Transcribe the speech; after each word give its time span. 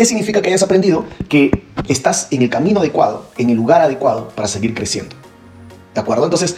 qué 0.00 0.06
significa 0.06 0.40
que 0.40 0.48
hayas 0.48 0.62
aprendido? 0.62 1.04
Que 1.28 1.50
estás 1.86 2.28
en 2.30 2.40
el 2.40 2.48
camino 2.48 2.80
adecuado, 2.80 3.26
en 3.36 3.50
el 3.50 3.56
lugar 3.56 3.82
adecuado 3.82 4.30
para 4.30 4.48
seguir 4.48 4.72
creciendo. 4.72 5.14
¿De 5.92 6.00
acuerdo? 6.00 6.24
Entonces, 6.24 6.56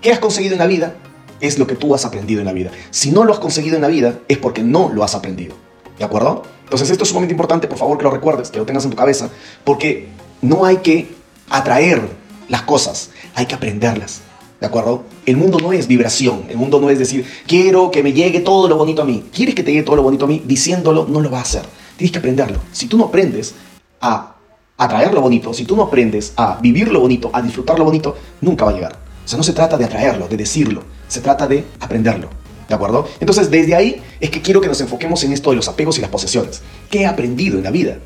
¿qué 0.00 0.12
has 0.12 0.20
conseguido 0.20 0.52
en 0.52 0.60
la 0.60 0.68
vida? 0.68 0.94
Es 1.40 1.58
lo 1.58 1.66
que 1.66 1.74
tú 1.74 1.92
has 1.92 2.04
aprendido 2.04 2.38
en 2.38 2.46
la 2.46 2.52
vida. 2.52 2.70
Si 2.92 3.10
no 3.10 3.24
lo 3.24 3.32
has 3.32 3.40
conseguido 3.40 3.74
en 3.74 3.82
la 3.82 3.88
vida, 3.88 4.20
es 4.28 4.38
porque 4.38 4.62
no 4.62 4.90
lo 4.90 5.02
has 5.02 5.16
aprendido. 5.16 5.56
¿De 5.98 6.04
acuerdo? 6.04 6.44
Entonces, 6.62 6.88
esto 6.90 7.02
es 7.02 7.08
sumamente 7.08 7.32
importante, 7.32 7.66
por 7.66 7.78
favor 7.78 7.98
que 7.98 8.04
lo 8.04 8.12
recuerdes, 8.12 8.52
que 8.52 8.58
lo 8.58 8.64
tengas 8.64 8.84
en 8.84 8.92
tu 8.92 8.96
cabeza, 8.96 9.28
porque 9.64 10.06
no 10.40 10.64
hay 10.64 10.76
que 10.76 11.12
atraer 11.48 12.00
las 12.48 12.62
cosas, 12.62 13.10
hay 13.34 13.46
que 13.46 13.56
aprenderlas. 13.56 14.20
¿De 14.60 14.68
acuerdo? 14.68 15.02
El 15.26 15.36
mundo 15.36 15.58
no 15.58 15.72
es 15.72 15.88
vibración, 15.88 16.44
el 16.48 16.58
mundo 16.58 16.80
no 16.80 16.90
es 16.90 16.98
decir, 17.00 17.26
quiero 17.48 17.90
que 17.90 18.04
me 18.04 18.12
llegue 18.12 18.38
todo 18.38 18.68
lo 18.68 18.76
bonito 18.76 19.02
a 19.02 19.04
mí. 19.04 19.24
¿Quieres 19.34 19.56
que 19.56 19.64
te 19.64 19.72
llegue 19.72 19.82
todo 19.82 19.96
lo 19.96 20.04
bonito 20.04 20.26
a 20.26 20.28
mí? 20.28 20.40
Diciéndolo 20.44 21.06
no 21.08 21.20
lo 21.20 21.28
va 21.28 21.38
a 21.38 21.42
hacer. 21.42 21.62
Tienes 22.00 22.12
que 22.12 22.18
aprenderlo. 22.18 22.58
Si 22.72 22.86
tú 22.86 22.96
no 22.96 23.04
aprendes 23.04 23.54
a 24.00 24.34
atraer 24.78 25.12
lo 25.12 25.20
bonito, 25.20 25.52
si 25.52 25.66
tú 25.66 25.76
no 25.76 25.82
aprendes 25.82 26.32
a 26.34 26.58
vivir 26.58 26.90
lo 26.90 27.00
bonito, 27.00 27.28
a 27.30 27.42
disfrutar 27.42 27.78
lo 27.78 27.84
bonito, 27.84 28.16
nunca 28.40 28.64
va 28.64 28.70
a 28.70 28.74
llegar. 28.74 28.92
O 29.22 29.28
sea, 29.28 29.36
no 29.36 29.42
se 29.42 29.52
trata 29.52 29.76
de 29.76 29.84
atraerlo, 29.84 30.26
de 30.26 30.38
decirlo, 30.38 30.82
se 31.08 31.20
trata 31.20 31.46
de 31.46 31.66
aprenderlo. 31.78 32.30
¿De 32.66 32.74
acuerdo? 32.74 33.06
Entonces, 33.20 33.50
desde 33.50 33.74
ahí 33.74 34.00
es 34.18 34.30
que 34.30 34.40
quiero 34.40 34.62
que 34.62 34.68
nos 34.68 34.80
enfoquemos 34.80 35.22
en 35.24 35.34
esto 35.34 35.50
de 35.50 35.56
los 35.56 35.68
apegos 35.68 35.98
y 35.98 36.00
las 36.00 36.08
posesiones. 36.08 36.62
¿Qué 36.88 37.02
he 37.02 37.06
aprendido 37.06 37.58
en 37.58 37.64
la 37.64 37.70
vida? 37.70 37.98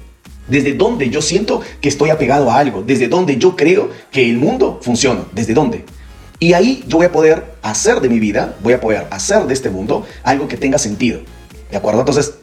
Desde 0.49 0.75
dónde 0.75 1.09
yo 1.09 1.23
siento 1.23 1.61
que 1.81 1.89
estoy 1.89 2.11
apegado 2.11 2.51
a 2.51 2.59
algo, 2.59 2.83
desde 2.83 3.07
dónde 3.07 3.37
yo 3.37 3.55
creo 3.55 3.91
que 4.11 4.29
el 4.29 4.39
mundo 4.39 4.81
funciona, 4.83 5.21
desde 5.31 5.55
dónde. 5.55 5.85
Y 6.41 6.55
ahí 6.55 6.83
yo 6.89 6.97
voy 6.97 7.07
a 7.07 7.13
poder 7.13 7.55
hacer 7.63 8.01
de 8.01 8.09
mi 8.09 8.19
vida, 8.19 8.57
voy 8.61 8.73
a 8.73 8.81
poder 8.81 9.07
hacer 9.13 9.47
de 9.47 9.55
este 9.55 9.71
mundo 9.71 10.05
algo 10.25 10.49
que 10.49 10.57
tenga 10.57 10.79
sentido. 10.79 11.21
¿De 11.71 11.77
acuerdo? 11.77 12.01
Entonces, 12.01 12.35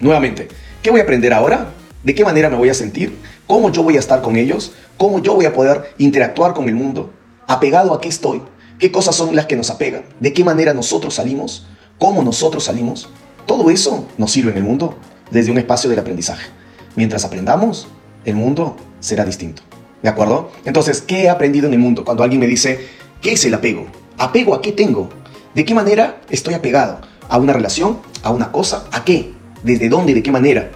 nuevamente, 0.00 0.48
¿qué 0.82 0.90
voy 0.90 1.00
a 1.00 1.02
aprender 1.02 1.32
ahora? 1.32 1.68
¿De 2.02 2.14
qué 2.14 2.24
manera 2.24 2.50
me 2.50 2.56
voy 2.56 2.68
a 2.68 2.74
sentir? 2.74 3.16
¿Cómo 3.46 3.70
yo 3.70 3.82
voy 3.82 3.96
a 3.96 3.98
estar 3.98 4.22
con 4.22 4.36
ellos? 4.36 4.72
¿Cómo 4.96 5.20
yo 5.20 5.34
voy 5.34 5.46
a 5.46 5.52
poder 5.52 5.94
interactuar 5.98 6.54
con 6.54 6.68
el 6.68 6.74
mundo? 6.74 7.12
¿Apegado 7.46 7.94
a 7.94 8.00
qué 8.00 8.08
estoy? 8.08 8.42
¿Qué 8.78 8.92
cosas 8.92 9.14
son 9.14 9.34
las 9.34 9.46
que 9.46 9.56
nos 9.56 9.70
apegan? 9.70 10.04
¿De 10.20 10.32
qué 10.32 10.44
manera 10.44 10.74
nosotros 10.74 11.14
salimos? 11.14 11.66
¿Cómo 11.98 12.22
nosotros 12.22 12.64
salimos? 12.64 13.08
Todo 13.46 13.70
eso 13.70 14.06
nos 14.18 14.32
sirve 14.32 14.52
en 14.52 14.58
el 14.58 14.64
mundo 14.64 14.96
desde 15.30 15.50
un 15.50 15.58
espacio 15.58 15.88
del 15.88 15.98
aprendizaje. 15.98 16.46
Mientras 16.94 17.24
aprendamos, 17.24 17.88
el 18.24 18.34
mundo 18.34 18.76
será 19.00 19.24
distinto. 19.24 19.62
¿De 20.02 20.08
acuerdo? 20.08 20.50
Entonces, 20.64 21.00
¿qué 21.00 21.22
he 21.22 21.28
aprendido 21.28 21.66
en 21.66 21.72
el 21.72 21.78
mundo? 21.78 22.04
Cuando 22.04 22.22
alguien 22.22 22.40
me 22.40 22.46
dice, 22.46 22.86
¿Qué 23.26 23.32
es 23.32 23.44
el 23.44 23.54
apego? 23.54 23.86
¿Apego 24.18 24.54
a 24.54 24.62
qué 24.62 24.72
tengo? 24.72 25.08
¿De 25.54 25.64
qué 25.64 25.74
manera 25.74 26.20
estoy 26.30 26.54
apegado? 26.54 27.00
¿A 27.28 27.38
una 27.38 27.52
relación? 27.52 27.98
¿A 28.22 28.30
una 28.30 28.52
cosa? 28.52 28.84
¿A 28.92 29.04
qué? 29.04 29.32
¿Desde 29.62 29.88
dónde? 29.88 30.14
¿De 30.14 30.22
qué 30.22 30.30
manera? 30.30 30.70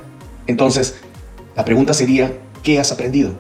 Entonces, 0.47 0.97
la 1.57 1.65
pregunta 1.65 1.95
sería, 1.95 2.33
¿qué 2.63 2.79
has 2.79 2.93
aprendido? 2.93 3.33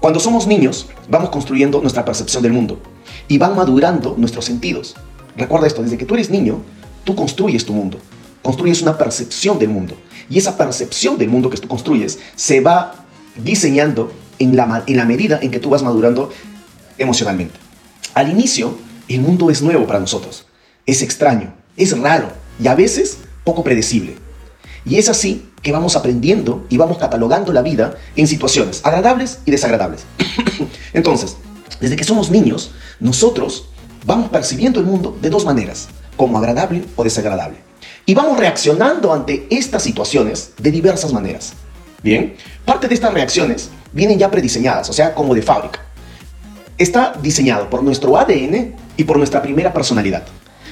Cuando 0.00 0.20
somos 0.20 0.46
niños, 0.46 0.88
vamos 1.08 1.30
construyendo 1.30 1.80
nuestra 1.80 2.04
percepción 2.04 2.42
del 2.42 2.52
mundo 2.52 2.80
y 3.28 3.38
van 3.38 3.56
madurando 3.56 4.14
nuestros 4.18 4.44
sentidos. 4.44 4.94
Recuerda 5.36 5.66
esto, 5.66 5.82
desde 5.82 5.96
que 5.96 6.04
tú 6.04 6.14
eres 6.14 6.30
niño, 6.30 6.60
tú 7.04 7.14
construyes 7.14 7.64
tu 7.64 7.72
mundo, 7.72 7.98
construyes 8.42 8.82
una 8.82 8.98
percepción 8.98 9.58
del 9.58 9.70
mundo 9.70 9.96
y 10.28 10.38
esa 10.38 10.56
percepción 10.56 11.18
del 11.18 11.28
mundo 11.28 11.50
que 11.50 11.56
tú 11.56 11.68
construyes 11.68 12.18
se 12.36 12.60
va 12.60 13.06
diseñando 13.36 14.12
en 14.38 14.56
la, 14.56 14.84
en 14.86 14.96
la 14.96 15.04
medida 15.04 15.38
en 15.40 15.50
que 15.50 15.60
tú 15.60 15.70
vas 15.70 15.82
madurando 15.82 16.30
emocionalmente. 16.98 17.58
Al 18.14 18.30
inicio, 18.30 18.76
el 19.08 19.20
mundo 19.20 19.50
es 19.50 19.62
nuevo 19.62 19.86
para 19.86 20.00
nosotros, 20.00 20.46
es 20.86 21.02
extraño, 21.02 21.54
es 21.76 21.98
raro 21.98 22.28
y 22.62 22.68
a 22.68 22.74
veces 22.74 23.18
poco 23.42 23.64
predecible. 23.64 24.23
Y 24.84 24.98
es 24.98 25.08
así 25.08 25.48
que 25.62 25.72
vamos 25.72 25.96
aprendiendo 25.96 26.66
y 26.68 26.76
vamos 26.76 26.98
catalogando 26.98 27.52
la 27.52 27.62
vida 27.62 27.96
en 28.16 28.26
situaciones 28.26 28.80
agradables 28.84 29.38
y 29.46 29.50
desagradables. 29.50 30.04
Entonces, 30.92 31.36
desde 31.80 31.96
que 31.96 32.04
somos 32.04 32.30
niños, 32.30 32.72
nosotros 33.00 33.68
vamos 34.04 34.28
percibiendo 34.28 34.80
el 34.80 34.86
mundo 34.86 35.16
de 35.20 35.30
dos 35.30 35.44
maneras, 35.44 35.88
como 36.16 36.38
agradable 36.38 36.84
o 36.96 37.04
desagradable. 37.04 37.56
Y 38.06 38.14
vamos 38.14 38.38
reaccionando 38.38 39.12
ante 39.12 39.46
estas 39.50 39.82
situaciones 39.82 40.52
de 40.58 40.70
diversas 40.70 41.12
maneras. 41.12 41.54
Bien, 42.02 42.36
parte 42.64 42.86
de 42.86 42.94
estas 42.94 43.14
reacciones 43.14 43.70
vienen 43.92 44.18
ya 44.18 44.30
prediseñadas, 44.30 44.90
o 44.90 44.92
sea, 44.92 45.14
como 45.14 45.34
de 45.34 45.40
fábrica 45.40 45.80
está 46.78 47.14
diseñado 47.22 47.70
por 47.70 47.82
nuestro 47.82 48.16
ADN 48.16 48.74
y 48.96 49.04
por 49.04 49.18
nuestra 49.18 49.42
primera 49.42 49.72
personalidad. 49.72 50.24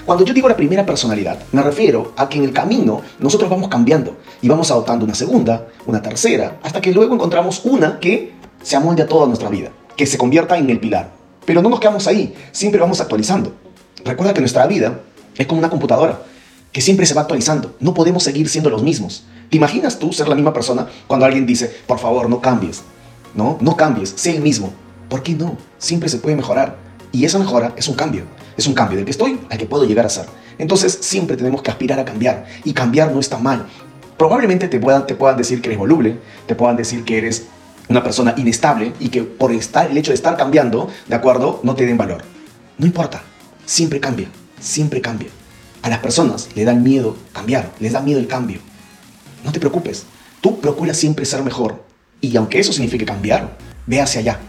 Cuando 0.04 0.24
yo 0.24 0.34
digo 0.34 0.48
la 0.48 0.56
primera 0.56 0.84
personalidad, 0.84 1.38
me 1.52 1.62
refiero 1.62 2.12
a 2.16 2.28
que 2.28 2.36
en 2.36 2.44
el 2.44 2.52
camino 2.52 3.02
nosotros 3.20 3.48
vamos 3.48 3.68
cambiando 3.68 4.16
y 4.40 4.48
vamos 4.48 4.68
adoptando 4.72 5.04
una 5.04 5.14
segunda, 5.14 5.68
una 5.86 6.02
tercera, 6.02 6.58
hasta 6.64 6.80
que 6.80 6.92
luego 6.92 7.14
encontramos 7.14 7.64
una 7.64 8.00
que 8.00 8.32
se 8.62 8.74
amolde 8.74 9.04
a 9.04 9.06
toda 9.06 9.28
nuestra 9.28 9.48
vida, 9.48 9.70
que 9.96 10.06
se 10.06 10.18
convierta 10.18 10.58
en 10.58 10.68
el 10.70 10.80
pilar. 10.80 11.12
Pero 11.44 11.62
no 11.62 11.68
nos 11.68 11.78
quedamos 11.78 12.08
ahí, 12.08 12.34
siempre 12.50 12.80
vamos 12.80 13.00
actualizando. 13.00 13.54
Recuerda 14.04 14.34
que 14.34 14.41
nuestra 14.41 14.66
vida 14.66 15.00
es 15.36 15.46
como 15.46 15.60
una 15.60 15.70
computadora, 15.70 16.20
que 16.72 16.80
siempre 16.80 17.06
se 17.06 17.14
va 17.14 17.20
actualizando. 17.20 17.76
No 17.78 17.94
podemos 17.94 18.24
seguir 18.24 18.48
siendo 18.48 18.70
los 18.70 18.82
mismos. 18.82 19.24
¿Te 19.50 19.56
imaginas 19.56 20.00
tú 20.00 20.12
ser 20.12 20.26
la 20.26 20.34
misma 20.34 20.52
persona 20.52 20.88
cuando 21.06 21.26
alguien 21.26 21.46
dice, 21.46 21.72
por 21.86 22.00
favor, 22.00 22.28
no 22.28 22.41
cambies? 22.41 22.82
No, 23.36 23.56
no 23.60 23.76
cambies, 23.76 24.14
sé 24.16 24.34
el 24.34 24.42
mismo. 24.42 24.72
¿Por 25.08 25.22
qué 25.22 25.34
no? 25.34 25.56
Siempre 25.78 26.08
se 26.08 26.18
puede 26.18 26.34
mejorar. 26.34 26.76
Y 27.12 27.24
esa 27.24 27.38
mejora 27.38 27.72
es 27.76 27.86
un 27.86 27.94
cambio. 27.94 28.24
Es 28.56 28.66
un 28.66 28.74
cambio 28.74 28.96
del 28.96 29.04
que 29.04 29.10
estoy 29.10 29.40
al 29.50 29.58
que 29.58 29.66
puedo 29.66 29.84
llegar 29.84 30.06
a 30.06 30.08
ser. 30.08 30.26
Entonces 30.58 30.98
siempre 31.00 31.36
tenemos 31.36 31.62
que 31.62 31.70
aspirar 31.70 31.98
a 31.98 32.04
cambiar. 32.04 32.46
Y 32.64 32.72
cambiar 32.72 33.12
no 33.12 33.20
está 33.20 33.38
mal. 33.38 33.66
Probablemente 34.16 34.68
te 34.68 34.78
puedan, 34.78 35.06
te 35.06 35.14
puedan 35.14 35.36
decir 35.36 35.60
que 35.60 35.68
eres 35.68 35.78
voluble, 35.78 36.18
te 36.46 36.54
puedan 36.54 36.76
decir 36.76 37.04
que 37.04 37.18
eres 37.18 37.46
una 37.88 38.02
persona 38.02 38.34
inestable 38.36 38.92
y 39.00 39.08
que 39.08 39.22
por 39.22 39.52
estar, 39.52 39.91
el 39.91 39.96
hecho 39.96 40.12
de 40.12 40.16
estar 40.16 40.36
cambiando, 40.36 40.88
¿de 41.08 41.14
acuerdo? 41.14 41.60
No 41.62 41.74
te 41.74 41.86
den 41.86 41.98
valor. 41.98 42.22
No 42.78 42.86
importa. 42.86 43.22
Siempre 43.64 44.00
cambia. 44.00 44.28
Siempre 44.60 45.00
cambia. 45.00 45.28
A 45.82 45.88
las 45.88 45.98
personas 45.98 46.48
le 46.54 46.64
dan 46.64 46.82
miedo 46.82 47.16
cambiar, 47.32 47.72
les 47.80 47.92
da 47.92 48.00
miedo 48.00 48.20
el 48.20 48.28
cambio. 48.28 48.60
No 49.44 49.50
te 49.50 49.58
preocupes. 49.58 50.04
Tú 50.41 50.60
procura 50.60 50.94
siempre 50.94 51.24
ser 51.24 51.42
mejor. 51.42 51.84
Y 52.20 52.36
aunque 52.36 52.60
eso 52.60 52.72
signifique 52.72 53.04
cambiar, 53.04 53.56
ve 53.86 54.00
hacia 54.00 54.20
allá. 54.20 54.41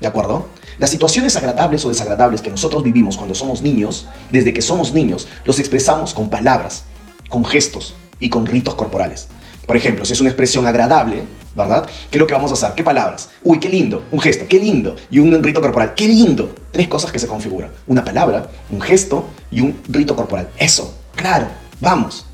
¿De 0.00 0.06
acuerdo? 0.06 0.48
Las 0.78 0.90
situaciones 0.90 1.36
agradables 1.36 1.84
o 1.84 1.88
desagradables 1.88 2.42
que 2.42 2.50
nosotros 2.50 2.82
vivimos 2.82 3.16
cuando 3.16 3.34
somos 3.34 3.62
niños, 3.62 4.06
desde 4.30 4.52
que 4.52 4.60
somos 4.60 4.92
niños, 4.92 5.26
los 5.44 5.58
expresamos 5.58 6.12
con 6.12 6.28
palabras, 6.28 6.84
con 7.30 7.44
gestos 7.46 7.94
y 8.20 8.28
con 8.28 8.44
ritos 8.44 8.74
corporales. 8.74 9.28
Por 9.66 9.76
ejemplo, 9.76 10.04
si 10.04 10.12
es 10.12 10.20
una 10.20 10.28
expresión 10.28 10.66
agradable, 10.66 11.24
¿verdad? 11.56 11.88
¿Qué 12.10 12.18
es 12.18 12.20
lo 12.20 12.26
que 12.26 12.34
vamos 12.34 12.50
a 12.50 12.54
hacer? 12.54 12.74
¿Qué 12.76 12.84
palabras? 12.84 13.30
Uy, 13.42 13.58
qué 13.58 13.70
lindo, 13.70 14.04
un 14.12 14.20
gesto, 14.20 14.44
qué 14.48 14.58
lindo, 14.58 14.96
y 15.10 15.18
un 15.18 15.42
rito 15.42 15.62
corporal, 15.62 15.94
qué 15.94 16.06
lindo. 16.06 16.54
Tres 16.70 16.88
cosas 16.88 17.10
que 17.10 17.18
se 17.18 17.26
configuran. 17.26 17.70
Una 17.86 18.04
palabra, 18.04 18.50
un 18.70 18.80
gesto 18.80 19.24
y 19.50 19.62
un 19.62 19.80
rito 19.88 20.14
corporal. 20.14 20.50
Eso, 20.58 20.94
claro, 21.14 21.48
vamos. 21.80 22.26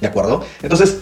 ¿De 0.00 0.06
acuerdo? 0.06 0.44
Entonces, 0.62 0.98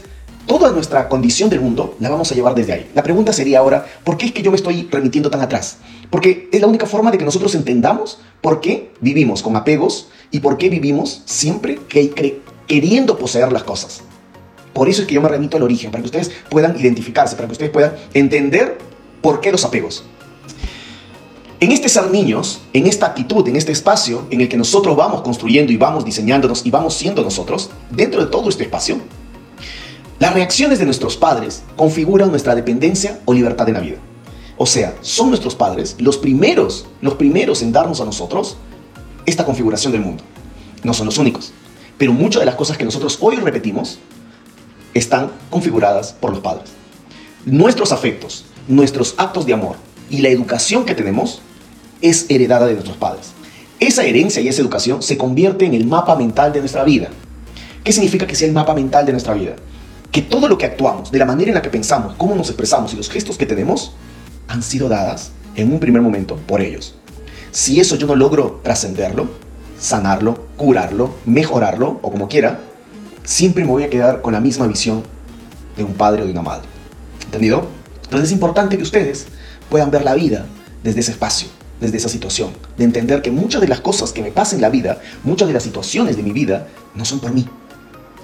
toda 0.46 0.70
nuestra 0.72 1.08
condición 1.08 1.48
del 1.48 1.60
mundo 1.60 1.96
la 2.00 2.10
vamos 2.10 2.30
a 2.30 2.34
llevar 2.34 2.54
desde 2.54 2.72
ahí. 2.72 2.90
La 2.94 3.02
pregunta 3.02 3.32
sería 3.32 3.60
ahora, 3.60 3.86
¿por 4.04 4.16
qué 4.16 4.26
es 4.26 4.32
que 4.32 4.42
yo 4.42 4.50
me 4.50 4.56
estoy 4.56 4.88
remitiendo 4.90 5.30
tan 5.30 5.40
atrás? 5.40 5.78
Porque 6.10 6.48
es 6.52 6.60
la 6.60 6.66
única 6.66 6.86
forma 6.86 7.10
de 7.10 7.18
que 7.18 7.24
nosotros 7.24 7.54
entendamos 7.54 8.18
por 8.40 8.60
qué 8.60 8.92
vivimos 9.00 9.42
con 9.42 9.56
apegos 9.56 10.08
y 10.30 10.40
por 10.40 10.58
qué 10.58 10.68
vivimos 10.68 11.22
siempre 11.24 11.78
queriendo 12.66 13.18
poseer 13.18 13.52
las 13.52 13.64
cosas. 13.64 14.02
Por 14.72 14.88
eso 14.88 15.02
es 15.02 15.08
que 15.08 15.14
yo 15.14 15.22
me 15.22 15.28
remito 15.28 15.56
al 15.56 15.62
origen, 15.62 15.90
para 15.90 16.02
que 16.02 16.06
ustedes 16.06 16.32
puedan 16.50 16.78
identificarse, 16.78 17.36
para 17.36 17.46
que 17.46 17.52
ustedes 17.52 17.70
puedan 17.70 17.94
entender 18.12 18.78
por 19.22 19.40
qué 19.40 19.52
los 19.52 19.64
apegos. 19.64 20.04
En 21.60 21.72
este 21.72 21.88
ser 21.88 22.10
niños, 22.10 22.60
en 22.72 22.86
esta 22.86 23.06
actitud, 23.06 23.48
en 23.48 23.56
este 23.56 23.72
espacio 23.72 24.26
en 24.30 24.40
el 24.40 24.48
que 24.48 24.56
nosotros 24.56 24.96
vamos 24.96 25.22
construyendo 25.22 25.72
y 25.72 25.76
vamos 25.76 26.04
diseñándonos 26.04 26.66
y 26.66 26.70
vamos 26.70 26.94
siendo 26.94 27.22
nosotros, 27.22 27.70
dentro 27.90 28.20
de 28.20 28.30
todo 28.30 28.48
este 28.48 28.64
espacio, 28.64 28.98
las 30.18 30.34
reacciones 30.34 30.78
de 30.78 30.84
nuestros 30.84 31.16
padres 31.16 31.62
configuran 31.76 32.30
nuestra 32.30 32.54
dependencia 32.54 33.20
o 33.24 33.32
libertad 33.32 33.68
en 33.68 33.74
la 33.74 33.80
vida. 33.80 33.96
O 34.56 34.66
sea, 34.66 34.96
son 35.00 35.30
nuestros 35.30 35.54
padres 35.54 35.96
los 35.98 36.16
primeros, 36.16 36.86
los 37.00 37.14
primeros 37.14 37.62
en 37.62 37.72
darnos 37.72 38.00
a 38.00 38.04
nosotros 38.04 38.56
esta 39.26 39.44
configuración 39.44 39.92
del 39.92 40.02
mundo. 40.02 40.22
No 40.82 40.94
son 40.94 41.06
los 41.06 41.18
únicos, 41.18 41.52
pero 41.98 42.12
muchas 42.12 42.40
de 42.40 42.46
las 42.46 42.54
cosas 42.54 42.76
que 42.76 42.84
nosotros 42.84 43.18
hoy 43.20 43.36
repetimos 43.36 43.98
están 44.92 45.30
configuradas 45.50 46.12
por 46.12 46.30
los 46.30 46.40
padres. 46.40 46.70
Nuestros 47.44 47.90
afectos, 47.90 48.44
nuestros 48.68 49.14
actos 49.16 49.44
de 49.44 49.54
amor 49.54 49.76
y 50.08 50.18
la 50.18 50.28
educación 50.28 50.84
que 50.84 50.94
tenemos 50.94 51.40
es 52.00 52.26
heredada 52.28 52.66
de 52.66 52.74
nuestros 52.74 52.96
padres. 52.96 53.32
Esa 53.80 54.04
herencia 54.04 54.40
y 54.40 54.48
esa 54.48 54.62
educación 54.62 55.02
se 55.02 55.18
convierte 55.18 55.66
en 55.66 55.74
el 55.74 55.86
mapa 55.86 56.14
mental 56.14 56.52
de 56.52 56.60
nuestra 56.60 56.84
vida. 56.84 57.08
¿Qué 57.82 57.92
significa 57.92 58.26
que 58.26 58.36
sea 58.36 58.46
el 58.46 58.54
mapa 58.54 58.74
mental 58.74 59.04
de 59.04 59.12
nuestra 59.12 59.34
vida? 59.34 59.56
que 60.14 60.22
todo 60.22 60.46
lo 60.46 60.56
que 60.56 60.64
actuamos, 60.64 61.10
de 61.10 61.18
la 61.18 61.24
manera 61.24 61.50
en 61.50 61.56
la 61.56 61.62
que 61.62 61.70
pensamos, 61.70 62.14
cómo 62.16 62.36
nos 62.36 62.46
expresamos 62.48 62.94
y 62.94 62.96
los 62.96 63.10
gestos 63.10 63.36
que 63.36 63.46
tenemos, 63.46 63.94
han 64.48 64.62
sido 64.62 64.88
dadas 64.88 65.32
en 65.56 65.72
un 65.72 65.80
primer 65.80 66.02
momento 66.02 66.36
por 66.36 66.60
ellos. 66.60 66.94
Si 67.50 67.80
eso 67.80 67.96
yo 67.96 68.06
no 68.06 68.16
logro 68.16 68.60
trascenderlo, 68.62 69.28
sanarlo, 69.78 70.46
curarlo, 70.56 71.14
mejorarlo 71.24 72.00
o 72.02 72.10
como 72.10 72.28
quiera, 72.28 72.60
siempre 73.22 73.64
me 73.64 73.70
voy 73.70 73.84
a 73.84 73.90
quedar 73.90 74.22
con 74.22 74.32
la 74.32 74.40
misma 74.40 74.66
visión 74.66 75.02
de 75.76 75.84
un 75.84 75.94
padre 75.94 76.22
o 76.22 76.26
de 76.26 76.32
una 76.32 76.42
madre. 76.42 76.66
¿Entendido? 77.24 77.66
Entonces 78.02 78.28
es 78.28 78.32
importante 78.32 78.76
que 78.76 78.82
ustedes 78.82 79.26
puedan 79.70 79.90
ver 79.90 80.04
la 80.04 80.14
vida 80.14 80.46
desde 80.82 81.00
ese 81.00 81.12
espacio, 81.12 81.48
desde 81.80 81.96
esa 81.96 82.08
situación, 82.08 82.50
de 82.76 82.84
entender 82.84 83.22
que 83.22 83.30
muchas 83.30 83.60
de 83.60 83.68
las 83.68 83.80
cosas 83.80 84.12
que 84.12 84.22
me 84.22 84.30
pasan 84.30 84.56
en 84.56 84.62
la 84.62 84.68
vida, 84.70 85.00
muchas 85.22 85.48
de 85.48 85.54
las 85.54 85.62
situaciones 85.62 86.16
de 86.16 86.22
mi 86.22 86.32
vida, 86.32 86.68
no 86.94 87.04
son 87.04 87.20
por 87.20 87.32
mí, 87.32 87.48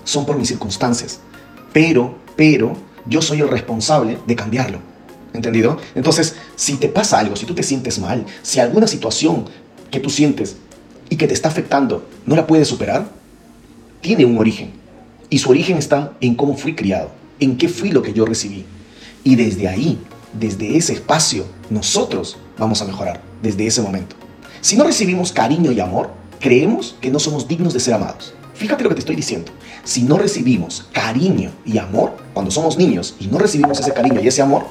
son 0.05 0.27
por 0.27 0.37
mis 0.37 0.49
circunstancias. 0.49 1.21
Pero, 1.73 2.19
pero, 2.37 2.77
yo 3.07 3.23
soy 3.23 3.41
el 3.41 3.49
responsable 3.49 4.19
de 4.27 4.37
cambiarlo. 4.37 4.90
¿Entendido? 5.33 5.79
Entonces, 5.95 6.37
si 6.57 6.77
te 6.77 6.89
pasa 6.89 7.19
algo, 7.19 7.37
si 7.37 7.47
tú 7.47 7.55
te 7.55 7.63
sientes 7.63 7.99
mal, 7.99 8.27
si 8.43 8.61
alguna 8.61 8.87
situación 8.87 9.45
que 9.91 10.01
tú 10.01 10.11
sientes 10.11 10.57
y 11.09 11.17
que 11.17 11.29
te 11.29 11.35
está 11.35 11.49
afectando 11.49 12.05
no 12.27 12.37
la 12.37 12.47
puedes 12.47 12.69
superar, 12.69 13.09
tiene 14.01 14.25
un 14.25 14.39
origen. 14.39 14.73
Y 15.29 15.39
su 15.39 15.51
origen 15.51 15.77
está 15.77 16.13
en 16.21 16.35
cómo 16.35 16.57
fui 16.57 16.75
criado, 16.75 17.11
en 17.39 17.57
qué 17.57 17.69
fui 17.69 17.91
lo 17.91 18.03
que 18.03 18.13
yo 18.13 18.27
recibí. 18.27 18.65
Y 19.23 19.37
desde 19.37 19.69
ahí, 19.69 19.99
desde 20.33 20.77
ese 20.77 20.95
espacio, 20.95 21.45
nosotros 21.69 22.37
vamos 22.59 22.83
a 22.83 22.85
mejorar, 22.85 23.21
desde 23.43 23.67
ese 23.67 23.83
momento. 23.83 24.17
Si 24.61 24.77
no 24.77 24.85
recibimos 24.85 25.33
cariño 25.33 25.73
y 25.73 25.81
amor, 25.81 26.11
creemos 26.41 26.97
que 27.01 27.11
no 27.11 27.19
somos 27.21 27.47
dignos 27.47 27.73
de 27.73 27.81
ser 27.81 27.95
amados. 27.95 28.35
Fíjate 28.55 28.83
lo 28.83 28.91
que 28.91 28.97
te 28.97 29.01
estoy 29.01 29.17
diciendo. 29.17 29.53
Si 29.85 30.03
no 30.03 30.19
recibimos 30.19 30.87
cariño 30.93 31.51
y 31.65 31.79
amor, 31.79 32.17
cuando 32.35 32.51
somos 32.51 32.77
niños 32.77 33.15
y 33.19 33.27
no 33.29 33.39
recibimos 33.39 33.81
ese 33.81 33.93
cariño 33.93 34.21
y 34.21 34.29
ese 34.29 34.43
amor, 34.43 34.67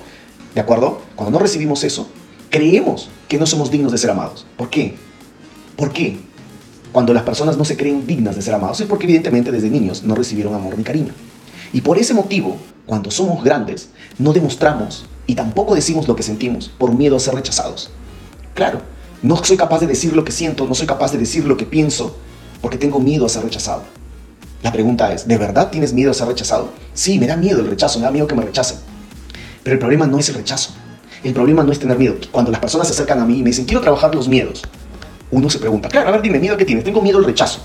¿de 0.53 0.61
acuerdo? 0.61 1.01
Cuando 1.15 1.37
no 1.37 1.43
recibimos 1.43 1.83
eso, 1.83 2.09
creemos 2.49 3.09
que 3.27 3.37
no 3.37 3.45
somos 3.45 3.71
dignos 3.71 3.91
de 3.91 3.97
ser 3.97 4.09
amados. 4.09 4.45
¿Por 4.57 4.69
qué? 4.69 4.95
¿Por 5.75 5.91
qué? 5.93 6.19
Cuando 6.91 7.13
las 7.13 7.23
personas 7.23 7.57
no 7.57 7.65
se 7.65 7.77
creen 7.77 8.07
dignas 8.07 8.35
de 8.35 8.41
ser 8.41 8.55
amados 8.55 8.81
es 8.81 8.87
porque 8.87 9.05
evidentemente 9.05 9.51
desde 9.51 9.69
niños 9.69 10.03
no 10.03 10.15
recibieron 10.15 10.55
amor 10.55 10.77
ni 10.77 10.83
cariño. 10.83 11.13
Y 11.71 11.81
por 11.81 11.99
ese 11.99 12.15
motivo, 12.15 12.57
cuando 12.85 13.11
somos 13.11 13.43
grandes, 13.43 13.89
no 14.17 14.33
demostramos 14.33 15.05
y 15.27 15.35
tampoco 15.35 15.75
decimos 15.75 16.07
lo 16.07 16.15
que 16.15 16.23
sentimos 16.23 16.69
por 16.69 16.95
miedo 16.95 17.15
a 17.15 17.19
ser 17.19 17.35
rechazados. 17.35 17.91
Claro, 18.55 18.81
no 19.21 19.43
soy 19.43 19.57
capaz 19.57 19.79
de 19.79 19.87
decir 19.87 20.15
lo 20.15 20.25
que 20.25 20.31
siento, 20.31 20.65
no 20.65 20.73
soy 20.73 20.87
capaz 20.87 21.11
de 21.11 21.19
decir 21.19 21.45
lo 21.45 21.57
que 21.57 21.65
pienso 21.65 22.17
porque 22.61 22.77
tengo 22.77 22.99
miedo 22.99 23.25
a 23.25 23.29
ser 23.29 23.43
rechazado. 23.43 23.83
La 24.63 24.71
pregunta 24.71 25.13
es, 25.13 25.27
¿de 25.27 25.37
verdad 25.37 25.69
tienes 25.69 25.93
miedo 25.93 26.11
a 26.11 26.15
ser 26.15 26.27
rechazado? 26.27 26.71
Sí, 26.93 27.19
me 27.19 27.27
da 27.27 27.37
miedo 27.37 27.59
el 27.59 27.67
rechazo, 27.67 27.99
me 27.99 28.05
da 28.05 28.11
miedo 28.11 28.27
que 28.27 28.35
me 28.35 28.43
rechacen. 28.43 28.79
Pero 29.69 29.75
el 29.75 29.81
problema 29.81 30.07
no 30.07 30.17
es 30.17 30.27
el 30.29 30.33
rechazo. 30.33 30.71
El 31.23 31.31
problema 31.31 31.61
no 31.61 31.71
es 31.71 31.77
tener 31.77 31.95
miedo. 31.95 32.15
Cuando 32.31 32.49
las 32.49 32.59
personas 32.59 32.87
se 32.87 32.93
acercan 32.93 33.19
a 33.19 33.25
mí 33.25 33.37
y 33.37 33.43
me 33.43 33.51
dicen, 33.51 33.65
quiero 33.65 33.81
trabajar 33.81 34.15
los 34.15 34.27
miedos, 34.27 34.63
uno 35.29 35.47
se 35.47 35.59
pregunta, 35.59 35.89
claro, 35.89 36.09
a 36.09 36.11
ver, 36.13 36.23
dime, 36.23 36.39
¿miedo 36.39 36.57
que 36.57 36.65
tienes? 36.65 36.83
Tengo 36.83 37.03
miedo 37.03 37.19
al 37.19 37.23
rechazo. 37.23 37.61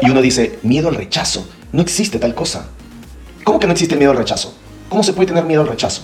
Y 0.00 0.08
uno 0.08 0.22
dice, 0.22 0.60
miedo 0.62 0.88
al 0.88 0.94
rechazo. 0.94 1.44
No 1.72 1.82
existe 1.82 2.20
tal 2.20 2.32
cosa. 2.32 2.68
¿Cómo 3.42 3.58
que 3.58 3.66
no 3.66 3.72
existe 3.72 3.96
miedo 3.96 4.12
al 4.12 4.18
rechazo? 4.18 4.54
¿Cómo 4.88 5.02
se 5.02 5.14
puede 5.14 5.26
tener 5.26 5.44
miedo 5.44 5.62
al 5.62 5.66
rechazo? 5.66 6.02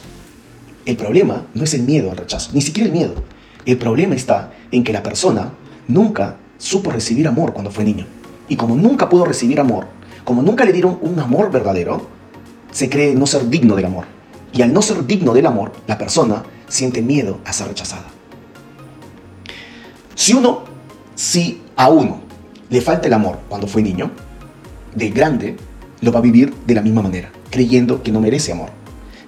El 0.84 0.96
problema 0.96 1.46
no 1.54 1.62
es 1.62 1.72
el 1.72 1.82
miedo 1.82 2.10
al 2.10 2.16
rechazo, 2.16 2.50
ni 2.52 2.60
siquiera 2.60 2.88
el 2.88 2.92
miedo. 2.92 3.14
El 3.64 3.78
problema 3.78 4.16
está 4.16 4.52
en 4.72 4.82
que 4.82 4.92
la 4.92 5.04
persona 5.04 5.52
nunca 5.86 6.34
supo 6.58 6.90
recibir 6.90 7.28
amor 7.28 7.52
cuando 7.52 7.70
fue 7.70 7.84
niño. 7.84 8.08
Y 8.48 8.56
como 8.56 8.74
nunca 8.74 9.08
pudo 9.08 9.24
recibir 9.24 9.60
amor, 9.60 9.86
como 10.24 10.42
nunca 10.42 10.64
le 10.64 10.72
dieron 10.72 10.98
un 11.00 11.20
amor 11.20 11.52
verdadero, 11.52 12.08
se 12.72 12.90
cree 12.90 13.14
no 13.14 13.24
ser 13.24 13.48
digno 13.48 13.76
del 13.76 13.84
amor. 13.84 14.17
Y 14.52 14.62
al 14.62 14.72
no 14.72 14.82
ser 14.82 15.06
digno 15.06 15.34
del 15.34 15.46
amor, 15.46 15.72
la 15.86 15.98
persona 15.98 16.42
siente 16.68 17.02
miedo 17.02 17.38
a 17.44 17.52
ser 17.52 17.68
rechazada. 17.68 18.06
Si 20.14 20.32
uno 20.32 20.68
si 21.18 21.60
a 21.74 21.88
uno 21.88 22.20
le 22.70 22.80
falta 22.80 23.08
el 23.08 23.12
amor 23.12 23.40
cuando 23.48 23.66
fue 23.66 23.82
niño, 23.82 24.12
de 24.94 25.10
grande 25.10 25.56
lo 26.00 26.12
va 26.12 26.20
a 26.20 26.22
vivir 26.22 26.54
de 26.64 26.74
la 26.76 26.80
misma 26.80 27.02
manera, 27.02 27.32
creyendo 27.50 28.04
que 28.04 28.12
no 28.12 28.20
merece 28.20 28.52
amor 28.52 28.70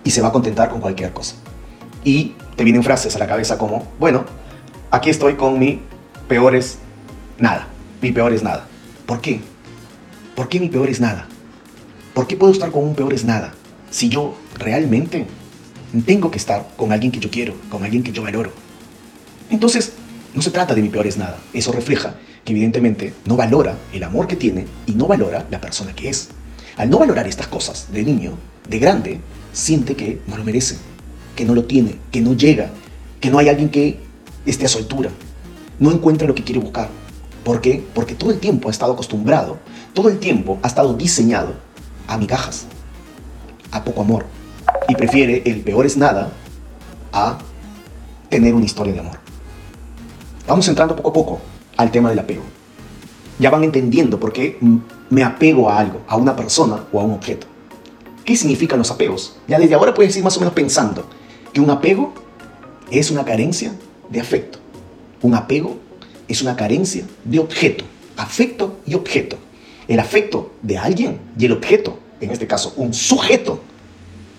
y 0.04 0.12
se 0.12 0.22
va 0.22 0.28
a 0.28 0.32
contentar 0.32 0.70
con 0.70 0.80
cualquier 0.80 1.12
cosa. 1.12 1.34
Y 2.04 2.36
te 2.54 2.62
vienen 2.62 2.84
frases 2.84 3.16
a 3.16 3.18
la 3.18 3.26
cabeza 3.26 3.58
como, 3.58 3.88
bueno, 3.98 4.24
aquí 4.92 5.10
estoy 5.10 5.34
con 5.34 5.58
mi 5.58 5.80
peor 6.28 6.54
es 6.54 6.78
nada, 7.38 7.66
mi 8.00 8.12
peor 8.12 8.32
es 8.32 8.44
nada. 8.44 8.68
¿Por 9.04 9.20
qué? 9.20 9.40
¿Por 10.36 10.48
qué 10.48 10.60
mi 10.60 10.68
peor 10.68 10.88
es 10.88 11.00
nada? 11.00 11.26
¿Por 12.14 12.28
qué 12.28 12.36
puedo 12.36 12.52
estar 12.52 12.70
con 12.70 12.84
un 12.84 12.94
peor 12.94 13.12
es 13.12 13.24
nada 13.24 13.52
si 13.90 14.08
yo 14.08 14.36
realmente 14.58 15.26
tengo 16.06 16.30
que 16.30 16.38
estar 16.38 16.68
con 16.76 16.92
alguien 16.92 17.12
que 17.12 17.20
yo 17.20 17.30
quiero, 17.30 17.54
con 17.68 17.84
alguien 17.84 18.02
que 18.02 18.12
yo 18.12 18.22
valoro? 18.22 18.52
Entonces, 19.50 19.92
no 20.34 20.42
se 20.42 20.50
trata 20.50 20.74
de 20.74 20.82
mi 20.82 20.88
peor 20.88 21.06
es 21.06 21.16
nada. 21.16 21.38
Eso 21.52 21.72
refleja 21.72 22.14
que 22.44 22.52
evidentemente 22.52 23.14
no 23.24 23.36
valora 23.36 23.76
el 23.92 24.04
amor 24.04 24.28
que 24.28 24.36
tiene 24.36 24.66
y 24.86 24.92
no 24.92 25.06
valora 25.06 25.46
la 25.50 25.60
persona 25.60 25.92
que 25.94 26.08
es. 26.08 26.28
Al 26.76 26.88
no 26.88 26.98
valorar 26.98 27.26
estas 27.26 27.48
cosas 27.48 27.88
de 27.92 28.04
niño, 28.04 28.34
de 28.68 28.78
grande, 28.78 29.20
siente 29.52 29.96
que 29.96 30.20
no 30.26 30.36
lo 30.36 30.44
merece, 30.44 30.76
que 31.34 31.44
no 31.44 31.54
lo 31.54 31.64
tiene, 31.64 31.96
que 32.12 32.20
no 32.20 32.34
llega, 32.34 32.70
que 33.20 33.30
no 33.30 33.38
hay 33.38 33.48
alguien 33.48 33.70
que 33.70 33.98
esté 34.46 34.66
a 34.66 34.68
su 34.68 34.78
altura. 34.78 35.10
No 35.78 35.90
encuentra 35.90 36.28
lo 36.28 36.34
que 36.34 36.44
quiere 36.44 36.60
buscar. 36.60 36.88
¿Por 37.44 37.60
qué? 37.60 37.84
Porque 37.94 38.14
todo 38.14 38.30
el 38.30 38.38
tiempo 38.38 38.68
ha 38.68 38.70
estado 38.70 38.92
acostumbrado, 38.92 39.58
todo 39.94 40.08
el 40.08 40.18
tiempo 40.18 40.58
ha 40.62 40.68
estado 40.68 40.94
diseñado 40.94 41.54
a 42.06 42.18
migajas, 42.18 42.66
a 43.70 43.84
poco 43.84 44.02
amor. 44.02 44.26
Y 44.88 44.94
prefiere 44.94 45.42
el 45.46 45.60
peor 45.60 45.86
es 45.86 45.96
nada 45.96 46.32
a 47.12 47.38
tener 48.28 48.54
una 48.54 48.64
historia 48.64 48.92
de 48.92 49.00
amor. 49.00 49.18
Vamos 50.46 50.66
entrando 50.68 50.96
poco 50.96 51.10
a 51.10 51.12
poco 51.12 51.40
al 51.76 51.90
tema 51.90 52.10
del 52.10 52.18
apego. 52.18 52.42
Ya 53.38 53.50
van 53.50 53.64
entendiendo 53.64 54.18
por 54.20 54.32
qué 54.32 54.58
me 55.08 55.24
apego 55.24 55.70
a 55.70 55.78
algo, 55.78 56.02
a 56.06 56.16
una 56.16 56.36
persona 56.36 56.84
o 56.92 57.00
a 57.00 57.04
un 57.04 57.12
objeto. 57.12 57.46
¿Qué 58.24 58.36
significan 58.36 58.78
los 58.78 58.90
apegos? 58.90 59.36
Ya 59.48 59.58
desde 59.58 59.74
ahora 59.74 59.94
puedes 59.94 60.16
ir 60.16 60.22
más 60.22 60.36
o 60.36 60.40
menos 60.40 60.54
pensando 60.54 61.04
que 61.52 61.60
un 61.60 61.70
apego 61.70 62.12
es 62.90 63.10
una 63.10 63.24
carencia 63.24 63.72
de 64.08 64.20
afecto. 64.20 64.58
Un 65.22 65.34
apego 65.34 65.76
es 66.28 66.42
una 66.42 66.56
carencia 66.56 67.04
de 67.24 67.38
objeto. 67.38 67.84
Afecto 68.16 68.78
y 68.86 68.94
objeto. 68.94 69.36
El 69.88 69.98
afecto 69.98 70.52
de 70.62 70.78
alguien 70.78 71.18
y 71.38 71.46
el 71.46 71.52
objeto, 71.52 71.98
en 72.20 72.30
este 72.30 72.46
caso 72.46 72.74
un 72.76 72.92
sujeto 72.94 73.60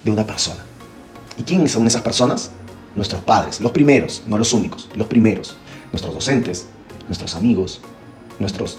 de 0.03 0.11
una 0.11 0.25
persona. 0.25 0.63
¿Y 1.37 1.43
quiénes 1.43 1.71
son 1.71 1.87
esas 1.87 2.01
personas? 2.01 2.51
Nuestros 2.95 3.23
padres, 3.23 3.61
los 3.61 3.71
primeros, 3.71 4.23
no 4.27 4.37
los 4.37 4.53
únicos, 4.53 4.89
los 4.95 5.07
primeros 5.07 5.55
nuestros 5.91 6.13
docentes, 6.13 6.65
nuestros 7.07 7.35
amigos, 7.35 7.81
nuestros... 8.39 8.77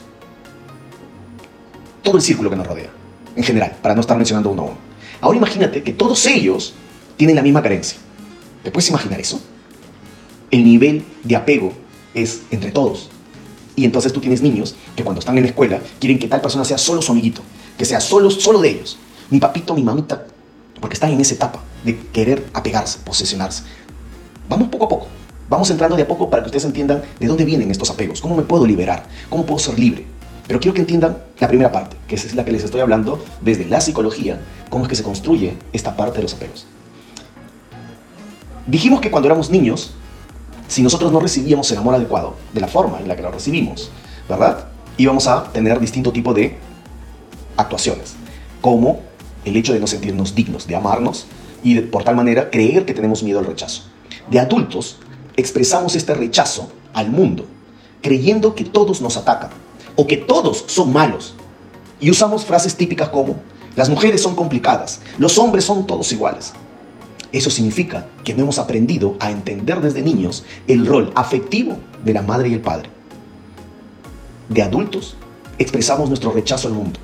todo 2.02 2.16
el 2.16 2.22
círculo 2.22 2.50
que 2.50 2.56
nos 2.56 2.66
rodea, 2.66 2.90
en 3.36 3.44
general, 3.44 3.76
para 3.82 3.94
no 3.94 4.00
estar 4.00 4.16
mencionando 4.16 4.50
uno 4.50 4.62
a 4.62 4.64
uno. 4.66 4.76
Ahora 5.20 5.38
imagínate 5.38 5.82
que 5.82 5.92
todos 5.92 6.26
ellos 6.26 6.74
tienen 7.16 7.36
la 7.36 7.42
misma 7.42 7.62
carencia. 7.62 7.98
¿Te 8.62 8.70
puedes 8.70 8.88
imaginar 8.88 9.20
eso? 9.20 9.40
El 10.50 10.64
nivel 10.64 11.04
de 11.22 11.36
apego 11.36 11.72
es 12.14 12.42
entre 12.50 12.70
todos. 12.70 13.10
Y 13.76 13.84
entonces 13.84 14.12
tú 14.12 14.20
tienes 14.20 14.42
niños 14.42 14.74
que 14.96 15.02
cuando 15.02 15.20
están 15.20 15.36
en 15.38 15.44
la 15.44 15.50
escuela 15.50 15.80
quieren 15.98 16.18
que 16.18 16.28
tal 16.28 16.40
persona 16.40 16.64
sea 16.64 16.78
solo 16.78 17.00
su 17.00 17.12
amiguito, 17.12 17.42
que 17.82 17.86
sea 17.86 18.00
solo, 18.00 18.30
solo 18.30 18.60
de 18.60 18.70
ellos. 18.70 18.96
Mi 19.28 19.40
papito, 19.40 19.74
mi 19.74 19.82
mamita, 19.82 20.24
porque 20.80 20.94
están 20.94 21.10
en 21.10 21.20
esa 21.20 21.34
etapa 21.34 21.58
de 21.82 21.98
querer 21.98 22.46
apegarse, 22.54 23.00
posesionarse. 23.04 23.64
Vamos 24.48 24.68
poco 24.68 24.84
a 24.84 24.88
poco. 24.88 25.06
Vamos 25.48 25.68
entrando 25.68 25.96
de 25.96 26.04
a 26.04 26.06
poco 26.06 26.30
para 26.30 26.44
que 26.44 26.46
ustedes 26.46 26.64
entiendan 26.64 27.02
de 27.18 27.26
dónde 27.26 27.44
vienen 27.44 27.72
estos 27.72 27.90
apegos, 27.90 28.20
cómo 28.20 28.36
me 28.36 28.44
puedo 28.44 28.64
liberar, 28.66 29.06
cómo 29.28 29.44
puedo 29.44 29.58
ser 29.58 29.80
libre. 29.80 30.06
Pero 30.46 30.60
quiero 30.60 30.74
que 30.74 30.82
entiendan 30.82 31.18
la 31.40 31.48
primera 31.48 31.72
parte, 31.72 31.96
que 32.06 32.14
es 32.14 32.32
la 32.36 32.44
que 32.44 32.52
les 32.52 32.62
estoy 32.62 32.80
hablando 32.80 33.24
desde 33.40 33.64
la 33.64 33.80
psicología, 33.80 34.40
cómo 34.70 34.84
es 34.84 34.88
que 34.88 34.94
se 34.94 35.02
construye 35.02 35.56
esta 35.72 35.96
parte 35.96 36.18
de 36.18 36.22
los 36.22 36.34
apegos. 36.34 36.66
Dijimos 38.64 39.00
que 39.00 39.10
cuando 39.10 39.26
éramos 39.26 39.50
niños, 39.50 39.90
si 40.68 40.84
nosotros 40.84 41.10
no 41.10 41.18
recibíamos 41.18 41.68
el 41.72 41.78
amor 41.78 41.96
adecuado, 41.96 42.36
de 42.52 42.60
la 42.60 42.68
forma 42.68 43.00
en 43.00 43.08
la 43.08 43.16
que 43.16 43.22
lo 43.22 43.32
recibimos, 43.32 43.90
¿verdad? 44.28 44.66
Íbamos 44.98 45.26
a 45.26 45.50
tener 45.52 45.80
distinto 45.80 46.12
tipo 46.12 46.32
de 46.32 46.70
actuaciones, 47.62 48.14
como 48.60 49.00
el 49.44 49.56
hecho 49.56 49.72
de 49.72 49.80
no 49.80 49.86
sentirnos 49.86 50.34
dignos, 50.34 50.66
de 50.66 50.76
amarnos 50.76 51.26
y 51.62 51.74
de, 51.74 51.82
por 51.82 52.04
tal 52.04 52.16
manera 52.16 52.50
creer 52.50 52.84
que 52.84 52.94
tenemos 52.94 53.22
miedo 53.22 53.38
al 53.38 53.46
rechazo. 53.46 53.84
De 54.30 54.38
adultos, 54.38 54.98
expresamos 55.36 55.94
este 55.94 56.14
rechazo 56.14 56.70
al 56.92 57.10
mundo, 57.10 57.46
creyendo 58.00 58.54
que 58.54 58.64
todos 58.64 59.00
nos 59.00 59.16
atacan 59.16 59.50
o 59.96 60.06
que 60.06 60.16
todos 60.16 60.64
son 60.66 60.92
malos. 60.92 61.34
Y 62.00 62.10
usamos 62.10 62.44
frases 62.44 62.76
típicas 62.76 63.08
como, 63.08 63.36
las 63.76 63.88
mujeres 63.88 64.22
son 64.22 64.34
complicadas, 64.34 65.00
los 65.18 65.38
hombres 65.38 65.64
son 65.64 65.86
todos 65.86 66.12
iguales. 66.12 66.52
Eso 67.32 67.48
significa 67.48 68.06
que 68.24 68.34
no 68.34 68.42
hemos 68.42 68.58
aprendido 68.58 69.16
a 69.18 69.30
entender 69.30 69.80
desde 69.80 70.02
niños 70.02 70.44
el 70.68 70.86
rol 70.86 71.12
afectivo 71.14 71.78
de 72.04 72.12
la 72.12 72.22
madre 72.22 72.50
y 72.50 72.54
el 72.54 72.60
padre. 72.60 72.90
De 74.50 74.62
adultos, 74.62 75.16
expresamos 75.58 76.08
nuestro 76.08 76.32
rechazo 76.32 76.68
al 76.68 76.74
mundo, 76.74 77.00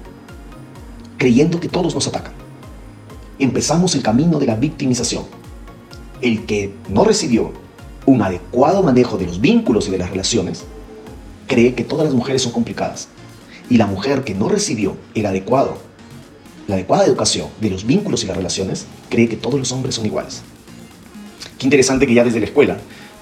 creyendo 1.19 1.61
que 1.61 1.69
todos 1.69 1.95
nos 1.95 2.07
atacan. 2.07 2.33
Empezamos 3.39 3.95
el 3.95 4.03
camino 4.03 4.39
de 4.39 4.47
la 4.47 4.57
victimización. 4.57 5.25
El 6.23 6.47
que 6.47 6.75
no 6.89 7.05
recibió 7.05 7.53
un 8.07 8.23
adecuado 8.23 8.83
manejo 8.83 9.19
de 9.19 9.27
los 9.27 9.41
vínculos 9.41 9.87
y 9.89 9.91
de 9.91 9.99
las 9.99 10.11
relaciones, 10.11 10.65
cree 11.47 11.75
que 11.75 11.85
todas 11.85 12.07
las 12.07 12.15
mujeres 12.15 12.41
son 12.41 12.53
complicadas. 12.53 13.09
Y 13.69 13.77
la 13.77 13.87
mujer 13.87 14.25
que 14.25 14.35
no 14.35 14.49
recibió 14.49 14.97
el 15.15 15.27
adecuado 15.27 15.89
la 16.69 16.75
adecuada 16.75 17.07
educación 17.07 17.49
de 17.63 17.71
los 17.71 17.87
vínculos 17.87 18.23
y 18.23 18.27
las 18.27 18.37
relaciones, 18.37 18.85
cree 19.09 19.27
que 19.27 19.37
todos 19.37 19.59
los 19.59 19.73
hombres 19.73 19.95
son 19.95 20.05
iguales. 20.05 20.43
Qué 21.59 21.67
interesante 21.67 22.07
que 22.07 22.13
ya 22.13 22.23
desde 22.23 22.41
la 22.41 22.47
escuela 22.47 22.77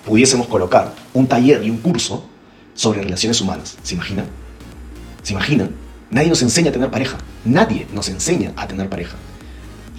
pudiésemos 0.04 0.48
colocar 0.48 0.92
un 1.14 1.28
taller 1.28 1.62
y 1.62 1.70
un 1.70 1.78
curso 1.78 2.26
sobre 2.74 3.02
relaciones 3.02 3.40
humanas. 3.40 3.78
¿Se 3.84 3.94
imaginan? 3.94 4.26
¿Se 5.22 5.32
imaginan? 5.32 5.70
Nadie 6.10 6.28
nos 6.28 6.42
enseña 6.42 6.70
a 6.70 6.72
tener 6.72 6.90
pareja. 6.90 7.18
Nadie 7.46 7.86
nos 7.92 8.08
enseña 8.08 8.52
a 8.56 8.66
tener 8.66 8.88
pareja. 8.88 9.16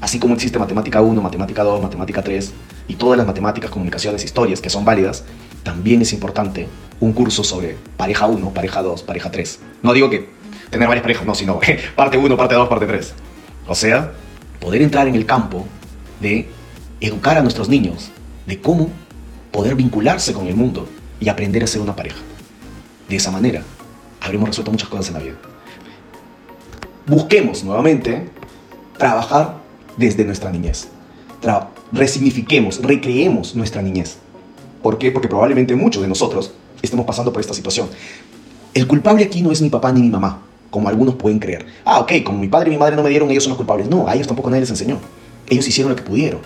Así 0.01 0.19
como 0.19 0.35
existe 0.35 0.59
matemática 0.59 1.01
1, 1.01 1.21
matemática 1.21 1.63
2, 1.63 1.81
matemática 1.81 2.21
3 2.21 2.51
y 2.89 2.95
todas 2.95 3.17
las 3.17 3.25
matemáticas, 3.25 3.71
comunicaciones, 3.71 4.25
historias 4.25 4.59
que 4.59 4.69
son 4.69 4.83
válidas, 4.83 5.23
también 5.63 6.01
es 6.01 6.11
importante 6.11 6.67
un 6.99 7.13
curso 7.13 7.45
sobre 7.45 7.77
pareja 7.95 8.27
1, 8.27 8.53
pareja 8.53 8.81
2, 8.81 9.01
pareja 9.03 9.31
3. 9.31 9.59
No 9.81 9.93
digo 9.93 10.09
que 10.09 10.29
tener 10.69 10.89
varias 10.89 11.03
parejas, 11.03 11.25
no, 11.25 11.33
sino 11.35 11.59
parte 11.95 12.17
1, 12.17 12.35
parte 12.35 12.55
2, 12.55 12.67
parte 12.67 12.85
3. 12.85 13.13
O 13.65 13.75
sea, 13.75 14.11
poder 14.59 14.81
entrar 14.81 15.07
en 15.07 15.15
el 15.15 15.25
campo 15.25 15.65
de 16.19 16.49
educar 16.99 17.37
a 17.37 17.41
nuestros 17.41 17.69
niños 17.69 18.09
de 18.45 18.59
cómo 18.59 18.89
poder 19.53 19.75
vincularse 19.75 20.33
con 20.33 20.47
el 20.47 20.55
mundo 20.55 20.85
y 21.21 21.29
aprender 21.29 21.63
a 21.63 21.67
ser 21.67 21.79
una 21.79 21.95
pareja. 21.95 22.17
De 23.07 23.15
esa 23.15 23.31
manera, 23.31 23.63
habremos 24.19 24.49
resuelto 24.49 24.71
muchas 24.71 24.89
cosas 24.89 25.07
en 25.07 25.13
la 25.13 25.19
vida. 25.21 25.35
Busquemos 27.07 27.63
nuevamente 27.63 28.27
trabajar 28.97 29.55
desde 29.95 30.25
nuestra 30.25 30.51
niñez. 30.51 30.89
resignifiquemos, 31.93 32.81
recreemos 32.81 33.55
nuestra 33.55 33.81
niñez. 33.81 34.17
¿Por 34.83 34.97
qué? 34.97 35.09
Porque 35.11 35.29
probablemente 35.29 35.73
muchos 35.73 36.01
de 36.01 36.09
nosotros 36.09 36.51
estemos 36.81 37.05
pasando 37.05 37.31
por 37.31 37.39
esta 37.39 37.53
situación. 37.53 37.87
El 38.73 38.87
culpable 38.87 39.23
aquí 39.23 39.41
no 39.41 39.53
es 39.53 39.61
mi 39.61 39.69
papá 39.69 39.93
ni 39.93 40.01
mi 40.01 40.09
mamá, 40.09 40.41
como 40.69 40.89
algunos 40.89 41.15
pueden 41.15 41.39
creer. 41.39 41.65
Ah, 41.85 42.01
ok, 42.01 42.11
como 42.25 42.39
mi 42.39 42.49
padre 42.49 42.71
y 42.71 42.71
mi 42.71 42.77
madre 42.77 42.97
no 42.97 43.03
me 43.03 43.09
dieron, 43.09 43.31
ellos 43.31 43.43
son 43.43 43.51
los 43.51 43.57
culpables. 43.57 43.89
No, 43.89 44.05
a 44.09 44.13
ellos 44.13 44.27
tampoco 44.27 44.49
nadie 44.49 44.61
les 44.61 44.69
enseñó. 44.69 44.99
Ellos 45.49 45.65
hicieron 45.65 45.91
lo 45.91 45.95
que 45.95 46.03
pudieron. 46.03 46.41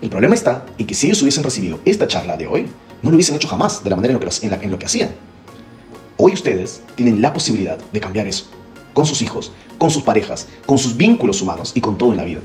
El 0.00 0.10
problema 0.10 0.34
está 0.34 0.66
en 0.78 0.86
que 0.88 0.94
si 0.94 1.06
ellos 1.06 1.22
hubiesen 1.22 1.44
recibido 1.44 1.78
esta 1.84 2.08
charla 2.08 2.36
de 2.36 2.48
hoy, 2.48 2.66
no 3.02 3.10
lo 3.10 3.14
hubiesen 3.14 3.36
hecho 3.36 3.46
jamás 3.46 3.84
de 3.84 3.90
la 3.90 3.94
manera 3.94 4.14
en 4.14 4.20
lo 4.20 4.28
que, 4.28 4.64
en 4.64 4.70
lo 4.72 4.78
que 4.80 4.86
hacían. 4.86 5.10
Hoy 6.16 6.32
ustedes 6.32 6.82
tienen 6.96 7.22
la 7.22 7.32
posibilidad 7.32 7.78
de 7.92 8.00
cambiar 8.00 8.26
eso, 8.26 8.46
con 8.92 9.06
sus 9.06 9.22
hijos, 9.22 9.52
con 9.78 9.90
sus 9.90 10.02
parejas, 10.02 10.46
con 10.66 10.78
sus 10.78 10.96
vínculos 10.96 11.40
humanos 11.42 11.72
y 11.74 11.80
con 11.80 11.96
todo 11.96 12.12
en 12.12 12.16
la 12.18 12.24
vida. 12.24 12.40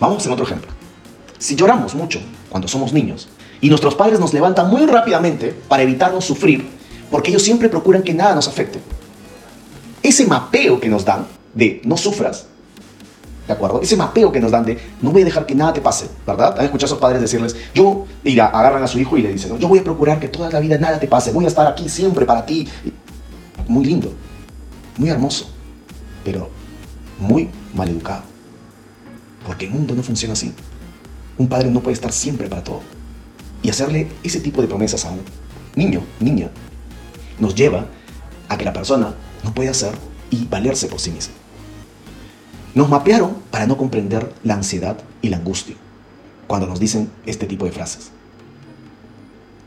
Vamos 0.00 0.18
hacer 0.18 0.32
otro 0.32 0.44
ejemplo. 0.44 0.70
Si 1.38 1.56
lloramos 1.56 1.94
mucho 1.94 2.20
cuando 2.48 2.68
somos 2.68 2.92
niños 2.92 3.28
y 3.60 3.68
nuestros 3.68 3.94
padres 3.94 4.20
nos 4.20 4.32
levantan 4.32 4.70
muy 4.70 4.86
rápidamente 4.86 5.54
para 5.68 5.82
evitarnos 5.82 6.24
sufrir, 6.24 6.68
porque 7.10 7.30
ellos 7.30 7.42
siempre 7.42 7.68
procuran 7.68 8.02
que 8.02 8.14
nada 8.14 8.34
nos 8.34 8.48
afecte, 8.48 8.80
ese 10.02 10.26
mapeo 10.26 10.80
que 10.80 10.88
nos 10.88 11.04
dan 11.04 11.26
de 11.54 11.80
no 11.84 11.96
sufras, 11.96 12.46
¿De 13.48 13.54
acuerdo? 13.54 13.80
Ese 13.80 13.96
mapeo 13.96 14.30
que 14.30 14.40
nos 14.40 14.50
dan 14.50 14.62
de 14.66 14.78
no 15.00 15.10
voy 15.10 15.22
a 15.22 15.24
dejar 15.24 15.46
que 15.46 15.54
nada 15.54 15.72
te 15.72 15.80
pase, 15.80 16.06
¿verdad? 16.26 16.54
Han 16.58 16.66
escuchado 16.66 16.84
a 16.84 16.88
sus 16.90 16.98
padres 16.98 17.22
decirles, 17.22 17.56
yo, 17.74 18.04
y 18.22 18.38
agarran 18.38 18.82
a 18.82 18.86
su 18.86 18.98
hijo 18.98 19.16
y 19.16 19.22
le 19.22 19.32
dicen, 19.32 19.58
yo 19.58 19.68
voy 19.68 19.78
a 19.78 19.84
procurar 19.84 20.20
que 20.20 20.28
toda 20.28 20.50
la 20.50 20.60
vida 20.60 20.76
nada 20.76 21.00
te 21.00 21.08
pase, 21.08 21.32
voy 21.32 21.46
a 21.46 21.48
estar 21.48 21.66
aquí 21.66 21.88
siempre 21.88 22.26
para 22.26 22.44
ti. 22.44 22.68
Muy 23.68 23.84
lindo, 23.84 24.12
muy 24.96 25.10
hermoso, 25.10 25.50
pero 26.24 26.50
muy 27.20 27.50
mal 27.74 27.88
educado. 27.88 28.22
Porque 29.46 29.66
el 29.66 29.72
mundo 29.72 29.94
no 29.94 30.02
funciona 30.02 30.32
así. 30.32 30.52
Un 31.36 31.48
padre 31.48 31.70
no 31.70 31.80
puede 31.80 31.94
estar 31.94 32.12
siempre 32.12 32.48
para 32.48 32.64
todo. 32.64 32.80
Y 33.62 33.70
hacerle 33.70 34.08
ese 34.22 34.40
tipo 34.40 34.60
de 34.60 34.68
promesas 34.68 35.04
a 35.04 35.10
un 35.10 35.20
niño, 35.76 36.02
niña, 36.18 36.50
nos 37.38 37.54
lleva 37.54 37.86
a 38.48 38.58
que 38.58 38.64
la 38.64 38.72
persona 38.72 39.14
no 39.44 39.54
puede 39.54 39.68
hacer 39.68 39.92
y 40.30 40.46
valerse 40.46 40.88
por 40.88 40.98
sí 40.98 41.10
misma. 41.10 41.34
Nos 42.74 42.88
mapearon 42.88 43.34
para 43.50 43.66
no 43.66 43.76
comprender 43.76 44.32
la 44.42 44.54
ansiedad 44.54 44.96
y 45.22 45.28
la 45.28 45.36
angustia 45.36 45.76
cuando 46.48 46.66
nos 46.66 46.80
dicen 46.80 47.10
este 47.26 47.46
tipo 47.46 47.66
de 47.66 47.72
frases. 47.72 48.10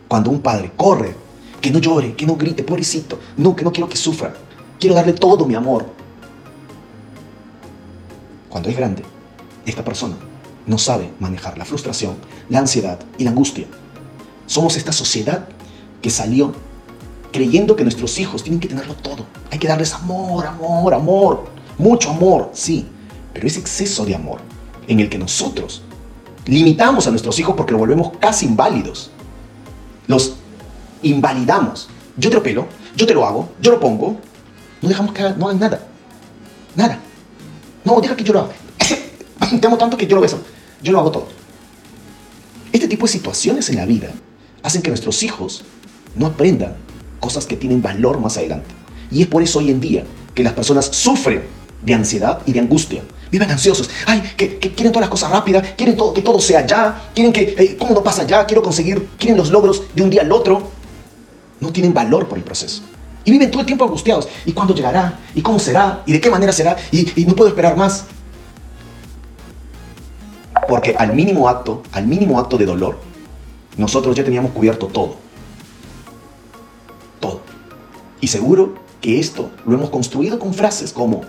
Cuando 0.07 0.31
un 0.31 0.41
padre 0.41 0.71
corre, 0.75 1.15
que 1.61 1.71
no 1.71 1.79
llore, 1.79 2.15
que 2.15 2.25
no 2.25 2.35
grite, 2.35 2.63
pobrecito, 2.63 3.19
no, 3.37 3.55
que 3.55 3.63
no 3.63 3.71
quiero 3.71 3.87
que 3.87 3.97
sufra, 3.97 4.33
quiero 4.79 4.95
darle 4.95 5.13
todo 5.13 5.45
mi 5.45 5.55
amor. 5.55 5.85
Cuando 8.49 8.69
es 8.69 8.75
grande, 8.75 9.03
esta 9.65 9.83
persona 9.83 10.15
no 10.65 10.77
sabe 10.77 11.11
manejar 11.19 11.57
la 11.57 11.65
frustración, 11.65 12.15
la 12.49 12.59
ansiedad 12.59 12.99
y 13.17 13.23
la 13.23 13.29
angustia. 13.29 13.67
Somos 14.47 14.75
esta 14.75 14.91
sociedad 14.91 15.47
que 16.01 16.09
salió 16.09 16.53
creyendo 17.31 17.75
que 17.75 17.83
nuestros 17.83 18.19
hijos 18.19 18.43
tienen 18.43 18.59
que 18.59 18.67
tenerlo 18.67 18.95
todo. 18.95 19.25
Hay 19.51 19.59
que 19.59 19.67
darles 19.67 19.93
amor, 19.93 20.45
amor, 20.45 20.93
amor, 20.93 21.45
mucho 21.77 22.09
amor, 22.09 22.49
sí, 22.53 22.87
pero 23.33 23.47
ese 23.47 23.59
exceso 23.59 24.05
de 24.05 24.15
amor 24.15 24.41
en 24.87 24.99
el 24.99 25.09
que 25.09 25.17
nosotros 25.17 25.83
limitamos 26.45 27.07
a 27.07 27.11
nuestros 27.11 27.39
hijos 27.39 27.55
porque 27.55 27.71
lo 27.71 27.77
volvemos 27.77 28.11
casi 28.19 28.45
inválidos. 28.45 29.11
Los 30.07 30.35
invalidamos. 31.03 31.89
Yo 32.17 32.29
te 32.29 32.35
lo 32.35 32.43
pelo, 32.43 32.67
yo 32.95 33.05
te 33.05 33.13
lo 33.13 33.25
hago, 33.25 33.49
yo 33.61 33.71
lo 33.71 33.79
pongo. 33.79 34.17
No 34.81 34.89
dejamos 34.89 35.13
que 35.13 35.21
no 35.21 35.47
hagan 35.47 35.59
nada. 35.59 35.87
Nada. 36.75 36.99
No, 37.83 37.99
deja 38.01 38.15
que 38.15 38.23
yo 38.23 38.33
lo 38.33 38.39
haga. 38.41 38.53
te 39.59 39.67
amo 39.67 39.77
tanto 39.77 39.97
que 39.97 40.07
yo 40.07 40.15
lo 40.15 40.21
beso. 40.21 40.39
Yo 40.81 40.91
lo 40.91 40.99
hago 40.99 41.11
todo. 41.11 41.27
Este 42.71 42.87
tipo 42.87 43.05
de 43.05 43.11
situaciones 43.11 43.69
en 43.69 43.77
la 43.77 43.85
vida 43.85 44.09
hacen 44.63 44.81
que 44.81 44.89
nuestros 44.89 45.23
hijos 45.23 45.63
no 46.15 46.27
aprendan 46.27 46.75
cosas 47.19 47.45
que 47.45 47.57
tienen 47.57 47.81
valor 47.81 48.19
más 48.19 48.37
adelante. 48.37 48.69
Y 49.11 49.21
es 49.21 49.27
por 49.27 49.43
eso 49.43 49.59
hoy 49.59 49.69
en 49.69 49.79
día 49.79 50.03
que 50.33 50.43
las 50.43 50.53
personas 50.53 50.85
sufren 50.85 51.43
de 51.83 51.93
ansiedad 51.93 52.41
y 52.45 52.53
de 52.53 52.59
angustia. 52.59 53.03
Viven 53.31 53.49
ansiosos. 53.49 53.89
Ay, 54.05 54.21
que, 54.35 54.59
quieren 54.59 54.91
todas 54.91 55.01
las 55.01 55.09
cosas 55.09 55.31
rápidas, 55.31 55.73
quieren 55.77 55.95
todo, 55.95 56.13
que 56.13 56.21
todo 56.21 56.39
sea 56.39 56.65
ya, 56.65 57.09
quieren 57.13 57.31
que, 57.31 57.55
eh, 57.57 57.77
¿cómo 57.79 57.93
no 57.93 58.03
pasa 58.03 58.25
ya? 58.25 58.45
Quiero 58.45 58.61
conseguir, 58.61 59.07
quieren 59.17 59.37
los 59.37 59.51
logros 59.51 59.83
de 59.95 60.03
un 60.03 60.09
día 60.09 60.21
al 60.21 60.31
otro. 60.31 60.80
No 61.61 61.71
tienen 61.71 61.93
valor 61.93 62.27
por 62.27 62.37
el 62.37 62.43
proceso. 62.43 62.81
Y 63.23 63.31
viven 63.31 63.51
todo 63.51 63.61
el 63.61 63.65
tiempo 63.65 63.85
angustiados. 63.85 64.27
¿Y 64.45 64.51
cuándo 64.51 64.73
llegará? 64.73 65.19
¿Y 65.35 65.41
cómo 65.41 65.59
será? 65.59 66.03
¿Y 66.05 66.11
de 66.11 66.19
qué 66.19 66.29
manera 66.29 66.51
será? 66.51 66.75
Y, 66.91 67.25
no 67.25 67.35
puedo 67.35 67.49
esperar 67.49 67.77
más. 67.77 68.05
Porque 70.67 70.95
al 70.97 71.13
mínimo 71.13 71.47
acto, 71.47 71.83
al 71.91 72.07
mínimo 72.07 72.39
acto 72.39 72.57
de 72.57 72.65
dolor, 72.65 72.97
nosotros 73.77 74.15
ya 74.15 74.23
teníamos 74.23 74.51
cubierto 74.51 74.87
todo. 74.87 75.15
Todo. 77.19 77.41
Y 78.19 78.27
seguro 78.27 78.75
que 78.99 79.19
esto 79.19 79.51
lo 79.65 79.75
hemos 79.75 79.89
construido 79.89 80.39
con 80.39 80.53
frases 80.53 80.91
como, 80.91 81.21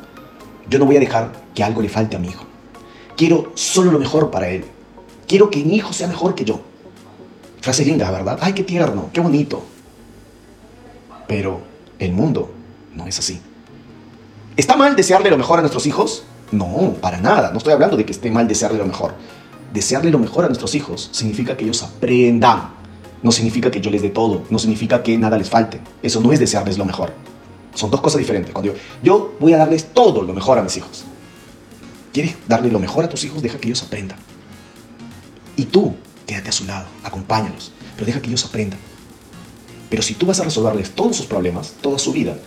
yo 0.68 0.78
no 0.78 0.86
voy 0.86 0.96
a 0.96 1.00
dejar 1.00 1.32
que 1.54 1.62
algo 1.62 1.82
le 1.82 1.88
falte 1.88 2.16
a 2.16 2.18
mi 2.18 2.28
hijo. 2.28 2.44
Quiero 3.16 3.52
solo 3.54 3.92
lo 3.92 3.98
mejor 3.98 4.30
para 4.30 4.48
él. 4.48 4.64
Quiero 5.26 5.50
que 5.50 5.62
mi 5.64 5.76
hijo 5.76 5.92
sea 5.92 6.08
mejor 6.08 6.34
que 6.34 6.44
yo. 6.44 6.60
Frase 7.60 7.84
linda, 7.84 8.10
¿verdad? 8.10 8.38
Ay, 8.40 8.54
qué 8.54 8.64
tierno, 8.64 9.10
qué 9.12 9.20
bonito. 9.20 9.62
Pero 11.26 11.60
el 11.98 12.12
mundo 12.12 12.52
no 12.94 13.06
es 13.06 13.18
así. 13.18 13.40
¿Está 14.56 14.76
mal 14.76 14.96
desearle 14.96 15.30
lo 15.30 15.38
mejor 15.38 15.58
a 15.58 15.62
nuestros 15.62 15.86
hijos? 15.86 16.24
No, 16.50 16.94
para 17.00 17.20
nada. 17.20 17.50
No 17.50 17.58
estoy 17.58 17.72
hablando 17.72 17.96
de 17.96 18.04
que 18.04 18.12
esté 18.12 18.30
mal 18.30 18.46
desearle 18.46 18.78
lo 18.78 18.86
mejor. 18.86 19.14
Desearle 19.72 20.10
lo 20.10 20.18
mejor 20.18 20.44
a 20.44 20.48
nuestros 20.48 20.74
hijos 20.74 21.08
significa 21.12 21.56
que 21.56 21.64
ellos 21.64 21.82
aprendan. 21.82 22.70
No 23.22 23.32
significa 23.32 23.70
que 23.70 23.80
yo 23.80 23.90
les 23.90 24.02
dé 24.02 24.10
todo. 24.10 24.42
No 24.50 24.58
significa 24.58 25.02
que 25.02 25.16
nada 25.16 25.38
les 25.38 25.48
falte. 25.48 25.80
Eso 26.02 26.20
no 26.20 26.32
es 26.32 26.40
desearles 26.40 26.76
lo 26.76 26.84
mejor. 26.84 27.12
Son 27.74 27.90
dos 27.90 28.00
cosas 28.00 28.18
diferentes. 28.18 28.52
Cuando 28.52 28.72
yo, 28.72 28.78
yo 29.02 29.34
voy 29.40 29.54
a 29.54 29.58
darles 29.58 29.94
todo 29.94 30.22
lo 30.22 30.34
mejor 30.34 30.58
a 30.58 30.62
mis 30.62 30.76
hijos. 30.76 31.04
¿Quieres 32.12 32.36
darle 32.46 32.70
lo 32.70 32.78
mejor 32.78 33.04
a 33.04 33.08
tus 33.08 33.24
hijos? 33.24 33.42
Deja 33.42 33.58
que 33.58 33.68
ellos 33.68 33.82
aprendan. 33.82 34.18
Y 35.56 35.64
tú, 35.64 35.94
quédate 36.26 36.50
a 36.50 36.52
su 36.52 36.66
lado, 36.66 36.86
acompáñalos, 37.02 37.72
pero 37.94 38.06
deja 38.06 38.20
que 38.20 38.28
ellos 38.28 38.44
aprendan. 38.44 38.78
Pero 39.92 40.02
si 40.02 40.14
tú 40.14 40.24
vas 40.24 40.40
a 40.40 40.44
resolverles 40.44 40.92
todos 40.92 41.14
sus 41.14 41.26
problemas, 41.26 41.74
toda 41.82 41.98
su 41.98 42.14
vida, 42.14 42.38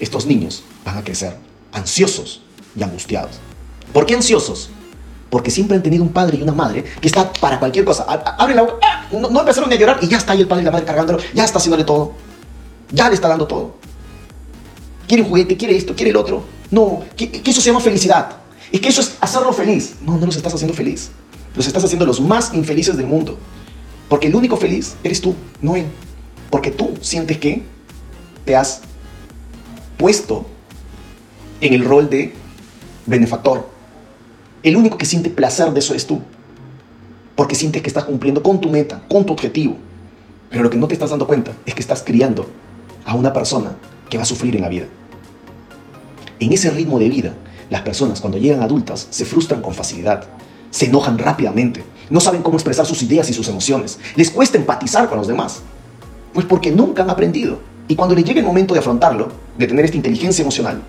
estos 0.00 0.24
niños 0.24 0.62
van 0.82 0.96
a 0.96 1.04
crecer 1.04 1.36
ansiosos 1.72 2.40
y 2.74 2.82
angustiados. 2.82 3.32
¿Por 3.92 4.06
qué 4.06 4.14
ansiosos? 4.14 4.70
Porque 5.28 5.50
siempre 5.50 5.76
han 5.76 5.82
tenido 5.82 6.02
un 6.02 6.08
padre 6.08 6.38
y 6.38 6.42
una 6.42 6.52
madre 6.52 6.84
que 7.00 7.06
está 7.06 7.30
para 7.34 7.58
cualquier 7.58 7.84
cosa. 7.84 8.04
Abre 8.04 8.54
la 8.54 8.62
boca, 8.62 8.78
¡ah! 8.82 9.06
no, 9.12 9.28
no 9.28 9.40
empezaron 9.40 9.70
a 9.70 9.74
llorar 9.74 9.98
y 10.00 10.08
ya 10.08 10.16
está 10.16 10.32
ahí 10.32 10.40
el 10.40 10.48
padre 10.48 10.62
y 10.62 10.64
la 10.64 10.70
madre 10.70 10.86
cargándolo, 10.86 11.18
ya 11.34 11.44
está 11.44 11.58
haciéndole 11.58 11.84
todo. 11.84 12.14
Ya 12.90 13.10
le 13.10 13.14
está 13.14 13.28
dando 13.28 13.46
todo 13.46 13.74
quiere 15.06 15.22
un 15.22 15.28
juguete, 15.28 15.56
quiere 15.56 15.76
esto, 15.76 15.94
quiere 15.94 16.10
el 16.10 16.16
otro. 16.16 16.44
No, 16.70 17.04
que, 17.16 17.42
eso 17.44 17.60
se 17.60 17.68
llama 17.68 17.80
felicidad. 17.80 18.36
Y 18.72 18.78
que 18.78 18.88
eso 18.88 19.00
es 19.00 19.16
hacerlo 19.20 19.52
feliz. 19.52 19.96
No, 20.02 20.18
no 20.18 20.26
los 20.26 20.36
estás 20.36 20.54
haciendo 20.54 20.74
feliz. 20.74 21.10
Los 21.54 21.66
estás 21.66 21.84
haciendo 21.84 22.04
los 22.04 22.20
más 22.20 22.52
infelices 22.54 22.96
del 22.96 23.06
mundo. 23.06 23.38
Porque 24.08 24.26
el 24.26 24.34
único 24.34 24.56
feliz 24.56 24.96
eres 25.02 25.20
tú, 25.20 25.34
no 25.60 25.76
él. 25.76 25.86
Porque 26.50 26.70
tú 26.70 26.94
sientes 27.00 27.38
que 27.38 27.62
te 28.44 28.56
has 28.56 28.82
puesto 29.96 30.46
en 31.60 31.74
el 31.74 31.84
rol 31.84 32.08
de 32.10 32.32
benefactor. 33.06 33.68
El 34.62 34.76
único 34.76 34.98
que 34.98 35.06
siente 35.06 35.30
placer 35.30 35.72
de 35.72 35.80
eso 35.80 35.94
es 35.94 36.06
tú. 36.06 36.20
Porque 37.34 37.54
sientes 37.54 37.82
que 37.82 37.88
estás 37.88 38.04
cumpliendo 38.04 38.42
con 38.42 38.60
tu 38.60 38.70
meta, 38.70 39.02
con 39.08 39.24
tu 39.24 39.32
objetivo. 39.32 39.76
Pero 40.50 40.62
lo 40.62 40.70
que 40.70 40.76
no 40.76 40.88
te 40.88 40.94
estás 40.94 41.10
dando 41.10 41.26
cuenta 41.26 41.52
es 41.66 41.74
que 41.74 41.80
estás 41.80 42.02
criando 42.02 42.48
a 43.04 43.14
una 43.14 43.32
persona 43.32 43.76
que 44.08 44.16
va 44.16 44.22
a 44.22 44.26
sufrir 44.26 44.56
en 44.56 44.62
la 44.62 44.68
vida. 44.68 44.86
En 46.38 46.52
ese 46.52 46.70
ritmo 46.70 46.98
de 46.98 47.08
vida, 47.08 47.34
las 47.70 47.82
personas 47.82 48.20
cuando 48.20 48.38
llegan 48.38 48.62
adultas 48.62 49.06
se 49.10 49.24
frustran 49.24 49.62
con 49.62 49.74
facilidad, 49.74 50.24
se 50.70 50.86
enojan 50.86 51.18
rápidamente, 51.18 51.82
no 52.10 52.20
saben 52.20 52.42
cómo 52.42 52.56
expresar 52.56 52.86
sus 52.86 53.02
ideas 53.02 53.28
y 53.30 53.32
sus 53.32 53.48
emociones, 53.48 53.98
les 54.14 54.30
cuesta 54.30 54.58
empatizar 54.58 55.08
con 55.08 55.18
los 55.18 55.26
demás, 55.26 55.60
pues 56.36 56.44
porque 56.44 56.70
nunca 56.70 57.02
han 57.02 57.08
aprendido. 57.08 57.60
Y 57.88 57.96
cuando 57.96 58.14
les 58.14 58.22
llega 58.22 58.40
el 58.40 58.44
momento 58.44 58.74
de 58.74 58.80
afrontarlo, 58.80 59.28
de 59.56 59.66
tener 59.66 59.86
esta 59.86 59.96
inteligencia 59.96 60.42
emocional, 60.42 60.82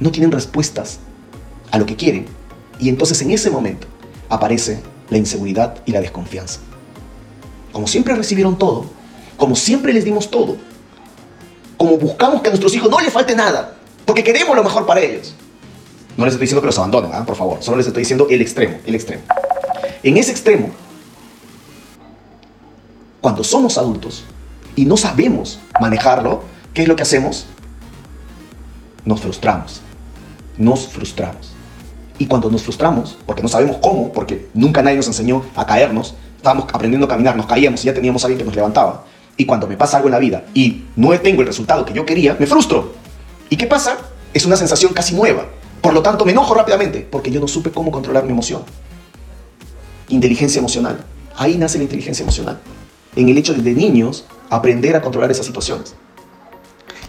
no 0.00 0.10
tienen 0.10 0.32
respuestas 0.32 1.00
a 1.70 1.78
lo 1.78 1.84
que 1.84 1.96
quieren. 1.96 2.24
Y 2.78 2.88
entonces 2.88 3.20
en 3.20 3.30
ese 3.30 3.50
momento 3.50 3.86
aparece 4.30 4.80
la 5.10 5.18
inseguridad 5.18 5.76
y 5.84 5.92
la 5.92 6.00
desconfianza. 6.00 6.60
Como 7.72 7.86
siempre 7.86 8.14
recibieron 8.14 8.56
todo, 8.56 8.86
como 9.36 9.54
siempre 9.54 9.92
les 9.92 10.06
dimos 10.06 10.30
todo, 10.30 10.56
como 11.76 11.98
buscamos 11.98 12.40
que 12.40 12.48
a 12.48 12.52
nuestros 12.52 12.74
hijos 12.74 12.90
no 12.90 12.98
les 13.00 13.12
falte 13.12 13.36
nada, 13.36 13.76
porque 14.06 14.24
queremos 14.24 14.56
lo 14.56 14.64
mejor 14.64 14.86
para 14.86 15.02
ellos. 15.02 15.34
No 16.16 16.24
les 16.24 16.32
estoy 16.32 16.46
diciendo 16.46 16.62
que 16.62 16.68
los 16.68 16.78
abandonen, 16.78 17.10
¿ah? 17.12 17.26
por 17.26 17.36
favor, 17.36 17.58
solo 17.60 17.76
les 17.76 17.86
estoy 17.86 18.00
diciendo 18.00 18.28
el 18.30 18.40
extremo, 18.40 18.78
el 18.86 18.94
extremo. 18.94 19.24
En 20.02 20.16
ese 20.16 20.30
extremo, 20.30 20.70
cuando 23.20 23.44
somos 23.44 23.76
adultos 23.76 24.24
y 24.76 24.84
no 24.84 24.96
sabemos 24.96 25.60
manejarlo, 25.80 26.42
¿qué 26.72 26.82
es 26.82 26.88
lo 26.88 26.96
que 26.96 27.02
hacemos? 27.02 27.46
Nos 29.04 29.20
frustramos. 29.20 29.80
Nos 30.56 30.88
frustramos. 30.88 31.52
Y 32.18 32.26
cuando 32.26 32.50
nos 32.50 32.62
frustramos, 32.62 33.18
porque 33.26 33.42
no 33.42 33.48
sabemos 33.48 33.78
cómo, 33.82 34.12
porque 34.12 34.48
nunca 34.54 34.82
nadie 34.82 34.96
nos 34.96 35.08
enseñó 35.08 35.44
a 35.56 35.66
caernos, 35.66 36.14
estábamos 36.36 36.66
aprendiendo 36.72 37.06
a 37.06 37.08
caminar, 37.08 37.36
nos 37.36 37.46
caíamos 37.46 37.82
y 37.82 37.86
ya 37.86 37.94
teníamos 37.94 38.22
a 38.22 38.26
alguien 38.26 38.38
que 38.38 38.44
nos 38.44 38.54
levantaba. 38.54 39.04
Y 39.36 39.46
cuando 39.46 39.66
me 39.66 39.76
pasa 39.76 39.96
algo 39.96 40.08
en 40.08 40.12
la 40.12 40.18
vida 40.20 40.44
y 40.54 40.84
no 40.94 41.18
tengo 41.20 41.40
el 41.40 41.46
resultado 41.48 41.84
que 41.84 41.92
yo 41.92 42.06
quería, 42.06 42.36
me 42.38 42.46
frustro. 42.46 42.92
¿Y 43.50 43.56
qué 43.56 43.66
pasa? 43.66 43.98
Es 44.32 44.46
una 44.46 44.56
sensación 44.56 44.92
casi 44.92 45.14
nueva. 45.14 45.46
Por 45.80 45.92
lo 45.92 46.02
tanto, 46.02 46.24
me 46.24 46.32
enojo 46.32 46.54
rápidamente 46.54 47.06
porque 47.10 47.30
yo 47.30 47.40
no 47.40 47.48
supe 47.48 47.70
cómo 47.70 47.90
controlar 47.90 48.24
mi 48.24 48.30
emoción. 48.30 48.62
Inteligencia 50.08 50.60
emocional. 50.60 51.04
Ahí 51.36 51.56
nace 51.58 51.78
la 51.78 51.84
inteligencia 51.84 52.22
emocional. 52.22 52.60
En 53.16 53.28
el 53.28 53.38
hecho 53.38 53.54
de, 53.54 53.72
niños 53.72 54.24
aprender 54.50 54.96
a 54.96 55.02
controlar 55.02 55.30
esas 55.30 55.46
situaciones. 55.46 55.94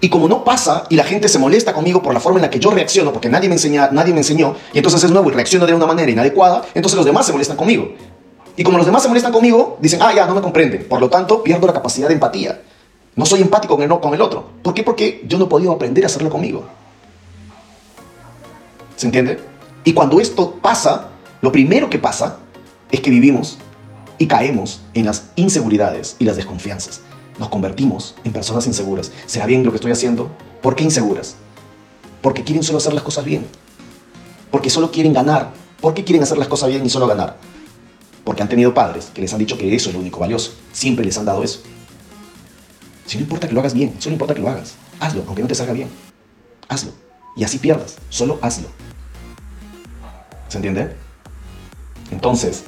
Y 0.02 0.10
como 0.10 0.28
no 0.28 0.44
pasa 0.44 0.84
y 0.90 0.96
la 0.96 1.04
gente 1.04 1.30
se 1.30 1.40
molesta 1.40 1.74
conmigo 1.74 2.02
por 2.02 2.14
la 2.14 2.20
forma 2.20 2.40
en 2.40 2.44
la 2.44 2.50
que 2.50 2.60
yo 2.60 2.70
reacciono, 2.70 3.12
porque 3.12 3.30
nadie 3.30 3.50
me, 3.50 3.56
enseña, 3.56 3.90
nadie 3.92 4.14
me 4.14 4.20
enseñó, 4.20 4.56
y 4.74 4.78
entonces 4.78 5.04
es 5.04 5.12
nuevo 5.12 5.30
y 5.30 5.34
reacciono 5.34 5.66
de 5.66 5.74
una 5.74 5.86
manera 5.86 6.12
inadecuada, 6.12 6.64
entonces 6.74 6.98
los 6.98 7.06
demás 7.06 7.26
se 7.26 7.32
molestan 7.32 7.58
conmigo. 7.58 7.94
Y 8.58 8.64
como 8.64 8.78
los 8.78 8.86
demás 8.86 9.02
se 9.02 9.10
molestan 9.10 9.32
conmigo, 9.32 9.78
dicen, 9.82 10.00
ah, 10.02 10.14
ya, 10.14 10.26
no 10.26 10.36
me 10.36 10.42
comprenden. 10.42 10.86
Por 10.88 11.02
lo 11.02 11.10
tanto, 11.10 11.44
pierdo 11.44 11.68
la 11.68 11.74
capacidad 11.74 12.08
de 12.08 12.14
empatía. 12.14 12.62
No 13.16 13.26
soy 13.26 13.42
empático 13.42 13.76
con 13.76 13.84
el, 13.84 14.00
con 14.00 14.14
el 14.14 14.22
otro. 14.22 14.46
¿Por 14.62 14.74
qué? 14.74 14.84
Porque 14.84 15.24
yo 15.28 15.38
no 15.38 15.46
he 15.46 15.48
podido 15.48 15.72
aprender 15.72 16.04
a 16.04 16.08
hacerlo 16.08 16.30
conmigo. 16.30 16.64
¿Se 18.96 19.08
entiende? 19.08 19.40
Y 19.84 19.94
cuando 19.94 20.20
esto 20.20 20.56
pasa, 20.62 21.10
lo 21.42 21.52
primero 21.52 21.90
que 21.90 22.00
pasa 22.00 22.38
es 22.92 23.02
que 23.02 23.10
vivimos 23.10 23.58
y 24.18 24.28
caemos 24.28 24.82
en 24.94 25.06
las 25.06 25.30
inseguridades 25.36 26.16
y 26.20 26.26
las 26.26 26.36
desconfianzas. 26.36 27.02
Nos 27.40 27.50
convertimos 27.50 28.16
en 28.24 28.32
personas 28.32 28.66
inseguras. 28.68 29.12
¿Será 29.26 29.46
bien 29.46 29.64
lo 29.64 29.72
que 29.72 29.76
estoy 29.76 29.92
haciendo? 29.92 30.30
¿Por 30.62 30.76
qué 30.76 30.84
inseguras? 30.84 31.36
Porque 32.22 32.44
quieren 32.44 32.64
solo 32.64 32.78
hacer 32.78 32.94
las 32.94 33.04
cosas 33.04 33.26
bien. 33.26 33.46
Porque 34.52 34.70
solo 34.70 34.92
quieren 34.92 35.14
ganar. 35.14 35.52
¿Por 35.82 35.94
qué 35.94 36.04
quieren 36.04 36.24
hacer 36.24 36.38
las 36.38 36.48
cosas 36.48 36.70
bien 36.70 36.86
y 36.86 36.90
solo 36.90 37.08
ganar? 37.08 37.38
Porque 38.24 38.42
han 38.42 38.50
tenido 38.50 38.74
padres 38.74 39.12
que 39.14 39.22
les 39.22 39.34
han 39.34 39.40
dicho 39.40 39.58
que 39.58 39.76
eso 39.76 39.90
es 39.90 39.96
lo 39.96 40.02
único 40.02 40.20
valioso. 40.20 40.54
Siempre 40.72 41.06
les 41.06 41.18
han 41.18 41.26
dado 41.26 41.44
eso. 41.44 41.60
Si 43.06 43.18
no 43.18 43.24
importa 43.24 43.48
que 43.48 43.54
lo 43.54 43.60
hagas 43.60 43.74
bien, 43.74 43.96
solo 44.00 44.14
importa 44.14 44.34
que 44.34 44.42
lo 44.42 44.50
hagas. 44.50 44.76
Hazlo, 45.00 45.24
aunque 45.28 45.42
no 45.42 45.48
te 45.48 45.56
salga 45.56 45.74
bien. 45.74 45.90
Hazlo. 46.68 46.92
Y 47.36 47.44
así 47.44 47.60
pierdas. 47.60 47.98
Solo 48.10 48.40
hazlo. 48.42 48.70
¿Se 50.48 50.58
entiende? 50.58 50.96
Entonces, 52.12 52.64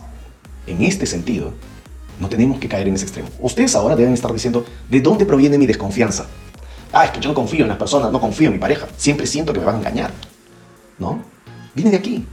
en 0.67 0.83
este 0.83 1.05
sentido, 1.05 1.53
no 2.19 2.29
tenemos 2.29 2.59
que 2.59 2.67
caer 2.67 2.88
en 2.88 2.95
ese 2.95 3.05
extremo. 3.05 3.29
Ustedes 3.39 3.75
ahora 3.75 3.96
deben 3.96 4.13
estar 4.13 4.31
diciendo, 4.31 4.65
¿de 4.89 5.01
dónde 5.01 5.25
proviene 5.25 5.57
mi 5.57 5.65
desconfianza? 5.65 6.27
Ah, 6.92 7.05
es 7.05 7.11
que 7.11 7.20
yo 7.20 7.29
no 7.29 7.35
confío 7.35 7.63
en 7.63 7.70
las 7.70 7.77
personas, 7.77 8.11
no 8.11 8.20
confío 8.20 8.48
en 8.48 8.53
mi 8.53 8.59
pareja. 8.59 8.87
Siempre 8.98 9.27
siento 9.27 9.53
que 9.53 9.59
me 9.59 9.65
van 9.65 9.75
a 9.75 9.79
engañar. 9.79 10.11
¿No? 11.00 11.22
Viene 11.75 11.92
de 11.92 11.98
aquí. 11.98 12.25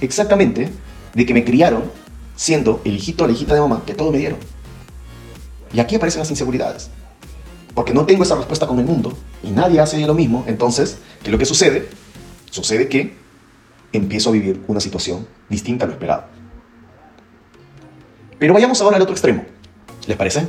Exactamente 0.00 0.70
de 1.14 1.26
que 1.26 1.34
me 1.34 1.44
criaron 1.44 1.84
siendo 2.36 2.82
el 2.84 2.96
hijito 2.96 3.26
la 3.26 3.32
hijita 3.32 3.54
de 3.54 3.60
mamá 3.60 3.82
que 3.86 3.94
todo 3.94 4.12
me 4.12 4.18
dieron. 4.18 4.38
Y 5.72 5.80
aquí 5.80 5.96
aparecen 5.96 6.20
las 6.20 6.30
inseguridades. 6.30 6.90
Porque 7.74 7.92
no 7.92 8.06
tengo 8.06 8.22
esa 8.22 8.36
respuesta 8.36 8.66
con 8.66 8.78
el 8.78 8.84
mundo 8.84 9.16
y 9.42 9.50
nadie 9.50 9.80
hace 9.80 9.98
lo 10.06 10.14
mismo, 10.14 10.44
entonces, 10.46 10.98
¿qué 11.20 11.26
es 11.26 11.32
lo 11.32 11.38
que 11.38 11.44
sucede? 11.44 11.88
Sucede 12.50 12.88
que 12.88 13.14
empiezo 13.92 14.30
a 14.30 14.32
vivir 14.32 14.62
una 14.68 14.80
situación 14.80 15.26
distinta 15.48 15.84
a 15.84 15.88
lo 15.88 15.94
esperado. 15.94 16.35
Pero 18.38 18.52
vayamos 18.54 18.80
ahora 18.80 18.96
al 18.96 19.02
otro 19.02 19.14
extremo. 19.14 19.44
¿Les 20.06 20.16
parece? 20.16 20.46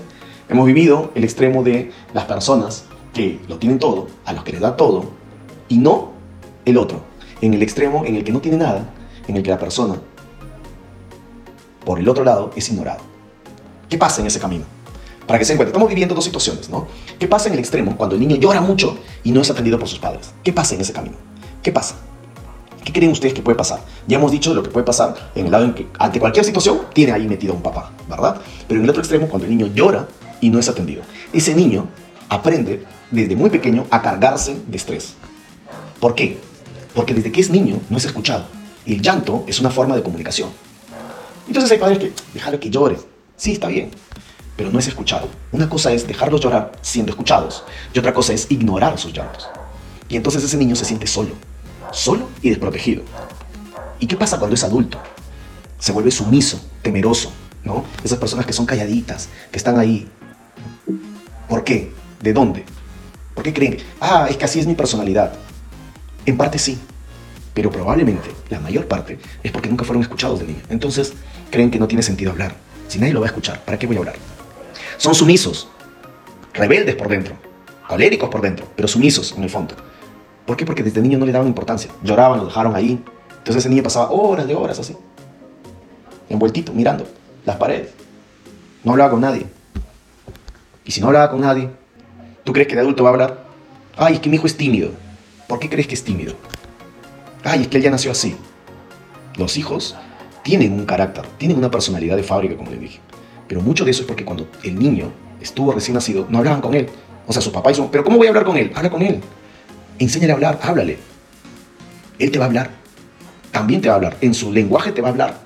Hemos 0.49 0.65
vivido 0.65 1.11
el 1.15 1.23
extremo 1.23 1.63
de 1.63 1.91
las 2.13 2.25
personas 2.25 2.85
que 3.13 3.39
lo 3.47 3.57
tienen 3.57 3.79
todo, 3.79 4.07
a 4.25 4.33
los 4.33 4.43
que 4.43 4.51
les 4.51 4.61
da 4.61 4.75
todo, 4.75 5.05
y 5.69 5.77
no 5.77 6.11
el 6.65 6.77
otro. 6.77 7.01
En 7.41 7.53
el 7.53 7.61
extremo 7.61 8.03
en 8.05 8.15
el 8.15 8.23
que 8.23 8.31
no 8.31 8.41
tiene 8.41 8.57
nada, 8.57 8.89
en 9.27 9.35
el 9.35 9.43
que 9.43 9.49
la 9.49 9.59
persona, 9.59 9.95
por 11.85 11.99
el 11.99 12.07
otro 12.07 12.23
lado, 12.23 12.51
es 12.55 12.69
ignorado. 12.69 12.99
¿Qué 13.89 13.97
pasa 13.97 14.21
en 14.21 14.27
ese 14.27 14.39
camino? 14.39 14.65
Para 15.25 15.39
que 15.39 15.45
se 15.45 15.53
encuentre, 15.53 15.71
estamos 15.71 15.89
viviendo 15.89 16.15
dos 16.15 16.23
situaciones, 16.23 16.69
¿no? 16.69 16.87
¿Qué 17.19 17.27
pasa 17.27 17.47
en 17.47 17.53
el 17.53 17.59
extremo 17.59 17.97
cuando 17.97 18.15
el 18.15 18.21
niño 18.21 18.37
llora 18.37 18.61
mucho 18.61 18.97
y 19.23 19.31
no 19.31 19.41
es 19.41 19.49
atendido 19.49 19.77
por 19.77 19.87
sus 19.87 19.99
padres? 19.99 20.33
¿Qué 20.43 20.53
pasa 20.53 20.75
en 20.75 20.81
ese 20.81 20.93
camino? 20.93 21.15
¿Qué 21.61 21.71
pasa? 21.71 21.95
¿Qué 22.87 22.93
creen 22.93 23.11
ustedes 23.11 23.33
que 23.33 23.41
puede 23.41 23.57
pasar? 23.57 23.81
Ya 24.07 24.17
hemos 24.17 24.31
dicho 24.31 24.53
lo 24.53 24.63
que 24.63 24.69
puede 24.69 24.85
pasar 24.85 25.13
en 25.35 25.47
el 25.47 25.51
lado 25.51 25.65
en 25.65 25.73
que 25.73 25.87
ante 25.99 26.21
cualquier 26.21 26.45
situación 26.45 26.83
tiene 26.93 27.11
ahí 27.11 27.27
metido 27.27 27.53
un 27.53 27.61
papá, 27.61 27.91
¿verdad? 28.07 28.39
Pero 28.65 28.79
en 28.79 28.85
el 28.85 28.89
otro 28.89 29.01
extremo, 29.01 29.27
cuando 29.27 29.45
el 29.45 29.57
niño 29.57 29.69
llora 29.75 30.07
y 30.39 30.49
no 30.49 30.57
es 30.57 30.69
atendido, 30.69 31.01
ese 31.33 31.53
niño 31.53 31.89
aprende 32.29 32.85
desde 33.11 33.35
muy 33.35 33.49
pequeño 33.49 33.85
a 33.91 34.01
cargarse 34.01 34.61
de 34.65 34.77
estrés. 34.77 35.15
¿Por 35.99 36.15
qué? 36.15 36.37
Porque 36.95 37.13
desde 37.13 37.29
que 37.29 37.41
es 37.41 37.49
niño 37.49 37.77
no 37.89 37.97
es 37.97 38.05
escuchado. 38.05 38.45
Y 38.85 38.93
el 38.93 39.01
llanto 39.01 39.43
es 39.47 39.59
una 39.59 39.69
forma 39.69 39.93
de 39.93 40.01
comunicación. 40.01 40.47
Entonces 41.45 41.69
hay 41.69 41.79
padres 41.79 41.99
que, 41.99 42.13
déjalo 42.33 42.57
que 42.57 42.69
llore. 42.69 42.97
Sí, 43.35 43.51
está 43.51 43.67
bien. 43.67 43.91
Pero 44.55 44.71
no 44.71 44.79
es 44.79 44.87
escuchado. 44.87 45.27
Una 45.51 45.67
cosa 45.67 45.91
es 45.91 46.07
dejarlos 46.07 46.39
llorar 46.39 46.71
siendo 46.81 47.11
escuchados. 47.11 47.65
Y 47.93 47.99
otra 47.99 48.13
cosa 48.13 48.31
es 48.31 48.49
ignorar 48.49 48.97
sus 48.97 49.11
llantos. 49.11 49.49
Y 50.07 50.15
entonces 50.15 50.41
ese 50.41 50.55
niño 50.55 50.77
se 50.77 50.85
siente 50.85 51.05
solo 51.05 51.31
solo 51.91 52.29
y 52.41 52.49
desprotegido. 52.49 53.03
¿Y 53.99 54.07
qué 54.07 54.15
pasa 54.15 54.37
cuando 54.37 54.55
es 54.55 54.63
adulto? 54.63 54.99
Se 55.79 55.91
vuelve 55.91 56.11
sumiso, 56.11 56.59
temeroso, 56.81 57.31
¿no? 57.63 57.85
Esas 58.03 58.19
personas 58.19 58.45
que 58.45 58.53
son 58.53 58.65
calladitas, 58.65 59.29
que 59.51 59.57
están 59.57 59.79
ahí. 59.79 60.07
¿Por 61.47 61.63
qué? 61.63 61.91
¿De 62.21 62.33
dónde? 62.33 62.65
¿Por 63.33 63.43
qué 63.43 63.53
creen? 63.53 63.77
Ah, 64.01 64.27
es 64.29 64.37
que 64.37 64.45
así 64.45 64.59
es 64.59 64.67
mi 64.67 64.75
personalidad. 64.75 65.33
En 66.25 66.37
parte 66.37 66.59
sí, 66.59 66.77
pero 67.53 67.71
probablemente 67.71 68.29
la 68.49 68.59
mayor 68.59 68.87
parte 68.87 69.19
es 69.43 69.51
porque 69.51 69.69
nunca 69.69 69.85
fueron 69.85 70.03
escuchados 70.03 70.39
de 70.39 70.47
niño. 70.47 70.61
Entonces 70.69 71.13
creen 71.49 71.71
que 71.71 71.79
no 71.79 71.87
tiene 71.87 72.03
sentido 72.03 72.31
hablar. 72.31 72.55
Si 72.87 72.99
nadie 72.99 73.13
lo 73.13 73.19
va 73.19 73.27
a 73.27 73.29
escuchar, 73.29 73.63
¿para 73.63 73.77
qué 73.79 73.87
voy 73.87 73.95
a 73.95 73.99
hablar? 73.99 74.15
Son 74.97 75.13
sumisos, 75.13 75.67
rebeldes 76.53 76.95
por 76.95 77.07
dentro, 77.07 77.35
coléricos 77.87 78.29
por 78.29 78.41
dentro, 78.41 78.67
pero 78.75 78.87
sumisos 78.87 79.33
en 79.37 79.43
el 79.43 79.49
fondo. 79.49 79.75
¿Por 80.47 80.55
qué? 80.55 80.65
Porque 80.65 80.81
desde 80.81 81.01
niño 81.01 81.17
no 81.17 81.25
le 81.25 81.33
daban 81.33 81.47
importancia. 81.47 81.91
Lloraban, 82.01 82.39
lo 82.39 82.45
dejaron 82.45 82.73
ahí. 82.73 83.03
Entonces 83.29 83.57
ese 83.57 83.69
niño 83.69 83.83
pasaba 83.83 84.09
horas 84.11 84.47
de 84.47 84.55
horas 84.55 84.79
así. 84.79 84.95
Envueltito, 86.29 86.71
mirando 86.71 87.05
las 87.45 87.57
paredes. 87.57 87.89
No 88.83 88.93
hablaba 88.93 89.11
con 89.11 89.21
nadie. 89.21 89.45
Y 90.85 90.91
si 90.91 91.01
no 91.01 91.07
hablaba 91.07 91.29
con 91.29 91.41
nadie, 91.41 91.69
¿tú 92.45 92.53
crees 92.53 92.69
que 92.69 92.75
de 92.75 92.81
adulto 92.81 93.03
va 93.03 93.09
a 93.09 93.13
hablar? 93.13 93.43
Ay, 93.97 94.15
es 94.15 94.19
que 94.21 94.29
mi 94.29 94.37
hijo 94.37 94.47
es 94.47 94.55
tímido. 94.55 94.91
¿Por 95.47 95.59
qué 95.59 95.69
crees 95.69 95.85
que 95.85 95.95
es 95.95 96.03
tímido? 96.03 96.33
Ay, 97.43 97.63
es 97.63 97.67
que 97.67 97.77
él 97.77 97.83
ya 97.83 97.91
nació 97.91 98.11
así. 98.11 98.37
Los 99.35 99.57
hijos 99.57 99.95
tienen 100.43 100.71
un 100.73 100.85
carácter, 100.85 101.25
tienen 101.37 101.57
una 101.57 101.69
personalidad 101.69 102.15
de 102.15 102.23
fábrica, 102.23 102.55
como 102.55 102.71
les 102.71 102.79
dije. 102.79 102.99
Pero 103.49 103.61
mucho 103.61 103.83
de 103.83 103.91
eso 103.91 104.03
es 104.03 104.07
porque 104.07 104.23
cuando 104.23 104.47
el 104.63 104.79
niño 104.79 105.11
estuvo 105.41 105.73
recién 105.73 105.95
nacido, 105.95 106.25
no 106.29 106.37
hablaban 106.37 106.61
con 106.61 106.73
él. 106.73 106.89
O 107.27 107.33
sea, 107.33 107.41
su 107.41 107.51
papá 107.51 107.71
hizo, 107.71 107.91
pero 107.91 108.05
¿cómo 108.05 108.17
voy 108.17 108.27
a 108.27 108.29
hablar 108.29 108.45
con 108.45 108.55
él? 108.55 108.71
Habla 108.73 108.89
con 108.89 109.01
él. 109.01 109.21
Enséñale 109.99 110.31
a 110.31 110.35
hablar, 110.35 110.59
háblale. 110.61 110.99
Él 112.19 112.31
te 112.31 112.39
va 112.39 112.45
a 112.45 112.47
hablar. 112.47 112.69
También 113.51 113.81
te 113.81 113.87
va 113.87 113.95
a 113.95 113.97
hablar. 113.97 114.17
En 114.21 114.33
su 114.33 114.51
lenguaje 114.51 114.91
te 114.91 115.01
va 115.01 115.09
a 115.09 115.11
hablar. 115.11 115.39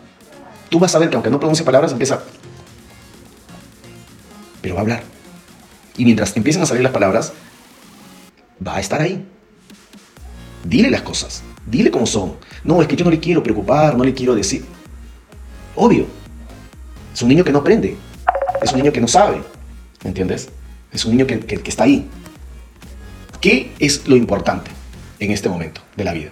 Tú 0.69 0.79
vas 0.79 0.93
a 0.95 0.99
ver 0.99 1.09
que 1.09 1.15
aunque 1.15 1.29
no 1.29 1.39
pronuncie 1.39 1.65
palabras, 1.65 1.91
empieza. 1.91 2.21
Pero 4.61 4.75
va 4.75 4.81
a 4.81 4.83
hablar. 4.83 5.03
Y 5.97 6.05
mientras 6.05 6.35
empiecen 6.35 6.61
a 6.61 6.65
salir 6.65 6.83
las 6.83 6.91
palabras, 6.91 7.33
va 8.65 8.77
a 8.77 8.79
estar 8.79 9.01
ahí. 9.01 9.25
Dile 10.63 10.89
las 10.89 11.01
cosas. 11.01 11.43
Dile 11.65 11.91
cómo 11.91 12.05
son. 12.05 12.35
No, 12.63 12.81
es 12.81 12.87
que 12.87 12.95
yo 12.95 13.05
no 13.05 13.11
le 13.11 13.19
quiero 13.19 13.43
preocupar, 13.43 13.95
no 13.97 14.03
le 14.03 14.13
quiero 14.13 14.35
decir. 14.35 14.65
Obvio. 15.75 16.05
Es 17.13 17.21
un 17.21 17.29
niño 17.29 17.43
que 17.43 17.51
no 17.51 17.59
aprende. 17.59 17.97
Es 18.61 18.71
un 18.71 18.79
niño 18.79 18.91
que 18.91 19.01
no 19.01 19.07
sabe. 19.07 19.41
¿Me 20.03 20.09
entiendes? 20.09 20.49
Es 20.91 21.05
un 21.05 21.11
niño 21.11 21.27
que, 21.27 21.39
que 21.39 21.69
está 21.69 21.83
ahí. 21.83 22.09
¿Qué 23.41 23.73
es 23.79 24.07
lo 24.07 24.15
importante 24.15 24.71
en 25.19 25.31
este 25.31 25.49
momento 25.49 25.81
de 25.97 26.03
la 26.03 26.13
vida? 26.13 26.31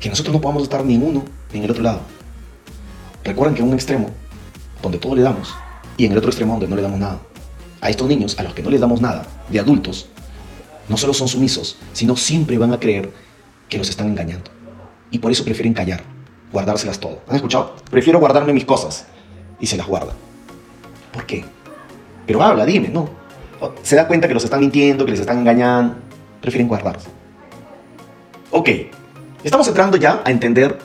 que 0.00 0.10
nosotros 0.10 0.34
no 0.34 0.40
podamos 0.40 0.62
estar 0.62 0.84
ni 0.84 0.94
en 0.94 1.02
uno 1.02 1.24
ni 1.52 1.58
en 1.58 1.64
el 1.64 1.70
otro 1.70 1.82
lado. 1.82 2.00
Recuerden 3.24 3.54
que 3.54 3.62
en 3.62 3.68
un 3.68 3.74
extremo, 3.74 4.10
donde 4.82 4.98
todo 4.98 5.14
le 5.14 5.22
damos, 5.22 5.54
y 5.96 6.04
en 6.04 6.12
el 6.12 6.18
otro 6.18 6.30
extremo 6.30 6.52
donde 6.52 6.68
no 6.68 6.76
le 6.76 6.82
damos 6.82 7.00
nada. 7.00 7.20
A 7.80 7.90
estos 7.90 8.06
niños, 8.08 8.38
a 8.38 8.42
los 8.42 8.54
que 8.54 8.62
no 8.62 8.70
les 8.70 8.80
damos 8.80 9.00
nada, 9.00 9.26
de 9.48 9.58
adultos, 9.58 10.08
no 10.88 10.96
solo 10.96 11.12
son 11.12 11.28
sumisos, 11.28 11.76
sino 11.92 12.16
siempre 12.16 12.58
van 12.58 12.72
a 12.72 12.78
creer 12.78 13.10
que 13.68 13.78
los 13.78 13.88
están 13.88 14.08
engañando. 14.08 14.50
Y 15.10 15.18
por 15.18 15.32
eso 15.32 15.44
prefieren 15.44 15.74
callar, 15.74 16.04
guardárselas 16.52 17.00
todo. 17.00 17.22
¿Han 17.28 17.36
escuchado? 17.36 17.74
Prefiero 17.90 18.20
guardarme 18.20 18.52
mis 18.52 18.64
cosas. 18.64 19.06
Y 19.58 19.66
se 19.66 19.76
las 19.76 19.86
guarda. 19.86 20.12
¿Por 21.12 21.26
qué? 21.26 21.44
Pero 22.26 22.42
habla, 22.42 22.66
dime, 22.66 22.88
¿no? 22.88 23.08
Se 23.82 23.96
da 23.96 24.06
cuenta 24.06 24.28
que 24.28 24.34
los 24.34 24.44
están 24.44 24.60
mintiendo, 24.60 25.04
que 25.04 25.12
les 25.12 25.20
están 25.20 25.38
engañando. 25.38 25.96
Prefieren 26.40 26.68
guardarse. 26.68 27.08
Ok, 28.50 28.68
estamos 29.42 29.66
entrando 29.68 29.96
ya 29.96 30.22
a 30.24 30.30
entender 30.30 30.78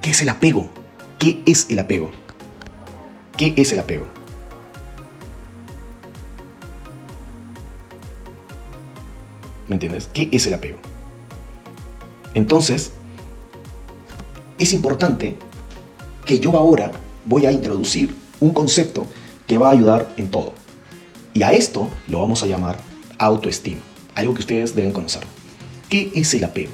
qué 0.00 0.10
es 0.10 0.22
el 0.22 0.28
apego. 0.28 0.68
¿Qué 1.18 1.42
es 1.46 1.68
el 1.70 1.78
apego? 1.78 2.10
¿Qué 3.36 3.54
es 3.56 3.72
el 3.72 3.80
apego? 3.80 4.06
¿Me 9.68 9.74
entiendes? 9.74 10.08
¿Qué 10.12 10.28
es 10.32 10.46
el 10.46 10.54
apego? 10.54 10.78
Entonces, 12.34 12.92
es 14.58 14.72
importante 14.72 15.36
que 16.24 16.38
yo 16.40 16.56
ahora 16.56 16.90
voy 17.24 17.46
a 17.46 17.52
introducir 17.52 18.14
un 18.40 18.50
concepto 18.50 19.06
que 19.46 19.58
va 19.58 19.68
a 19.68 19.72
ayudar 19.72 20.12
en 20.16 20.30
todo. 20.30 20.57
Y 21.38 21.44
a 21.44 21.52
esto 21.52 21.88
lo 22.08 22.18
vamos 22.18 22.42
a 22.42 22.46
llamar 22.46 22.80
autoestima, 23.16 23.80
algo 24.16 24.34
que 24.34 24.40
ustedes 24.40 24.74
deben 24.74 24.90
conocer. 24.90 25.22
¿Qué 25.88 26.10
es 26.16 26.34
el 26.34 26.42
apego? 26.42 26.72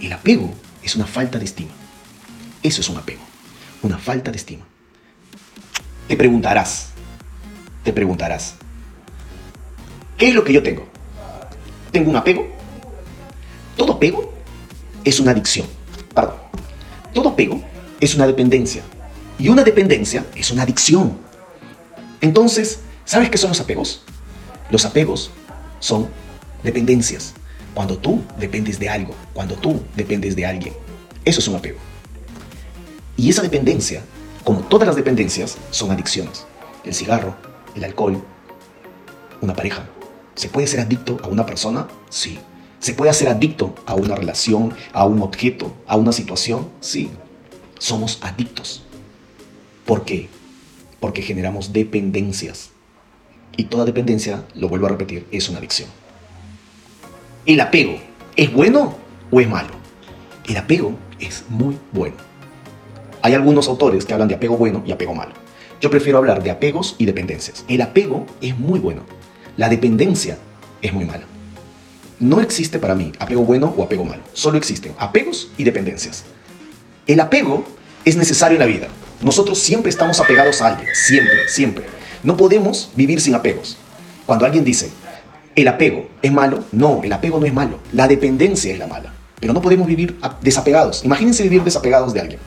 El 0.00 0.10
apego 0.10 0.50
es 0.82 0.96
una 0.96 1.04
falta 1.04 1.38
de 1.38 1.44
estima. 1.44 1.68
Eso 2.62 2.80
es 2.80 2.88
un 2.88 2.96
apego, 2.96 3.20
una 3.82 3.98
falta 3.98 4.30
de 4.30 4.38
estima. 4.38 4.64
Te 6.08 6.16
preguntarás, 6.16 6.92
te 7.82 7.92
preguntarás, 7.92 8.54
¿qué 10.16 10.28
es 10.28 10.34
lo 10.34 10.44
que 10.44 10.54
yo 10.54 10.62
tengo? 10.62 10.86
¿Tengo 11.92 12.08
un 12.08 12.16
apego? 12.16 12.46
Todo 13.76 13.92
apego 13.92 14.32
es 15.04 15.20
una 15.20 15.32
adicción. 15.32 15.66
Perdón. 16.14 16.36
Todo 17.12 17.28
apego 17.28 17.62
es 18.00 18.14
una 18.14 18.26
dependencia. 18.26 18.82
Y 19.38 19.48
una 19.48 19.62
dependencia 19.62 20.24
es 20.34 20.50
una 20.50 20.62
adicción. 20.62 21.18
Entonces, 22.22 22.80
¿sabes 23.04 23.30
qué 23.30 23.38
son 23.38 23.50
los 23.50 23.60
apegos? 23.60 24.02
Los 24.70 24.84
apegos 24.84 25.30
son 25.80 26.08
dependencias. 26.62 27.34
Cuando 27.74 27.98
tú 27.98 28.22
dependes 28.38 28.78
de 28.78 28.88
algo, 28.88 29.14
cuando 29.32 29.56
tú 29.56 29.82
dependes 29.96 30.36
de 30.36 30.46
alguien. 30.46 30.74
Eso 31.24 31.40
es 31.40 31.48
un 31.48 31.56
apego. 31.56 31.78
Y 33.16 33.30
esa 33.30 33.42
dependencia, 33.42 34.02
como 34.44 34.60
todas 34.60 34.86
las 34.86 34.96
dependencias, 34.96 35.56
son 35.70 35.90
adicciones. 35.90 36.44
El 36.84 36.94
cigarro, 36.94 37.34
el 37.74 37.84
alcohol, 37.84 38.22
una 39.40 39.54
pareja. 39.54 39.86
¿Se 40.34 40.48
puede 40.48 40.66
ser 40.66 40.80
adicto 40.80 41.18
a 41.22 41.28
una 41.28 41.46
persona? 41.46 41.88
Sí. 42.10 42.38
¿Se 42.80 42.92
puede 42.92 43.10
hacer 43.10 43.28
adicto 43.28 43.74
a 43.86 43.94
una 43.94 44.14
relación, 44.14 44.74
a 44.92 45.04
un 45.06 45.22
objeto, 45.22 45.74
a 45.86 45.96
una 45.96 46.12
situación? 46.12 46.68
Sí. 46.80 47.10
Somos 47.78 48.18
adictos. 48.20 48.82
¿Por 49.84 50.04
qué? 50.04 50.28
Porque 51.00 51.22
generamos 51.22 51.72
dependencias. 51.72 52.70
Y 53.56 53.64
toda 53.64 53.84
dependencia, 53.84 54.44
lo 54.54 54.68
vuelvo 54.68 54.86
a 54.86 54.90
repetir, 54.90 55.26
es 55.30 55.48
una 55.48 55.58
adicción. 55.58 55.88
¿El 57.46 57.60
apego 57.60 57.96
es 58.36 58.52
bueno 58.52 58.96
o 59.30 59.40
es 59.40 59.48
malo? 59.48 59.70
El 60.48 60.56
apego 60.56 60.96
es 61.20 61.44
muy 61.48 61.76
bueno. 61.92 62.16
Hay 63.22 63.34
algunos 63.34 63.68
autores 63.68 64.04
que 64.04 64.12
hablan 64.12 64.28
de 64.28 64.34
apego 64.34 64.56
bueno 64.56 64.82
y 64.86 64.92
apego 64.92 65.14
malo. 65.14 65.32
Yo 65.80 65.90
prefiero 65.90 66.18
hablar 66.18 66.42
de 66.42 66.50
apegos 66.50 66.96
y 66.98 67.04
dependencias. 67.04 67.64
El 67.68 67.82
apego 67.82 68.26
es 68.40 68.58
muy 68.58 68.80
bueno. 68.80 69.02
La 69.56 69.68
dependencia 69.68 70.38
es 70.82 70.92
muy 70.92 71.04
mala. 71.04 71.24
No 72.20 72.40
existe 72.40 72.78
para 72.78 72.94
mí 72.94 73.12
apego 73.18 73.42
bueno 73.42 73.74
o 73.76 73.82
apego 73.82 74.04
malo. 74.04 74.22
Solo 74.32 74.56
existen 74.56 74.94
apegos 74.98 75.50
y 75.56 75.64
dependencias. 75.64 76.24
El 77.06 77.20
apego 77.20 77.64
es 78.04 78.16
necesario 78.16 78.56
en 78.56 78.60
la 78.60 78.66
vida. 78.66 78.88
Nosotros 79.22 79.58
siempre 79.58 79.90
estamos 79.90 80.20
apegados 80.20 80.60
a 80.60 80.68
alguien. 80.68 80.88
Siempre, 80.94 81.48
siempre. 81.48 81.84
No 82.24 82.38
podemos 82.38 82.90
vivir 82.96 83.20
sin 83.20 83.34
apegos. 83.34 83.76
Cuando 84.24 84.46
alguien 84.46 84.64
dice, 84.64 84.90
¿el 85.54 85.68
apego 85.68 86.08
es 86.22 86.32
malo? 86.32 86.64
No, 86.72 87.02
el 87.04 87.12
apego 87.12 87.38
no 87.38 87.44
es 87.44 87.52
malo. 87.52 87.78
La 87.92 88.08
dependencia 88.08 88.72
es 88.72 88.78
la 88.78 88.86
mala. 88.86 89.12
Pero 89.38 89.52
no 89.52 89.60
podemos 89.60 89.86
vivir 89.86 90.18
desapegados. 90.40 91.04
Imagínense 91.04 91.42
vivir 91.42 91.62
desapegados 91.62 92.14
de 92.14 92.20
alguien. 92.20 92.40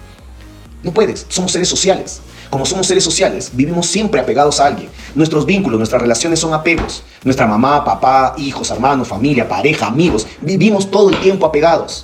No 0.82 0.92
puedes, 0.92 1.28
somos 1.30 1.52
seres 1.52 1.70
sociales. 1.70 2.22
Como 2.50 2.66
somos 2.66 2.88
seres 2.88 3.04
sociales, 3.04 3.52
vivimos 3.54 3.86
siempre 3.86 4.20
apegados 4.20 4.60
a 4.60 4.66
alguien. 4.66 4.90
Nuestros 5.13 5.46
vínculos, 5.46 5.78
nuestras 5.78 6.02
relaciones 6.02 6.40
son 6.40 6.56
apegos. 6.56 7.04
Nuestra 7.24 7.46
mamá, 7.46 7.86
papá, 7.86 8.34
hijos, 8.38 8.72
hermanos, 8.72 9.10
familia, 9.10 9.48
pareja, 9.48 9.88
amigos, 9.88 10.26
vivimos 10.42 10.90
todo 10.90 11.10
el 11.10 11.20
tiempo 11.20 11.46
apegados. 11.46 12.04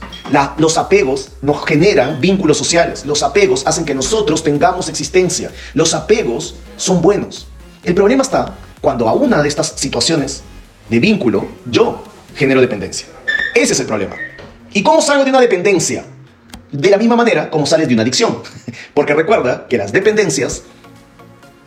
los 0.57 0.77
apegos 0.77 1.29
nos 1.41 1.65
generan 1.65 2.21
vínculos 2.21 2.57
sociales. 2.57 3.03
Los 3.05 3.23
apegos 3.23 3.65
hacen 3.65 3.85
que 3.85 3.95
nosotros 3.95 4.43
tengamos 4.43 4.89
existencia. 4.89 5.49
Los 5.73 5.95
apegos 5.95 6.55
son 6.77 7.01
buenos. 7.01 7.47
El 7.83 7.95
problema 7.95 8.23
está 8.23 8.55
cuando 8.79 9.09
a 9.09 9.13
una 9.13 9.41
de 9.41 9.49
estas 9.49 9.73
situaciones 9.75 10.41
de 10.89 10.99
vínculo 10.99 11.45
yo 11.65 12.01
genero 12.35 12.61
dependencia. 12.61 13.07
Ese 13.53 13.73
es 13.73 13.79
el 13.81 13.85
problema. 13.85 14.15
¿Y 14.71 14.83
cómo 14.83 15.01
salgo 15.01 15.25
de 15.25 15.29
una 15.29 15.41
dependencia? 15.41 16.05
De 16.71 16.89
la 16.89 16.97
misma 16.97 17.17
manera 17.17 17.49
como 17.49 17.65
sales 17.65 17.89
de 17.89 17.93
una 17.93 18.03
adicción. 18.03 18.37
Porque 18.93 19.13
recuerda 19.13 19.67
que 19.67 19.77
las 19.77 19.91
dependencias 19.91 20.63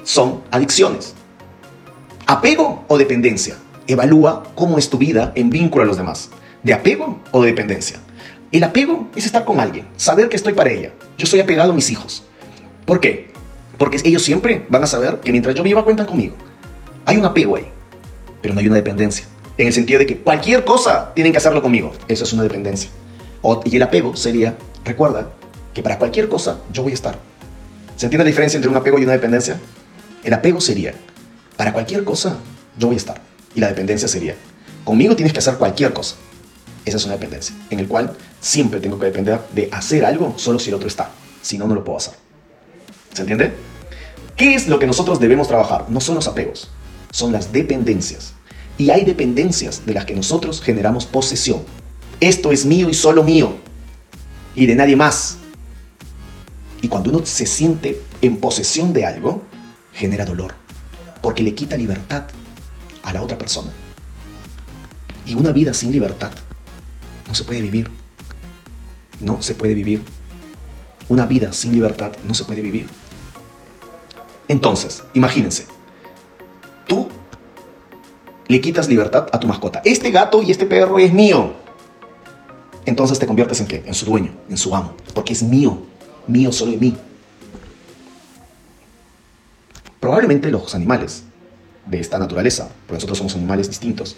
son 0.05 0.43
adicciones. 0.51 1.15
¿Apego 2.27 2.85
o 2.89 2.97
dependencia? 2.97 3.57
Evalúa 3.87 4.43
cómo 4.55 4.79
es 4.79 4.89
tu 4.89 4.97
vida 4.97 5.33
en 5.37 5.51
vínculo 5.51 5.85
a 5.85 5.87
los 5.87 5.99
demás. 5.99 6.31
¿De 6.63 6.73
apego 6.73 7.21
o 7.31 7.43
de 7.43 7.49
dependencia? 7.49 7.99
El 8.53 8.65
apego 8.65 9.09
es 9.15 9.27
estar 9.27 9.45
con 9.45 9.61
alguien, 9.61 9.87
saber 9.97 10.31
que 10.31 10.37
estoy 10.37 10.55
para 10.55 10.71
ella. 10.71 10.93
Yo 11.19 11.27
soy 11.27 11.41
apegado 11.41 11.73
a 11.73 11.75
mis 11.75 11.91
hijos. 11.91 12.25
¿Por 12.87 13.01
qué? 13.01 13.36
Porque 13.79 14.01
ellos 14.05 14.23
siempre 14.23 14.65
van 14.69 14.83
a 14.83 14.87
saber 14.87 15.21
que 15.21 15.33
mientras 15.33 15.55
yo 15.55 15.63
viva 15.63 15.85
cuentan 15.85 16.07
conmigo. 16.07 16.35
Hay 17.05 17.17
un 17.17 17.25
apego 17.25 17.57
ahí, 17.57 17.67
pero 18.43 18.55
no 18.55 18.61
hay 18.61 18.67
una 18.67 18.77
dependencia. 18.77 19.27
En 19.59 19.67
el 19.67 19.73
sentido 19.73 19.99
de 19.99 20.07
que 20.07 20.19
cualquier 20.19 20.65
cosa 20.65 21.13
tienen 21.15 21.33
que 21.33 21.39
hacerlo 21.39 21.63
conmigo. 21.63 21.93
Eso 22.09 22.25
es 22.25 22.33
una 22.33 22.43
dependencia. 22.43 22.91
y 23.65 23.77
el 23.77 23.83
apego 23.83 24.17
sería 24.17 24.57
Recuerda 24.87 25.29
que 25.75 25.83
para 25.83 25.99
cualquier 25.99 26.29
cosa 26.29 26.61
yo 26.73 26.85
voy 26.85 26.93
a 26.93 26.95
estar. 26.95 27.19
¿Se 27.97 28.07
entiende 28.07 28.25
la 28.25 28.29
diferencia 28.29 28.57
entre 28.57 28.71
un 28.71 28.77
apego 28.77 29.01
y 29.01 29.03
una 29.03 29.15
dependencia? 29.15 29.59
El 30.23 30.33
apego 30.33 30.61
sería, 30.61 30.95
para 31.57 31.73
cualquier 31.73 32.05
cosa 32.05 32.39
yo 32.79 32.87
voy 32.87 32.95
a 32.95 32.99
estar. 32.99 33.21
Y 33.57 33.61
la 33.61 33.67
dependencia 33.67 34.07
sería, 34.07 34.37
conmigo 34.85 35.17
tienes 35.17 35.33
que 35.33 35.41
hacer 35.41 35.57
cualquier 35.57 35.93
cosa. 35.93 36.15
Esa 36.85 36.99
es 36.99 37.05
una 37.05 37.15
dependencia, 37.15 37.57
en 37.69 37.81
el 37.81 37.89
cual 37.89 38.17
siempre 38.41 38.79
tengo 38.79 38.97
que 38.97 39.07
depender 39.07 39.41
de 39.53 39.69
hacer 39.73 40.05
algo 40.05 40.35
solo 40.37 40.61
si 40.61 40.69
el 40.69 40.77
otro 40.77 40.87
está. 40.87 41.11
Si 41.43 41.59
no, 41.59 41.67
no 41.67 41.75
lo 41.75 41.83
puedo 41.83 41.99
hacer. 41.99 42.15
¿Se 43.13 43.23
entiende? 43.23 43.53
¿Qué 44.37 44.55
es 44.55 44.69
lo 44.69 44.79
que 44.79 44.87
nosotros 44.87 45.19
debemos 45.19 45.49
trabajar? 45.49 45.87
No 45.89 46.01
son 46.01 46.15
los 46.17 46.29
apegos, 46.29 46.71
son 47.11 47.33
las 47.33 47.53
dependencias. 47.53 48.35
Y 48.77 48.91
hay 48.91 49.07
dependencias 49.07 49.87
de 49.87 49.95
las 49.95 50.05
que 50.05 50.15
nosotros 50.15 50.61
generamos 50.61 51.07
posesión. 51.07 51.63
Esto 52.21 52.53
es 52.53 52.67
mío 52.67 52.91
y 52.91 52.95
solo 52.95 53.23
mío 53.23 53.57
y 54.55 54.67
de 54.67 54.75
nadie 54.75 54.95
más. 54.95 55.39
Y 56.83 56.89
cuando 56.89 57.09
uno 57.11 57.25
se 57.25 57.47
siente 57.47 58.03
en 58.21 58.37
posesión 58.37 58.93
de 58.93 59.07
algo, 59.07 59.43
genera 59.95 60.27
dolor, 60.27 60.55
porque 61.23 61.43
le 61.43 61.55
quita 61.55 61.77
libertad 61.79 62.25
a 63.03 63.15
la 63.15 63.23
otra 63.23 63.39
persona. 63.39 63.71
Y 65.25 65.35
una 65.35 65.53
vida 65.53 65.73
sin 65.73 65.93
libertad 65.93 66.33
no 67.27 67.35
se 67.35 67.45
puede 67.45 67.63
vivir. 67.63 67.91
No 69.21 69.41
se 69.41 69.55
puede 69.55 69.73
vivir. 69.73 70.03
Una 71.09 71.25
vida 71.25 71.55
sin 71.55 71.73
libertad 71.73 72.13
no 72.27 72.35
se 72.35 72.45
puede 72.45 72.61
vivir. 72.61 72.87
Entonces, 74.49 75.03
imagínense, 75.15 75.67
tú 76.87 77.09
le 78.49 78.61
quitas 78.61 78.89
libertad 78.89 79.29
a 79.33 79.41
tu 79.41 79.47
mascota. 79.47 79.83
Este 79.85 80.11
gato 80.11 80.43
y 80.43 80.51
este 80.51 80.67
perro 80.67 80.99
es 80.99 81.13
mío 81.13 81.67
entonces 82.87 83.19
te 83.19 83.27
conviertes 83.27 83.61
en 83.61 83.67
qué? 83.67 83.83
En 83.85 83.95
su 83.95 84.07
dueño, 84.07 84.31
en 84.49 84.57
su 84.57 84.75
amo, 84.75 84.95
porque 85.13 85.33
es 85.33 85.43
mío, 85.43 85.83
mío 86.29 86.53
solo 86.53 86.73
y 86.73 86.77
mí. 86.77 86.97
Probablemente 89.99 90.51
los 90.51 90.75
animales 90.75 91.25
de 91.85 91.99
esta 91.99 92.19
naturaleza, 92.19 92.69
porque 92.87 92.95
nosotros 92.95 93.19
somos 93.19 93.35
animales 93.35 93.69
distintos, 93.69 94.17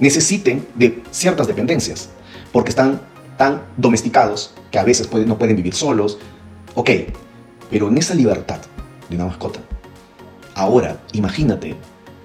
necesiten 0.00 0.66
de 0.74 1.02
ciertas 1.10 1.46
dependencias, 1.46 2.08
porque 2.50 2.70
están 2.70 3.02
tan 3.36 3.62
domesticados 3.76 4.54
que 4.70 4.78
a 4.78 4.84
veces 4.84 5.10
no 5.26 5.36
pueden 5.38 5.56
vivir 5.56 5.74
solos. 5.74 6.18
Ok, 6.74 6.90
pero 7.70 7.88
en 7.88 7.98
esa 7.98 8.14
libertad 8.14 8.58
de 9.12 9.16
una 9.16 9.26
mascota, 9.26 9.60
ahora 10.54 11.00
imagínate 11.12 11.76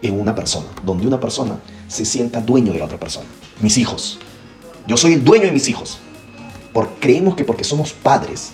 en 0.01 0.19
una 0.19 0.33
persona, 0.35 0.67
donde 0.83 1.07
una 1.07 1.19
persona 1.19 1.59
se 1.87 2.05
sienta 2.05 2.41
dueño 2.41 2.73
de 2.73 2.79
la 2.79 2.85
otra 2.85 2.99
persona. 2.99 3.25
Mis 3.61 3.77
hijos, 3.77 4.19
yo 4.87 4.97
soy 4.97 5.13
el 5.13 5.23
dueño 5.23 5.45
de 5.45 5.51
mis 5.51 5.67
hijos. 5.69 5.99
Por, 6.73 6.89
creemos 6.99 7.35
que 7.35 7.43
porque 7.43 7.63
somos 7.63 7.93
padres, 7.93 8.51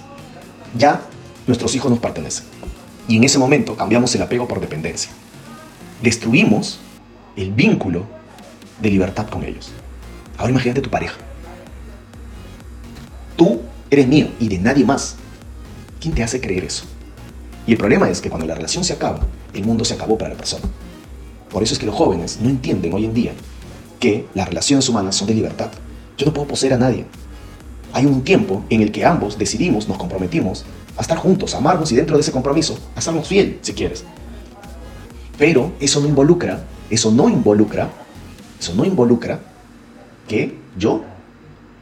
ya 0.78 1.02
nuestros 1.48 1.76
hijos 1.76 1.92
nos 1.92 2.00
pertenecen. 2.00 2.46
Y 3.08 3.18
en 3.18 3.24
ese 3.24 3.38
momento 3.38 3.76
cambiamos 3.76 4.16
el 4.16 4.22
apego 4.22 4.48
por 4.48 4.62
dependencia. 4.62 5.12
Destruimos 6.02 6.80
el 7.36 7.52
vínculo 7.52 8.06
de 8.82 8.90
libertad 8.90 9.28
con 9.28 9.44
ellos. 9.44 9.72
Ahora 10.38 10.52
imagínate 10.52 10.82
tu 10.82 10.90
pareja. 10.90 11.18
Tú 13.36 13.62
eres 13.90 14.08
mío 14.08 14.30
y 14.40 14.48
de 14.48 14.58
nadie 14.58 14.86
más. 14.86 15.16
¿Quién 16.00 16.16
te 16.16 16.24
hace 16.24 16.40
creer 16.40 16.64
eso? 16.64 16.86
Y 17.66 17.74
el 17.74 17.78
problema 17.78 18.10
es 18.10 18.22
que 18.22 18.30
cuando 18.30 18.46
la 18.46 18.56
relación 18.56 18.84
se 18.84 18.94
acaba, 18.94 19.20
el 19.54 19.64
mundo 19.64 19.86
se 19.86 19.94
acabó 19.94 20.18
para 20.18 20.32
la 20.32 20.38
persona. 20.38 20.64
Por 21.50 21.64
eso 21.64 21.74
es 21.74 21.80
que 21.80 21.86
los 21.86 21.96
jóvenes 21.96 22.40
no 22.42 22.50
entienden 22.50 22.94
hoy 22.94 23.06
en 23.06 23.14
día 23.14 23.32
que 24.00 24.26
las 24.34 24.48
relaciones 24.48 24.90
humanas 24.90 25.16
son 25.16 25.28
de 25.28 25.36
libertad. 25.36 25.70
Yo 26.18 26.26
no 26.26 26.34
puedo 26.34 26.48
poseer 26.48 26.74
a 26.74 26.78
nadie. 26.78 27.06
Hay 27.94 28.06
un 28.06 28.24
tiempo 28.24 28.66
en 28.70 28.82
el 28.82 28.92
que 28.92 29.06
ambos 29.06 29.38
decidimos, 29.38 29.88
nos 29.88 29.98
comprometimos 29.98 30.66
a 30.98 31.02
estar 31.02 31.18
juntos, 31.18 31.54
a 31.54 31.60
amarnos 31.60 31.92
y 31.92 31.96
dentro 31.96 32.18
de 32.18 32.22
ese 32.22 32.32
compromiso, 32.32 32.78
a 32.96 33.00
estarnos 33.00 33.28
fiel, 33.28 33.60
si 33.62 33.74
quieres. 33.74 34.04
Pero 35.38 35.72
eso 35.80 36.02
no 36.02 36.08
involucra, 36.08 36.66
eso 36.90 37.12
no 37.12 37.30
involucra, 37.30 37.90
eso 38.60 38.74
no 38.76 38.84
involucra 38.84 39.40
que 40.28 40.58
yo 40.78 41.04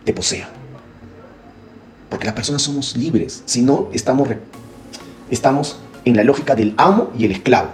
te 0.04 0.14
posea. 0.14 0.50
Porque 2.10 2.26
las 2.26 2.36
personas 2.36 2.62
somos 2.62 2.96
libres, 2.96 3.42
si 3.46 3.62
no 3.62 3.90
estamos, 3.94 4.28
estamos 5.32 5.80
en 6.06 6.16
la 6.16 6.24
lógica 6.24 6.56
del 6.56 6.76
amo 6.78 7.10
y 7.18 7.26
el 7.26 7.32
esclavo, 7.32 7.70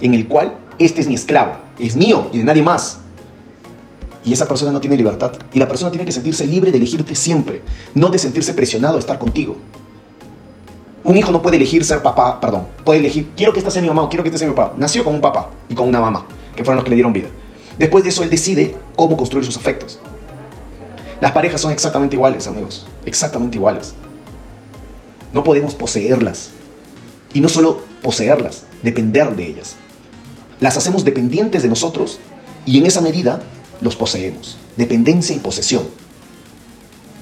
en 0.00 0.14
el 0.14 0.28
cual 0.28 0.54
este 0.78 1.00
es 1.00 1.08
mi 1.08 1.14
esclavo, 1.14 1.54
es 1.78 1.96
mío 1.96 2.28
y 2.32 2.38
de 2.38 2.44
nadie 2.44 2.62
más. 2.62 2.98
Y 4.24 4.32
esa 4.32 4.46
persona 4.46 4.70
no 4.70 4.80
tiene 4.80 4.96
libertad. 4.96 5.32
Y 5.52 5.58
la 5.58 5.66
persona 5.66 5.90
tiene 5.90 6.04
que 6.04 6.12
sentirse 6.12 6.46
libre 6.46 6.70
de 6.70 6.78
elegirte 6.78 7.16
siempre, 7.16 7.62
no 7.94 8.08
de 8.08 8.18
sentirse 8.18 8.54
presionado 8.54 8.96
a 8.96 9.00
estar 9.00 9.18
contigo. 9.18 9.56
Un 11.04 11.16
hijo 11.16 11.32
no 11.32 11.42
puede 11.42 11.56
elegir 11.56 11.84
ser 11.84 12.00
papá, 12.00 12.40
perdón, 12.40 12.68
puede 12.84 13.00
elegir, 13.00 13.30
quiero 13.36 13.52
que 13.52 13.58
esta 13.58 13.72
sea 13.72 13.82
mi 13.82 13.88
mamá 13.88 14.02
o 14.02 14.08
quiero 14.08 14.22
que 14.22 14.28
este 14.28 14.38
sea 14.38 14.48
mi 14.48 14.54
papá. 14.54 14.74
Nació 14.76 15.02
con 15.02 15.14
un 15.14 15.20
papá 15.20 15.50
y 15.68 15.74
con 15.74 15.88
una 15.88 16.00
mamá, 16.00 16.26
que 16.54 16.62
fueron 16.62 16.76
los 16.76 16.84
que 16.84 16.90
le 16.90 16.96
dieron 16.96 17.12
vida. 17.12 17.28
Después 17.76 18.04
de 18.04 18.10
eso, 18.10 18.22
él 18.22 18.30
decide 18.30 18.76
cómo 18.94 19.16
construir 19.16 19.44
sus 19.44 19.56
afectos. 19.56 19.98
Las 21.20 21.32
parejas 21.32 21.60
son 21.60 21.72
exactamente 21.72 22.14
iguales, 22.14 22.46
amigos, 22.46 22.86
exactamente 23.04 23.56
iguales. 23.56 23.94
No 25.32 25.42
podemos 25.42 25.74
poseerlas. 25.74 26.50
Y 27.34 27.40
no 27.40 27.48
solo 27.48 27.80
poseerlas, 28.02 28.64
depender 28.82 29.34
de 29.36 29.46
ellas. 29.46 29.76
Las 30.60 30.76
hacemos 30.76 31.04
dependientes 31.04 31.62
de 31.62 31.68
nosotros 31.68 32.18
y 32.66 32.78
en 32.78 32.86
esa 32.86 33.00
medida 33.00 33.42
los 33.80 33.96
poseemos. 33.96 34.56
Dependencia 34.76 35.34
y 35.34 35.40
posesión. 35.40 35.84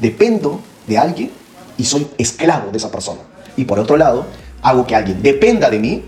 Dependo 0.01 0.61
de 0.87 0.99
alguien 0.99 1.31
y 1.77 1.85
soy 1.85 2.07
esclavo 2.19 2.71
de 2.71 2.79
esa 2.79 2.91
persona. 2.91 3.21
Y 3.57 3.65
por 3.65 3.79
otro 3.79 3.97
lado, 3.97 4.27
hago 4.63 4.87
que 4.87 4.95
alguien 4.95 5.23
dependa 5.23 5.71
de 5.71 5.79
mí 5.79 6.03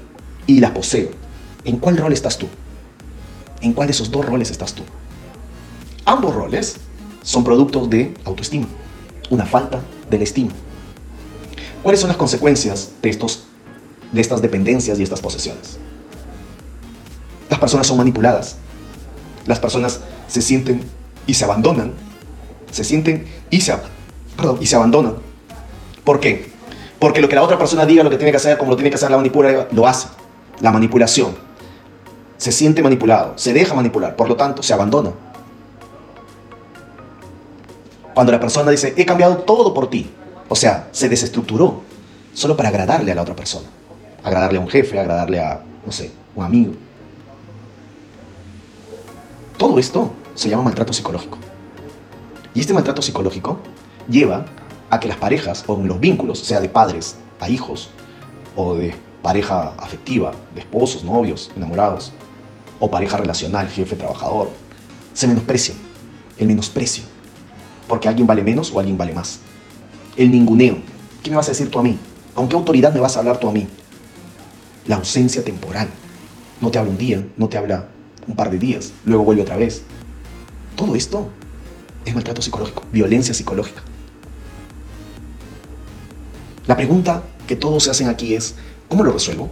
y 0.46 0.60
la 0.60 0.74
poseo. 0.74 1.10
¿En 1.64 1.78
cuál 1.78 1.96
rol 1.96 2.12
estás 2.12 2.38
tú? 2.38 2.46
¿En 3.60 3.72
cuál 3.72 3.86
de 3.86 3.92
esos 3.92 4.10
dos 4.10 4.24
roles 4.24 4.50
estás 4.50 4.74
tú? 4.74 4.82
Ambos 6.04 6.34
roles 6.34 6.76
son 7.22 7.44
productos 7.44 7.88
de 7.88 8.12
autoestima, 8.24 8.66
una 9.30 9.46
falta 9.46 9.80
de 10.10 10.18
la 10.18 10.24
estima. 10.24 10.50
¿Cuáles 11.82 12.00
son 12.00 12.08
las 12.08 12.16
consecuencias 12.16 12.90
de, 13.00 13.10
estos, 13.10 13.44
de 14.12 14.20
estas 14.20 14.42
dependencias 14.42 14.98
y 14.98 15.02
estas 15.02 15.20
posesiones? 15.20 15.78
Las 17.50 17.58
personas 17.58 17.86
son 17.86 17.96
manipuladas. 17.96 18.56
Las 19.46 19.58
personas 19.58 20.00
se 20.28 20.40
sienten 20.40 20.82
y 21.26 21.34
se 21.34 21.44
abandonan. 21.44 21.92
Se 22.70 22.84
sienten 22.84 23.26
y 23.50 23.60
se, 23.60 23.74
y 24.60 24.66
se 24.66 24.76
abandonan. 24.76 25.16
¿Por 26.04 26.20
qué? 26.20 26.50
Porque 26.98 27.20
lo 27.20 27.28
que 27.28 27.34
la 27.34 27.42
otra 27.42 27.58
persona 27.58 27.84
diga, 27.84 28.04
lo 28.04 28.10
que 28.10 28.16
tiene 28.16 28.30
que 28.30 28.36
hacer, 28.36 28.56
como 28.58 28.70
lo 28.70 28.76
tiene 28.76 28.90
que 28.90 28.96
hacer 28.96 29.10
la 29.10 29.16
manipuladora, 29.16 29.68
lo 29.72 29.86
hace. 29.86 30.08
La 30.60 30.70
manipulación. 30.70 31.34
Se 32.38 32.52
siente 32.52 32.82
manipulado, 32.82 33.34
se 33.36 33.52
deja 33.52 33.74
manipular, 33.74 34.16
por 34.16 34.28
lo 34.28 34.36
tanto, 34.36 34.62
se 34.62 34.72
abandona. 34.72 35.12
Cuando 38.14 38.32
la 38.32 38.40
persona 38.40 38.70
dice, 38.70 38.94
he 38.96 39.06
cambiado 39.06 39.38
todo 39.38 39.72
por 39.74 39.88
ti, 39.90 40.10
o 40.48 40.56
sea, 40.56 40.88
se 40.92 41.08
desestructuró 41.08 41.82
solo 42.34 42.56
para 42.56 42.68
agradarle 42.68 43.12
a 43.12 43.14
la 43.14 43.22
otra 43.22 43.34
persona. 43.34 43.68
Agradarle 44.24 44.58
a 44.58 44.60
un 44.60 44.68
jefe, 44.68 44.98
agradarle 44.98 45.40
a, 45.40 45.62
no 45.84 45.92
sé, 45.92 46.12
un 46.34 46.44
amigo. 46.44 46.72
Todo 49.56 49.78
esto 49.78 50.12
se 50.34 50.48
llama 50.48 50.64
maltrato 50.64 50.92
psicológico. 50.92 51.38
Y 52.54 52.60
este 52.60 52.74
maltrato 52.74 53.02
psicológico 53.02 53.58
lleva 54.08 54.44
a 54.90 55.00
que 55.00 55.08
las 55.08 55.16
parejas 55.16 55.64
o 55.66 55.76
los 55.76 56.00
vínculos, 56.00 56.40
sea 56.40 56.60
de 56.60 56.68
padres 56.68 57.16
a 57.40 57.48
hijos, 57.48 57.90
o 58.56 58.74
de 58.74 58.94
pareja 59.22 59.72
afectiva, 59.78 60.32
de 60.54 60.60
esposos, 60.60 61.04
novios, 61.04 61.50
enamorados, 61.56 62.12
o 62.78 62.90
pareja 62.90 63.16
relacional, 63.16 63.68
jefe, 63.68 63.96
trabajador, 63.96 64.50
se 65.14 65.26
menosprecien. 65.26 65.78
El 66.38 66.48
menosprecio. 66.48 67.04
Porque 67.86 68.08
alguien 68.08 68.26
vale 68.26 68.42
menos 68.42 68.72
o 68.72 68.78
alguien 68.78 68.98
vale 68.98 69.12
más. 69.12 69.40
El 70.16 70.30
ninguneo. 70.30 70.78
¿Qué 71.22 71.30
me 71.30 71.36
vas 71.36 71.46
a 71.46 71.52
decir 71.52 71.70
tú 71.70 71.78
a 71.78 71.82
mí? 71.82 71.98
¿Con 72.34 72.48
qué 72.48 72.56
autoridad 72.56 72.92
me 72.92 73.00
vas 73.00 73.16
a 73.16 73.20
hablar 73.20 73.38
tú 73.38 73.48
a 73.48 73.52
mí? 73.52 73.68
La 74.86 74.96
ausencia 74.96 75.44
temporal. 75.44 75.88
No 76.60 76.70
te 76.70 76.78
habla 76.78 76.90
un 76.90 76.98
día, 76.98 77.24
no 77.36 77.48
te 77.48 77.58
habla 77.58 77.88
un 78.26 78.36
par 78.36 78.50
de 78.50 78.58
días, 78.58 78.92
luego 79.04 79.24
vuelve 79.24 79.42
otra 79.42 79.56
vez. 79.56 79.82
Todo 80.76 80.94
esto 80.94 81.30
es 82.04 82.14
maltrato 82.14 82.42
psicológico, 82.42 82.84
violencia 82.92 83.34
psicológica. 83.34 83.82
La 86.66 86.76
pregunta 86.76 87.22
que 87.46 87.56
todos 87.56 87.84
se 87.84 87.90
hacen 87.90 88.08
aquí 88.08 88.34
es, 88.34 88.54
¿cómo 88.88 89.02
lo 89.02 89.12
resuelvo? 89.12 89.50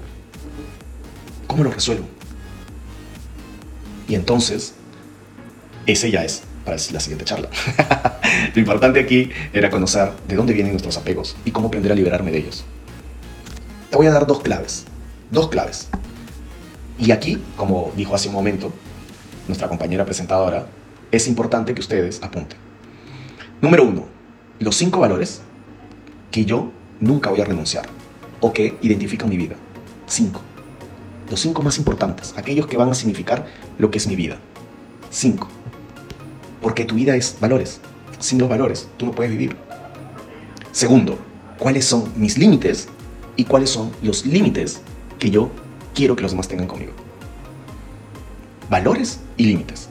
¿Cómo 1.47 1.65
lo 1.65 1.71
resuelvo? 1.71 2.07
Y 4.09 4.15
entonces, 4.15 4.75
ese 5.87 6.11
ya 6.11 6.25
es 6.25 6.43
para 6.65 6.77
la 6.77 7.01
siguiente 7.01 7.25
charla. 7.25 7.49
lo 8.55 8.61
importante 8.61 9.01
aquí 9.01 9.31
era 9.53 9.71
conocer 9.71 10.13
de 10.29 10.37
dónde 10.37 10.53
vienen 10.53 10.73
nuestros 10.73 10.97
apegos 10.97 11.37
y 11.45 11.51
cómo 11.51 11.69
aprender 11.69 11.93
a 11.93 11.95
liberarme 11.95 12.31
de 12.31 12.39
ellos. 12.39 12.65
Te 13.91 13.97
voy 13.97 14.07
a 14.07 14.13
dar 14.13 14.27
dos 14.27 14.41
claves, 14.41 14.85
dos 15.31 15.49
claves. 15.49 15.89
Y 16.99 17.13
aquí, 17.13 17.43
como 17.57 17.93
dijo 17.97 18.15
hace 18.15 18.29
un 18.29 18.35
momento 18.35 18.73
nuestra 19.49 19.69
compañera 19.69 20.05
presentadora, 20.05 20.67
es 21.11 21.27
importante 21.27 21.75
que 21.75 21.81
ustedes 21.81 22.23
apunten. 22.23 22.59
Número 23.61 23.85
uno, 23.85 24.07
los 24.59 24.77
cinco 24.77 25.01
valores 25.01 25.43
que 26.31 26.45
yo 26.45 26.71
nunca 27.01 27.31
voy 27.31 27.41
a 27.41 27.45
renunciar 27.45 27.87
o 28.41 28.53
que 28.53 28.77
identifican 28.83 29.29
mi 29.29 29.37
vida. 29.37 29.57
Cinco. 30.07 30.41
Los 31.31 31.41
cinco 31.41 31.63
más 31.63 31.79
importantes, 31.79 32.35
aquellos 32.37 32.67
que 32.67 32.77
van 32.77 32.91
a 32.91 32.95
significar 32.95 33.47
lo 33.79 33.91
que 33.91 33.99
es 33.99 34.07
mi 34.07 34.17
vida. 34.17 34.39
Cinco. 35.11 35.49
Porque 36.61 36.85
tu 36.85 36.95
vida 36.97 37.17
es 37.17 37.37
valores. 37.41 37.81
Sin 38.19 38.39
los 38.39 38.49
valores, 38.49 38.89
tú 38.97 39.07
no 39.07 39.13
puedes 39.13 39.33
vivir. 39.33 39.57
Segundo, 40.73 41.19
cuáles 41.59 41.85
son 41.85 42.13
mis 42.17 42.37
límites 42.37 42.89
y 43.37 43.45
cuáles 43.45 43.71
son 43.71 43.91
los 44.03 44.27
límites 44.27 44.83
que 45.21 45.31
yo 45.31 45.51
quiero 45.95 46.17
que 46.17 46.23
los 46.23 46.33
demás 46.33 46.49
tengan 46.49 46.67
conmigo. 46.67 46.93
Valores 48.69 49.21
y 49.37 49.45
límites. 49.45 49.89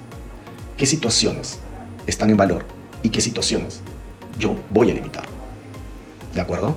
¿Qué 0.75 0.85
situaciones 0.85 1.59
están 2.07 2.29
en 2.29 2.37
valor 2.37 2.65
y 3.03 3.09
qué 3.09 3.21
situaciones 3.21 3.81
yo 4.37 4.55
voy 4.71 4.91
a 4.91 4.93
limitar? 4.93 5.23
¿De 6.33 6.41
acuerdo? 6.41 6.75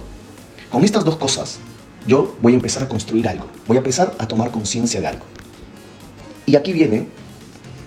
Con 0.70 0.84
estas 0.84 1.04
dos 1.04 1.16
cosas, 1.16 1.58
yo 2.06 2.36
voy 2.42 2.52
a 2.52 2.56
empezar 2.56 2.82
a 2.82 2.88
construir 2.88 3.26
algo. 3.26 3.46
Voy 3.66 3.76
a 3.76 3.80
empezar 3.80 4.14
a 4.18 4.28
tomar 4.28 4.50
conciencia 4.50 5.00
de 5.00 5.06
algo. 5.06 5.24
Y 6.46 6.56
aquí 6.56 6.72
viene, 6.72 7.08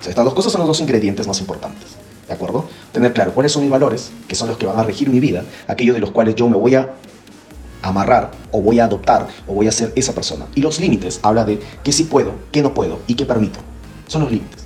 estas 0.06 0.26
dos 0.26 0.34
cosas 0.34 0.52
son 0.52 0.60
los 0.60 0.68
dos 0.68 0.82
ingredientes 0.82 1.28
más 1.28 1.40
importantes. 1.40 1.96
¿De 2.28 2.34
acuerdo? 2.34 2.68
Tener 2.92 3.14
claro 3.14 3.34
cuáles 3.34 3.52
son 3.52 3.62
mis 3.62 3.72
valores, 3.72 4.12
que 4.28 4.36
son 4.36 4.48
los 4.48 4.58
que 4.58 4.66
van 4.66 4.80
a 4.80 4.84
regir 4.84 5.10
mi 5.10 5.20
vida, 5.20 5.44
aquellos 5.68 5.94
de 5.94 6.02
los 6.02 6.12
cuales 6.12 6.36
yo 6.36 6.50
me 6.50 6.58
voy 6.58 6.74
a 6.74 6.96
amarrar 7.90 8.32
o 8.52 8.62
voy 8.62 8.80
a 8.80 8.86
adoptar 8.86 9.28
o 9.48 9.54
voy 9.54 9.68
a 9.68 9.72
ser 9.72 9.94
esa 9.96 10.14
persona. 10.14 10.48
Y 10.56 10.62
los 10.62 10.80
límites 10.80 11.20
habla 11.24 11.46
de 11.46 11.60
qué 11.84 11.92
sí 11.92 12.04
puedo, 12.04 12.34
qué 12.52 12.62
no 12.62 12.74
puedo 12.74 13.00
y 13.08 13.16
qué 13.16 13.26
permito. 13.26 13.60
Son 14.08 14.22
los 14.22 14.32
límites. 14.32 14.66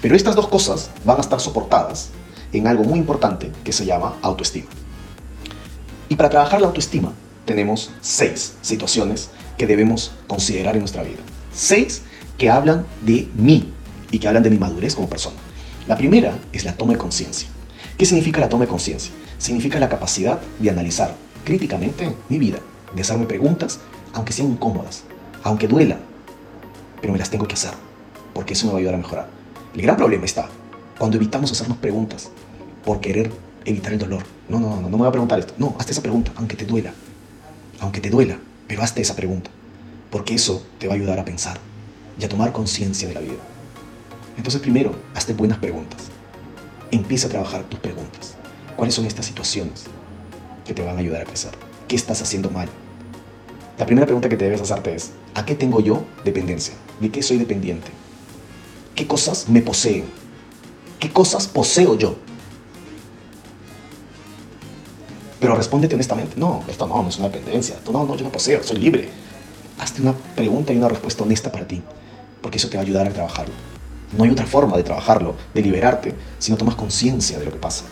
Pero 0.00 0.16
estas 0.16 0.34
dos 0.34 0.48
cosas 0.48 0.90
van 1.04 1.18
a 1.18 1.20
estar 1.20 1.40
soportadas 1.40 2.10
en 2.52 2.66
algo 2.66 2.84
muy 2.84 2.98
importante 2.98 3.50
que 3.64 3.72
se 3.72 3.84
llama 3.84 4.14
autoestima. 4.22 4.68
Y 6.08 6.16
para 6.16 6.30
trabajar 6.30 6.60
la 6.60 6.68
autoestima 6.68 7.12
tenemos 7.44 7.90
seis 8.00 8.54
situaciones 8.62 9.30
que 9.58 9.66
debemos 9.66 10.12
considerar 10.26 10.74
en 10.74 10.80
nuestra 10.80 11.02
vida. 11.02 11.18
Seis 11.52 12.02
que 12.38 12.48
hablan 12.48 12.86
de 13.02 13.28
mí 13.36 13.72
y 14.10 14.18
que 14.18 14.28
hablan 14.28 14.42
de 14.42 14.50
mi 14.50 14.58
madurez 14.58 14.94
como 14.94 15.08
persona. 15.08 15.36
La 15.86 15.96
primera 15.96 16.38
es 16.52 16.64
la 16.64 16.74
toma 16.74 16.92
de 16.92 16.98
conciencia. 16.98 17.48
¿Qué 17.98 18.06
significa 18.06 18.40
la 18.40 18.48
toma 18.48 18.64
de 18.64 18.70
conciencia? 18.70 19.12
Significa 19.38 19.78
la 19.78 19.88
capacidad 19.88 20.40
de 20.58 20.70
analizar 20.70 21.14
críticamente 21.44 22.14
mi 22.28 22.38
vida, 22.38 22.58
de 22.94 23.02
hacerme 23.02 23.26
preguntas, 23.26 23.80
aunque 24.12 24.32
sean 24.32 24.50
incómodas, 24.50 25.04
aunque 25.42 25.68
duelan, 25.68 26.00
pero 27.00 27.12
me 27.12 27.18
las 27.18 27.30
tengo 27.30 27.46
que 27.46 27.54
hacer, 27.54 27.72
porque 28.34 28.54
eso 28.54 28.66
me 28.66 28.72
va 28.72 28.78
a 28.78 28.80
ayudar 28.80 28.94
a 28.94 28.98
mejorar. 28.98 29.28
El 29.74 29.82
gran 29.82 29.96
problema 29.96 30.24
está 30.24 30.48
cuando 30.98 31.16
evitamos 31.16 31.52
hacernos 31.52 31.78
preguntas 31.78 32.30
por 32.84 33.00
querer 33.00 33.30
evitar 33.64 33.92
el 33.92 33.98
dolor. 33.98 34.24
No, 34.48 34.58
no, 34.58 34.76
no, 34.76 34.82
no 34.82 34.90
me 34.90 34.96
voy 34.96 35.08
a 35.08 35.12
preguntar 35.12 35.38
esto. 35.38 35.54
No, 35.58 35.76
hazte 35.78 35.92
esa 35.92 36.02
pregunta, 36.02 36.32
aunque 36.36 36.56
te 36.56 36.64
duela. 36.64 36.92
Aunque 37.78 38.00
te 38.00 38.10
duela, 38.10 38.38
pero 38.66 38.82
hazte 38.82 39.00
esa 39.00 39.16
pregunta. 39.16 39.50
Porque 40.10 40.34
eso 40.34 40.66
te 40.78 40.88
va 40.88 40.94
a 40.94 40.96
ayudar 40.96 41.18
a 41.18 41.24
pensar 41.24 41.58
y 42.18 42.24
a 42.24 42.28
tomar 42.28 42.52
conciencia 42.52 43.08
de 43.08 43.14
la 43.14 43.20
vida. 43.20 43.38
Entonces 44.36 44.60
primero, 44.60 44.94
hazte 45.14 45.32
buenas 45.32 45.58
preguntas. 45.58 46.08
Empieza 46.90 47.28
a 47.28 47.30
trabajar 47.30 47.62
tus 47.64 47.78
preguntas. 47.78 48.34
¿Cuáles 48.76 48.94
son 48.94 49.06
estas 49.06 49.26
situaciones 49.26 49.84
que 50.70 50.74
te 50.74 50.84
van 50.84 50.96
a 50.96 51.00
ayudar 51.00 51.22
a 51.22 51.24
crecer? 51.24 51.50
¿Qué 51.88 51.96
estás 51.96 52.22
haciendo 52.22 52.48
mal? 52.48 52.68
La 53.76 53.86
primera 53.86 54.06
pregunta 54.06 54.28
que 54.28 54.36
te 54.36 54.44
debes 54.44 54.60
hacerte 54.60 54.94
es, 54.94 55.10
¿a 55.34 55.44
qué 55.44 55.56
tengo 55.56 55.80
yo 55.80 56.04
dependencia? 56.24 56.74
¿De 57.00 57.10
qué 57.10 57.24
soy 57.24 57.38
dependiente? 57.38 57.88
¿Qué 58.94 59.04
cosas 59.08 59.48
me 59.48 59.62
poseen? 59.62 60.04
¿Qué 61.00 61.10
cosas 61.10 61.48
poseo 61.48 61.98
yo? 61.98 62.14
Pero 65.40 65.56
respóndete 65.56 65.96
honestamente, 65.96 66.34
no, 66.36 66.62
esto 66.68 66.86
no, 66.86 67.08
es 67.08 67.18
una 67.18 67.30
dependencia, 67.30 67.74
tú 67.84 67.90
no, 67.90 68.04
no, 68.04 68.14
yo 68.14 68.22
no 68.22 68.30
poseo, 68.30 68.62
soy 68.62 68.76
libre. 68.76 69.08
Hazte 69.80 70.02
una 70.02 70.12
pregunta 70.12 70.72
y 70.72 70.76
una 70.76 70.88
respuesta 70.88 71.24
honesta 71.24 71.50
para 71.50 71.66
ti, 71.66 71.82
porque 72.40 72.58
eso 72.58 72.68
te 72.68 72.76
va 72.76 72.82
a 72.82 72.86
ayudar 72.86 73.08
a 73.08 73.10
trabajarlo. 73.10 73.54
No 74.16 74.22
hay 74.22 74.30
otra 74.30 74.46
forma 74.46 74.76
de 74.76 74.84
trabajarlo, 74.84 75.34
de 75.52 75.62
liberarte, 75.62 76.14
si 76.38 76.52
no 76.52 76.56
tomas 76.56 76.76
conciencia 76.76 77.40
de 77.40 77.46
lo 77.46 77.50
que 77.50 77.58
pasa. 77.58 77.86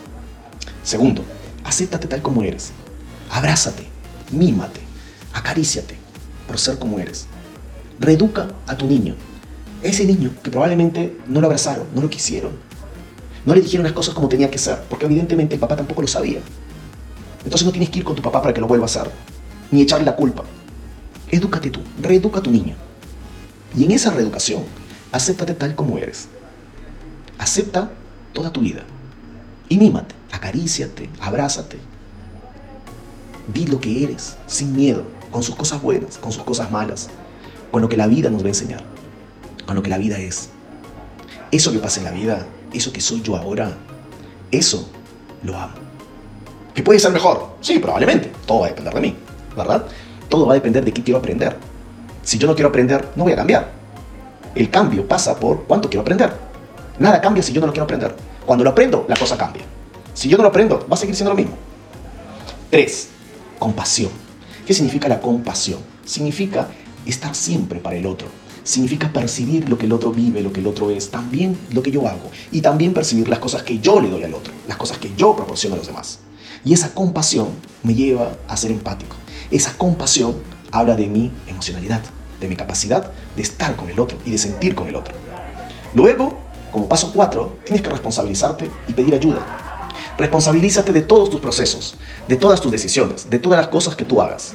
Segundo, 0.84 1.24
acéptate 1.68 2.08
tal 2.08 2.22
como 2.22 2.42
eres. 2.42 2.72
Abrázate, 3.30 3.86
mímate, 4.32 4.80
acaríciate 5.34 5.96
por 6.46 6.58
ser 6.58 6.78
como 6.78 6.98
eres. 6.98 7.26
Reeduca 8.00 8.48
a 8.66 8.76
tu 8.76 8.86
niño. 8.86 9.14
Ese 9.82 10.04
niño 10.04 10.32
que 10.42 10.50
probablemente 10.50 11.16
no 11.26 11.40
lo 11.40 11.46
abrazaron, 11.46 11.86
no 11.94 12.00
lo 12.00 12.08
quisieron. 12.08 12.52
No 13.44 13.54
le 13.54 13.60
dijeron 13.60 13.84
las 13.84 13.92
cosas 13.92 14.14
como 14.14 14.28
tenía 14.28 14.50
que 14.50 14.58
ser, 14.58 14.82
porque 14.88 15.06
evidentemente 15.06 15.54
el 15.54 15.60
papá 15.60 15.76
tampoco 15.76 16.02
lo 16.02 16.08
sabía. 16.08 16.40
Entonces 17.44 17.66
no 17.66 17.72
tienes 17.72 17.90
que 17.90 17.98
ir 17.98 18.04
con 18.04 18.16
tu 18.16 18.22
papá 18.22 18.40
para 18.40 18.54
que 18.54 18.60
lo 18.60 18.66
vuelva 18.66 18.84
a 18.84 18.86
hacer, 18.86 19.10
ni 19.70 19.82
echarle 19.82 20.06
la 20.06 20.16
culpa. 20.16 20.44
Edúcate 21.30 21.70
tú, 21.70 21.80
reeduca 22.00 22.40
a 22.40 22.42
tu 22.42 22.50
niño. 22.50 22.76
Y 23.76 23.84
en 23.84 23.92
esa 23.92 24.10
reeducación, 24.10 24.64
acéptate 25.12 25.54
tal 25.54 25.74
como 25.74 25.98
eres. 25.98 26.28
Acepta 27.38 27.90
toda 28.32 28.50
tu 28.50 28.60
vida. 28.60 28.82
Y 29.68 29.76
mímate, 29.76 30.14
acaríciate, 30.38 31.10
abrázate. 31.20 31.78
Di 33.52 33.66
lo 33.66 33.80
que 33.80 34.04
eres, 34.04 34.36
sin 34.46 34.74
miedo, 34.74 35.02
con 35.30 35.42
sus 35.42 35.56
cosas 35.56 35.82
buenas, 35.82 36.16
con 36.18 36.32
sus 36.32 36.44
cosas 36.44 36.70
malas, 36.70 37.08
con 37.70 37.82
lo 37.82 37.88
que 37.88 37.96
la 37.96 38.06
vida 38.06 38.30
nos 38.30 38.42
va 38.42 38.46
a 38.46 38.48
enseñar, 38.48 38.82
con 39.66 39.74
lo 39.74 39.82
que 39.82 39.90
la 39.90 39.98
vida 39.98 40.18
es. 40.18 40.50
Eso 41.50 41.72
que 41.72 41.78
pasa 41.78 42.00
en 42.00 42.04
la 42.04 42.12
vida, 42.12 42.46
eso 42.72 42.92
que 42.92 43.00
soy 43.00 43.20
yo 43.22 43.36
ahora, 43.36 43.76
eso 44.50 44.88
lo 45.42 45.56
amo. 45.56 45.74
¿Que 46.74 46.82
puede 46.82 47.00
ser 47.00 47.10
mejor? 47.10 47.56
Sí, 47.60 47.78
probablemente. 47.78 48.30
Todo 48.46 48.60
va 48.60 48.66
a 48.66 48.68
depender 48.68 48.94
de 48.94 49.00
mí, 49.00 49.16
¿verdad? 49.56 49.84
Todo 50.28 50.46
va 50.46 50.52
a 50.52 50.54
depender 50.54 50.84
de 50.84 50.92
qué 50.92 51.02
quiero 51.02 51.18
aprender. 51.18 51.56
Si 52.22 52.38
yo 52.38 52.46
no 52.46 52.54
quiero 52.54 52.68
aprender, 52.68 53.08
no 53.16 53.24
voy 53.24 53.32
a 53.32 53.36
cambiar. 53.36 53.72
El 54.54 54.70
cambio 54.70 55.08
pasa 55.08 55.34
por 55.36 55.64
cuánto 55.64 55.88
quiero 55.88 56.02
aprender. 56.02 56.32
Nada 56.98 57.20
cambia 57.20 57.42
si 57.42 57.52
yo 57.52 57.60
no 57.60 57.66
lo 57.66 57.72
quiero 57.72 57.84
aprender. 57.84 58.14
Cuando 58.46 58.62
lo 58.62 58.70
aprendo, 58.70 59.04
la 59.08 59.16
cosa 59.16 59.36
cambia. 59.36 59.62
Si 60.18 60.28
yo 60.28 60.36
no 60.36 60.42
lo 60.42 60.48
aprendo, 60.48 60.84
va 60.90 60.94
a 60.94 60.96
seguir 60.96 61.14
siendo 61.14 61.30
lo 61.30 61.36
mismo. 61.36 61.52
3. 62.70 63.08
Compasión. 63.56 64.10
¿Qué 64.66 64.74
significa 64.74 65.06
la 65.06 65.20
compasión? 65.20 65.78
Significa 66.04 66.66
estar 67.06 67.36
siempre 67.36 67.78
para 67.78 67.94
el 67.94 68.04
otro. 68.04 68.26
Significa 68.64 69.12
percibir 69.12 69.68
lo 69.68 69.78
que 69.78 69.86
el 69.86 69.92
otro 69.92 70.10
vive, 70.10 70.40
lo 70.40 70.52
que 70.52 70.58
el 70.58 70.66
otro 70.66 70.90
es, 70.90 71.12
también 71.12 71.56
lo 71.70 71.84
que 71.84 71.92
yo 71.92 72.08
hago. 72.08 72.32
Y 72.50 72.62
también 72.62 72.94
percibir 72.94 73.28
las 73.28 73.38
cosas 73.38 73.62
que 73.62 73.78
yo 73.78 74.00
le 74.00 74.10
doy 74.10 74.24
al 74.24 74.34
otro, 74.34 74.52
las 74.66 74.76
cosas 74.76 74.98
que 74.98 75.12
yo 75.16 75.36
proporciono 75.36 75.76
a 75.76 75.78
los 75.78 75.86
demás. 75.86 76.18
Y 76.64 76.72
esa 76.72 76.92
compasión 76.94 77.50
me 77.84 77.94
lleva 77.94 78.32
a 78.48 78.56
ser 78.56 78.72
empático. 78.72 79.14
Esa 79.52 79.78
compasión 79.78 80.34
habla 80.72 80.96
de 80.96 81.06
mi 81.06 81.30
emocionalidad, 81.46 82.02
de 82.40 82.48
mi 82.48 82.56
capacidad 82.56 83.12
de 83.36 83.42
estar 83.42 83.76
con 83.76 83.88
el 83.88 84.00
otro 84.00 84.18
y 84.26 84.32
de 84.32 84.38
sentir 84.38 84.74
con 84.74 84.88
el 84.88 84.96
otro. 84.96 85.14
Luego, 85.94 86.40
como 86.72 86.88
paso 86.88 87.12
4, 87.14 87.58
tienes 87.64 87.82
que 87.82 87.90
responsabilizarte 87.90 88.68
y 88.88 88.92
pedir 88.94 89.14
ayuda. 89.14 89.67
Responsabilízate 90.18 90.92
de 90.92 91.02
todos 91.02 91.30
tus 91.30 91.40
procesos, 91.40 91.94
de 92.26 92.36
todas 92.36 92.60
tus 92.60 92.72
decisiones, 92.72 93.30
de 93.30 93.38
todas 93.38 93.58
las 93.58 93.68
cosas 93.68 93.94
que 93.94 94.04
tú 94.04 94.20
hagas. 94.20 94.52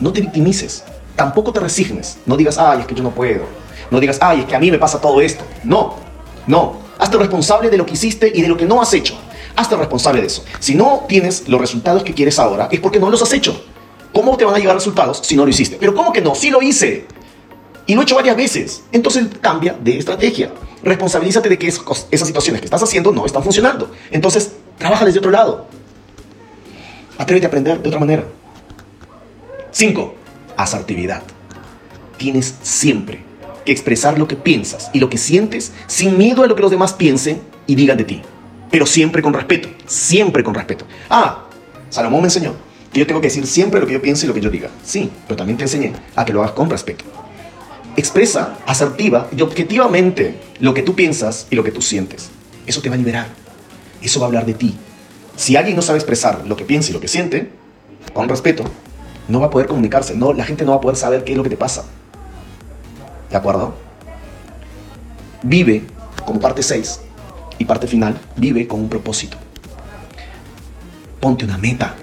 No 0.00 0.12
te 0.12 0.20
victimices, 0.20 0.82
tampoco 1.14 1.52
te 1.52 1.60
resignes. 1.60 2.18
No 2.26 2.36
digas, 2.36 2.58
ay, 2.58 2.80
es 2.80 2.86
que 2.86 2.96
yo 2.96 3.04
no 3.04 3.10
puedo. 3.10 3.44
No 3.90 4.00
digas, 4.00 4.18
ay, 4.20 4.40
es 4.40 4.46
que 4.46 4.56
a 4.56 4.58
mí 4.58 4.68
me 4.68 4.78
pasa 4.78 5.00
todo 5.00 5.20
esto. 5.20 5.44
No, 5.62 5.94
no. 6.48 6.78
Hazte 6.98 7.16
responsable 7.18 7.70
de 7.70 7.78
lo 7.78 7.86
que 7.86 7.94
hiciste 7.94 8.32
y 8.34 8.42
de 8.42 8.48
lo 8.48 8.56
que 8.56 8.66
no 8.66 8.82
has 8.82 8.92
hecho. 8.92 9.16
Hazte 9.54 9.76
responsable 9.76 10.20
de 10.20 10.26
eso. 10.26 10.44
Si 10.58 10.74
no 10.74 11.04
tienes 11.08 11.48
los 11.48 11.60
resultados 11.60 12.02
que 12.02 12.12
quieres 12.12 12.38
ahora, 12.38 12.68
es 12.70 12.80
porque 12.80 12.98
no 12.98 13.10
los 13.10 13.22
has 13.22 13.32
hecho. 13.32 13.64
¿Cómo 14.12 14.36
te 14.36 14.44
van 14.44 14.56
a 14.56 14.58
llegar 14.58 14.74
resultados 14.74 15.20
si 15.22 15.36
no 15.36 15.44
lo 15.44 15.50
hiciste? 15.50 15.76
Pero 15.78 15.94
¿cómo 15.94 16.12
que 16.12 16.20
no? 16.20 16.34
Sí 16.34 16.50
lo 16.50 16.60
hice. 16.62 17.06
Y 17.86 17.94
lo 17.94 18.00
he 18.00 18.04
hecho 18.04 18.16
varias 18.16 18.36
veces. 18.36 18.82
Entonces 18.90 19.26
cambia 19.40 19.76
de 19.80 19.98
estrategia. 19.98 20.52
Responsabilízate 20.82 21.48
de 21.48 21.58
que 21.58 21.68
esas 21.68 22.26
situaciones 22.26 22.60
que 22.60 22.66
estás 22.66 22.82
haciendo 22.82 23.12
no 23.12 23.26
están 23.26 23.42
funcionando. 23.42 23.90
Entonces, 24.10 24.52
trabaja 24.80 25.04
desde 25.04 25.20
otro 25.20 25.30
lado. 25.30 25.68
Atrévete 27.16 27.46
a 27.46 27.48
aprender 27.48 27.80
de 27.80 27.88
otra 27.88 28.00
manera. 28.00 28.24
5. 29.70 30.14
Asertividad. 30.56 31.22
Tienes 32.16 32.56
siempre 32.62 33.22
que 33.64 33.70
expresar 33.70 34.18
lo 34.18 34.26
que 34.26 34.34
piensas 34.34 34.90
y 34.92 34.98
lo 34.98 35.08
que 35.08 35.18
sientes 35.18 35.72
sin 35.86 36.18
miedo 36.18 36.42
a 36.42 36.48
lo 36.48 36.56
que 36.56 36.62
los 36.62 36.72
demás 36.72 36.92
piensen 36.92 37.40
y 37.68 37.76
digan 37.76 37.96
de 37.96 38.04
ti 38.04 38.22
pero 38.70 38.86
siempre 38.86 39.22
con 39.22 39.34
respeto, 39.34 39.68
siempre 39.86 40.44
con 40.44 40.54
respeto. 40.54 40.84
Ah, 41.08 41.46
Salomón 41.90 42.20
me 42.20 42.26
enseñó 42.26 42.54
que 42.92 43.00
yo 43.00 43.06
tengo 43.06 43.20
que 43.20 43.26
decir 43.26 43.46
siempre 43.46 43.80
lo 43.80 43.86
que 43.86 43.92
yo 43.94 44.02
pienso 44.02 44.24
y 44.24 44.28
lo 44.28 44.34
que 44.34 44.40
yo 44.40 44.50
diga. 44.50 44.70
Sí, 44.84 45.10
pero 45.26 45.36
también 45.36 45.56
te 45.56 45.64
enseñé 45.64 45.92
a 46.14 46.24
que 46.24 46.32
lo 46.32 46.40
hagas 46.40 46.52
con 46.52 46.70
respeto. 46.70 47.04
Expresa 47.96 48.58
asertiva 48.66 49.28
y 49.36 49.42
objetivamente 49.42 50.36
lo 50.60 50.72
que 50.72 50.82
tú 50.82 50.94
piensas 50.94 51.46
y 51.50 51.56
lo 51.56 51.64
que 51.64 51.72
tú 51.72 51.82
sientes. 51.82 52.30
Eso 52.66 52.80
te 52.80 52.88
va 52.88 52.94
a 52.94 52.98
liberar. 52.98 53.26
Eso 54.02 54.20
va 54.20 54.26
a 54.26 54.28
hablar 54.28 54.46
de 54.46 54.54
ti. 54.54 54.76
Si 55.36 55.56
alguien 55.56 55.76
no 55.76 55.82
sabe 55.82 55.98
expresar 55.98 56.46
lo 56.46 56.56
que 56.56 56.64
piensa 56.64 56.90
y 56.90 56.92
lo 56.92 57.00
que 57.00 57.08
siente, 57.08 57.50
con 58.12 58.28
respeto, 58.28 58.64
no 59.28 59.40
va 59.40 59.46
a 59.46 59.50
poder 59.50 59.66
comunicarse. 59.66 60.14
No, 60.14 60.32
la 60.32 60.44
gente 60.44 60.64
no 60.64 60.72
va 60.72 60.78
a 60.78 60.80
poder 60.80 60.96
saber 60.96 61.24
qué 61.24 61.32
es 61.32 61.36
lo 61.36 61.44
que 61.44 61.50
te 61.50 61.56
pasa. 61.56 61.84
¿De 63.30 63.36
acuerdo? 63.36 63.74
Vive 65.42 65.84
como 66.26 66.40
parte 66.40 66.62
6 66.62 67.00
y 67.58 67.64
parte 67.64 67.86
final, 67.86 68.18
vive 68.36 68.66
con 68.66 68.80
un 68.80 68.88
propósito. 68.88 69.36
Ponte 71.20 71.44
una 71.44 71.58
meta. 71.58 71.94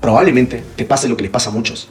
Probablemente 0.00 0.62
te 0.76 0.84
pase 0.84 1.08
lo 1.08 1.16
que 1.16 1.24
le 1.24 1.30
pasa 1.30 1.50
a 1.50 1.52
muchos, 1.52 1.88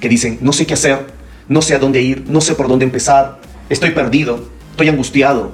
que 0.00 0.08
dicen, 0.08 0.38
no 0.40 0.52
sé 0.52 0.66
qué 0.66 0.74
hacer, 0.74 1.06
no 1.48 1.62
sé 1.62 1.74
a 1.74 1.78
dónde 1.78 2.00
ir, 2.00 2.24
no 2.28 2.40
sé 2.40 2.54
por 2.54 2.68
dónde 2.68 2.84
empezar, 2.84 3.40
estoy 3.68 3.90
perdido, 3.90 4.48
estoy 4.70 4.88
angustiado, 4.88 5.52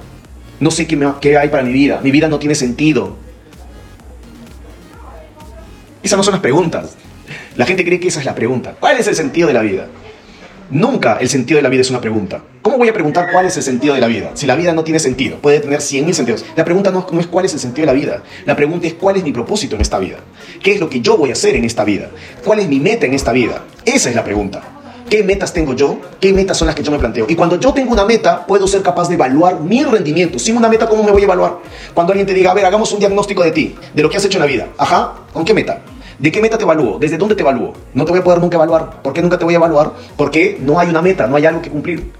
no 0.59 0.71
sé 0.71 0.87
qué, 0.87 0.99
qué 1.21 1.37
hay 1.37 1.49
para 1.49 1.63
mi 1.63 1.71
vida, 1.71 1.99
mi 2.03 2.11
vida 2.11 2.27
no 2.27 2.39
tiene 2.39 2.55
sentido. 2.55 3.15
Esas 6.03 6.17
no 6.17 6.23
son 6.23 6.33
las 6.33 6.41
preguntas. 6.41 6.95
La 7.55 7.65
gente 7.65 7.83
cree 7.83 7.99
que 7.99 8.07
esa 8.07 8.19
es 8.19 8.25
la 8.25 8.35
pregunta. 8.35 8.75
¿Cuál 8.79 8.97
es 8.97 9.07
el 9.07 9.15
sentido 9.15 9.47
de 9.47 9.53
la 9.53 9.61
vida? 9.61 9.87
Nunca 10.71 11.17
el 11.19 11.29
sentido 11.29 11.57
de 11.57 11.63
la 11.63 11.69
vida 11.69 11.81
es 11.81 11.89
una 11.89 11.99
pregunta. 11.99 12.43
¿Cómo 12.61 12.77
voy 12.77 12.89
a 12.89 12.93
preguntar 12.93 13.31
cuál 13.31 13.47
es 13.47 13.57
el 13.57 13.63
sentido 13.63 13.95
de 13.95 14.01
la 14.01 14.07
vida? 14.07 14.31
Si 14.35 14.45
la 14.45 14.55
vida 14.55 14.71
no 14.71 14.83
tiene 14.83 14.99
sentido, 14.99 15.37
puede 15.37 15.59
tener 15.59 15.79
100.000 15.79 16.13
sentidos. 16.13 16.45
La 16.55 16.63
pregunta 16.63 16.91
no, 16.91 17.07
es 17.19 17.27
cuál 17.27 17.45
es 17.45 17.53
el 17.53 17.59
sentido 17.59 17.87
de 17.87 17.93
la 17.93 17.99
vida. 17.99 18.23
La 18.45 18.55
pregunta 18.55 18.85
es 18.85 18.93
cuál 18.93 19.17
es 19.17 19.23
mi 19.23 19.31
propósito 19.31 19.75
en 19.75 19.81
esta 19.81 19.97
vida. 19.97 20.17
¿Qué 20.61 20.73
es 20.73 20.79
lo 20.79 20.89
que 20.89 21.01
yo 21.01 21.17
voy 21.17 21.31
a 21.31 21.33
hacer 21.33 21.55
en 21.55 21.65
esta 21.65 21.83
vida? 21.83 22.11
¿Cuál 22.45 22.59
es 22.59 22.69
mi 22.69 22.79
meta 22.79 23.05
en 23.05 23.13
esta 23.13 23.31
vida? 23.31 23.63
Esa 23.83 24.09
es 24.09 24.15
la 24.15 24.23
pregunta. 24.23 24.78
¿Qué 25.09 25.23
metas 25.23 25.51
tengo 25.51 25.73
yo? 25.73 25.99
¿Qué 26.19 26.31
metas 26.33 26.55
son 26.55 26.67
las 26.67 26.75
que 26.75 26.83
yo 26.83 26.91
me 26.91 26.99
planteo? 26.99 27.25
Y 27.27 27.35
cuando 27.35 27.59
yo 27.59 27.73
tengo 27.73 27.91
una 27.91 28.05
meta, 28.05 28.45
puedo 28.45 28.67
ser 28.67 28.83
capaz 28.83 29.07
de 29.07 29.15
evaluar 29.15 29.59
mi 29.59 29.83
rendimiento. 29.83 30.37
Sin 30.37 30.55
una 30.55 30.69
meta, 30.69 30.87
¿cómo 30.87 31.03
me 31.03 31.11
voy 31.11 31.21
a 31.21 31.25
evaluar? 31.25 31.57
Cuando 31.95 32.13
alguien 32.13 32.27
te 32.27 32.33
diga, 32.33 32.51
a 32.51 32.53
ver, 32.53 32.65
hagamos 32.65 32.91
un 32.93 32.99
diagnóstico 32.99 33.43
de 33.43 33.51
ti, 33.51 33.75
de 33.93 34.03
lo 34.03 34.09
que 34.09 34.17
has 34.17 34.25
hecho 34.25 34.37
en 34.37 34.41
la 34.41 34.45
vida. 34.45 34.67
Ajá, 34.77 35.15
¿con 35.33 35.43
qué 35.43 35.53
meta? 35.55 35.81
¿De 36.19 36.31
qué 36.31 36.41
meta 36.41 36.57
te 36.57 36.63
evalúo? 36.63 36.99
¿Desde 36.99 37.17
dónde 37.17 37.33
te 37.33 37.41
evalúo? 37.41 37.73
No 37.93 38.05
te 38.05 38.11
voy 38.11 38.19
a 38.19 38.23
poder 38.23 38.39
nunca 38.39 38.57
evaluar. 38.57 39.01
¿Por 39.01 39.13
qué 39.13 39.21
nunca 39.23 39.39
te 39.39 39.45
voy 39.45 39.55
a 39.55 39.57
evaluar? 39.57 39.93
Porque 40.15 40.59
no 40.61 40.79
hay 40.79 40.89
una 40.89 41.01
meta, 41.01 41.25
no 41.25 41.37
hay 41.37 41.45
algo 41.47 41.61
que 41.61 41.71
cumplir. 41.71 42.11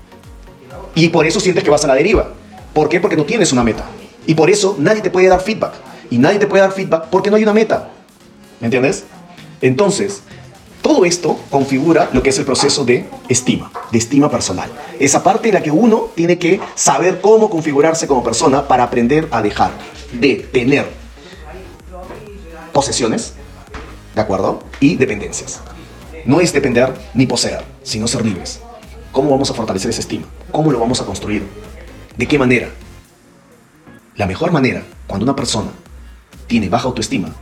Y 0.95 1.09
por 1.09 1.27
eso 1.27 1.39
sientes 1.39 1.63
que 1.63 1.69
vas 1.69 1.83
a 1.83 1.87
la 1.87 1.95
deriva. 1.95 2.29
¿Por 2.73 2.89
qué? 2.89 2.99
Porque 2.99 3.17
no 3.17 3.25
tienes 3.25 3.51
una 3.51 3.63
meta. 3.63 3.83
Y 4.25 4.33
por 4.33 4.49
eso 4.49 4.75
nadie 4.79 5.01
te 5.01 5.11
puede 5.11 5.27
dar 5.27 5.41
feedback. 5.41 5.73
Y 6.09 6.17
nadie 6.17 6.39
te 6.39 6.47
puede 6.47 6.63
dar 6.63 6.71
feedback 6.71 7.05
porque 7.11 7.29
no 7.29 7.35
hay 7.35 7.43
una 7.43 7.53
meta. 7.53 7.89
¿Me 8.59 8.67
entiendes? 8.67 9.03
Entonces, 9.61 10.23
todo 10.81 11.05
esto 11.05 11.39
configura 11.49 12.09
lo 12.13 12.23
que 12.23 12.29
es 12.29 12.39
el 12.39 12.45
proceso 12.45 12.85
de 12.85 13.07
estima, 13.27 13.71
de 13.91 13.97
estima 13.97 14.29
personal. 14.29 14.69
Esa 14.99 15.23
parte 15.23 15.49
en 15.49 15.55
la 15.55 15.63
que 15.63 15.71
uno 15.71 16.09
tiene 16.15 16.37
que 16.37 16.59
saber 16.75 17.21
cómo 17.21 17.49
configurarse 17.49 18.07
como 18.07 18.23
persona 18.23 18.67
para 18.67 18.83
aprender 18.83 19.27
a 19.31 19.41
dejar 19.41 19.71
de 20.13 20.35
tener 20.35 20.87
posesiones, 22.71 23.33
¿De 24.19 24.21
acuerdo? 24.21 24.61
Y 24.81 24.97
dependencias. 24.97 25.61
No 26.25 26.41
es 26.41 26.51
depender 26.51 26.93
ni 27.13 27.25
poseer, 27.25 27.63
sino 27.83 28.07
ser 28.07 28.25
libres. 28.25 28.59
¿Cómo 29.13 29.29
vamos 29.29 29.49
a 29.49 29.53
fortalecer 29.53 29.91
esa 29.91 30.01
estima? 30.01 30.25
¿Cómo 30.51 30.71
lo 30.71 30.79
vamos 30.79 30.99
a 30.99 31.05
construir? 31.05 31.47
¿De 32.17 32.27
qué 32.27 32.37
manera? 32.37 32.69
La 34.17 34.25
mejor 34.25 34.51
manera, 34.51 34.83
cuando 35.07 35.23
una 35.23 35.35
persona 35.35 35.69
tiene 36.47 36.67
baja 36.67 36.87
autoestima 36.87 37.33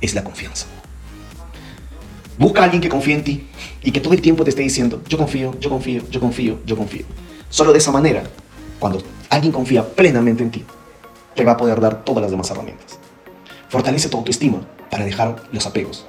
es 0.00 0.14
la 0.14 0.24
confianza. 0.24 0.66
Busca 2.38 2.60
a 2.60 2.64
alguien 2.64 2.82
que 2.82 2.88
confíe 2.88 3.14
en 3.14 3.24
ti 3.24 3.46
y 3.82 3.92
que 3.92 4.00
todo 4.00 4.12
el 4.12 4.20
tiempo 4.20 4.44
te 4.44 4.50
esté 4.50 4.62
diciendo, 4.62 5.02
yo 5.08 5.16
confío, 5.16 5.58
yo 5.58 5.70
confío, 5.70 6.02
yo 6.10 6.20
confío, 6.20 6.58
yo 6.66 6.76
confío. 6.76 7.06
Solo 7.48 7.72
de 7.72 7.78
esa 7.78 7.90
manera, 7.90 8.24
cuando 8.78 9.02
alguien 9.30 9.52
confía 9.52 9.86
plenamente 9.86 10.42
en 10.42 10.50
ti, 10.50 10.64
te 11.34 11.44
va 11.44 11.52
a 11.52 11.56
poder 11.56 11.80
dar 11.80 12.04
todas 12.04 12.22
las 12.22 12.30
demás 12.30 12.50
herramientas. 12.50 12.98
Fortalece 13.68 14.08
tu 14.08 14.18
autoestima 14.18 14.60
para 14.90 15.04
dejar 15.04 15.36
los 15.50 15.66
apegos. 15.66 16.04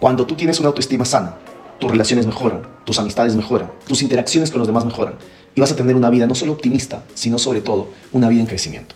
Cuando 0.00 0.26
tú 0.26 0.34
tienes 0.34 0.60
una 0.60 0.68
autoestima 0.68 1.04
sana, 1.04 1.36
tus 1.78 1.90
relaciones 1.90 2.26
mejoran, 2.26 2.62
tus 2.84 2.98
amistades 2.98 3.34
mejoran, 3.34 3.70
tus 3.86 4.02
interacciones 4.02 4.50
con 4.50 4.58
los 4.58 4.68
demás 4.68 4.84
mejoran 4.84 5.14
y 5.54 5.60
vas 5.60 5.72
a 5.72 5.76
tener 5.76 5.96
una 5.96 6.10
vida 6.10 6.26
no 6.26 6.34
solo 6.34 6.52
optimista, 6.52 7.04
sino 7.14 7.38
sobre 7.38 7.60
todo 7.62 7.88
una 8.12 8.28
vida 8.28 8.40
en 8.40 8.46
crecimiento. 8.46 8.94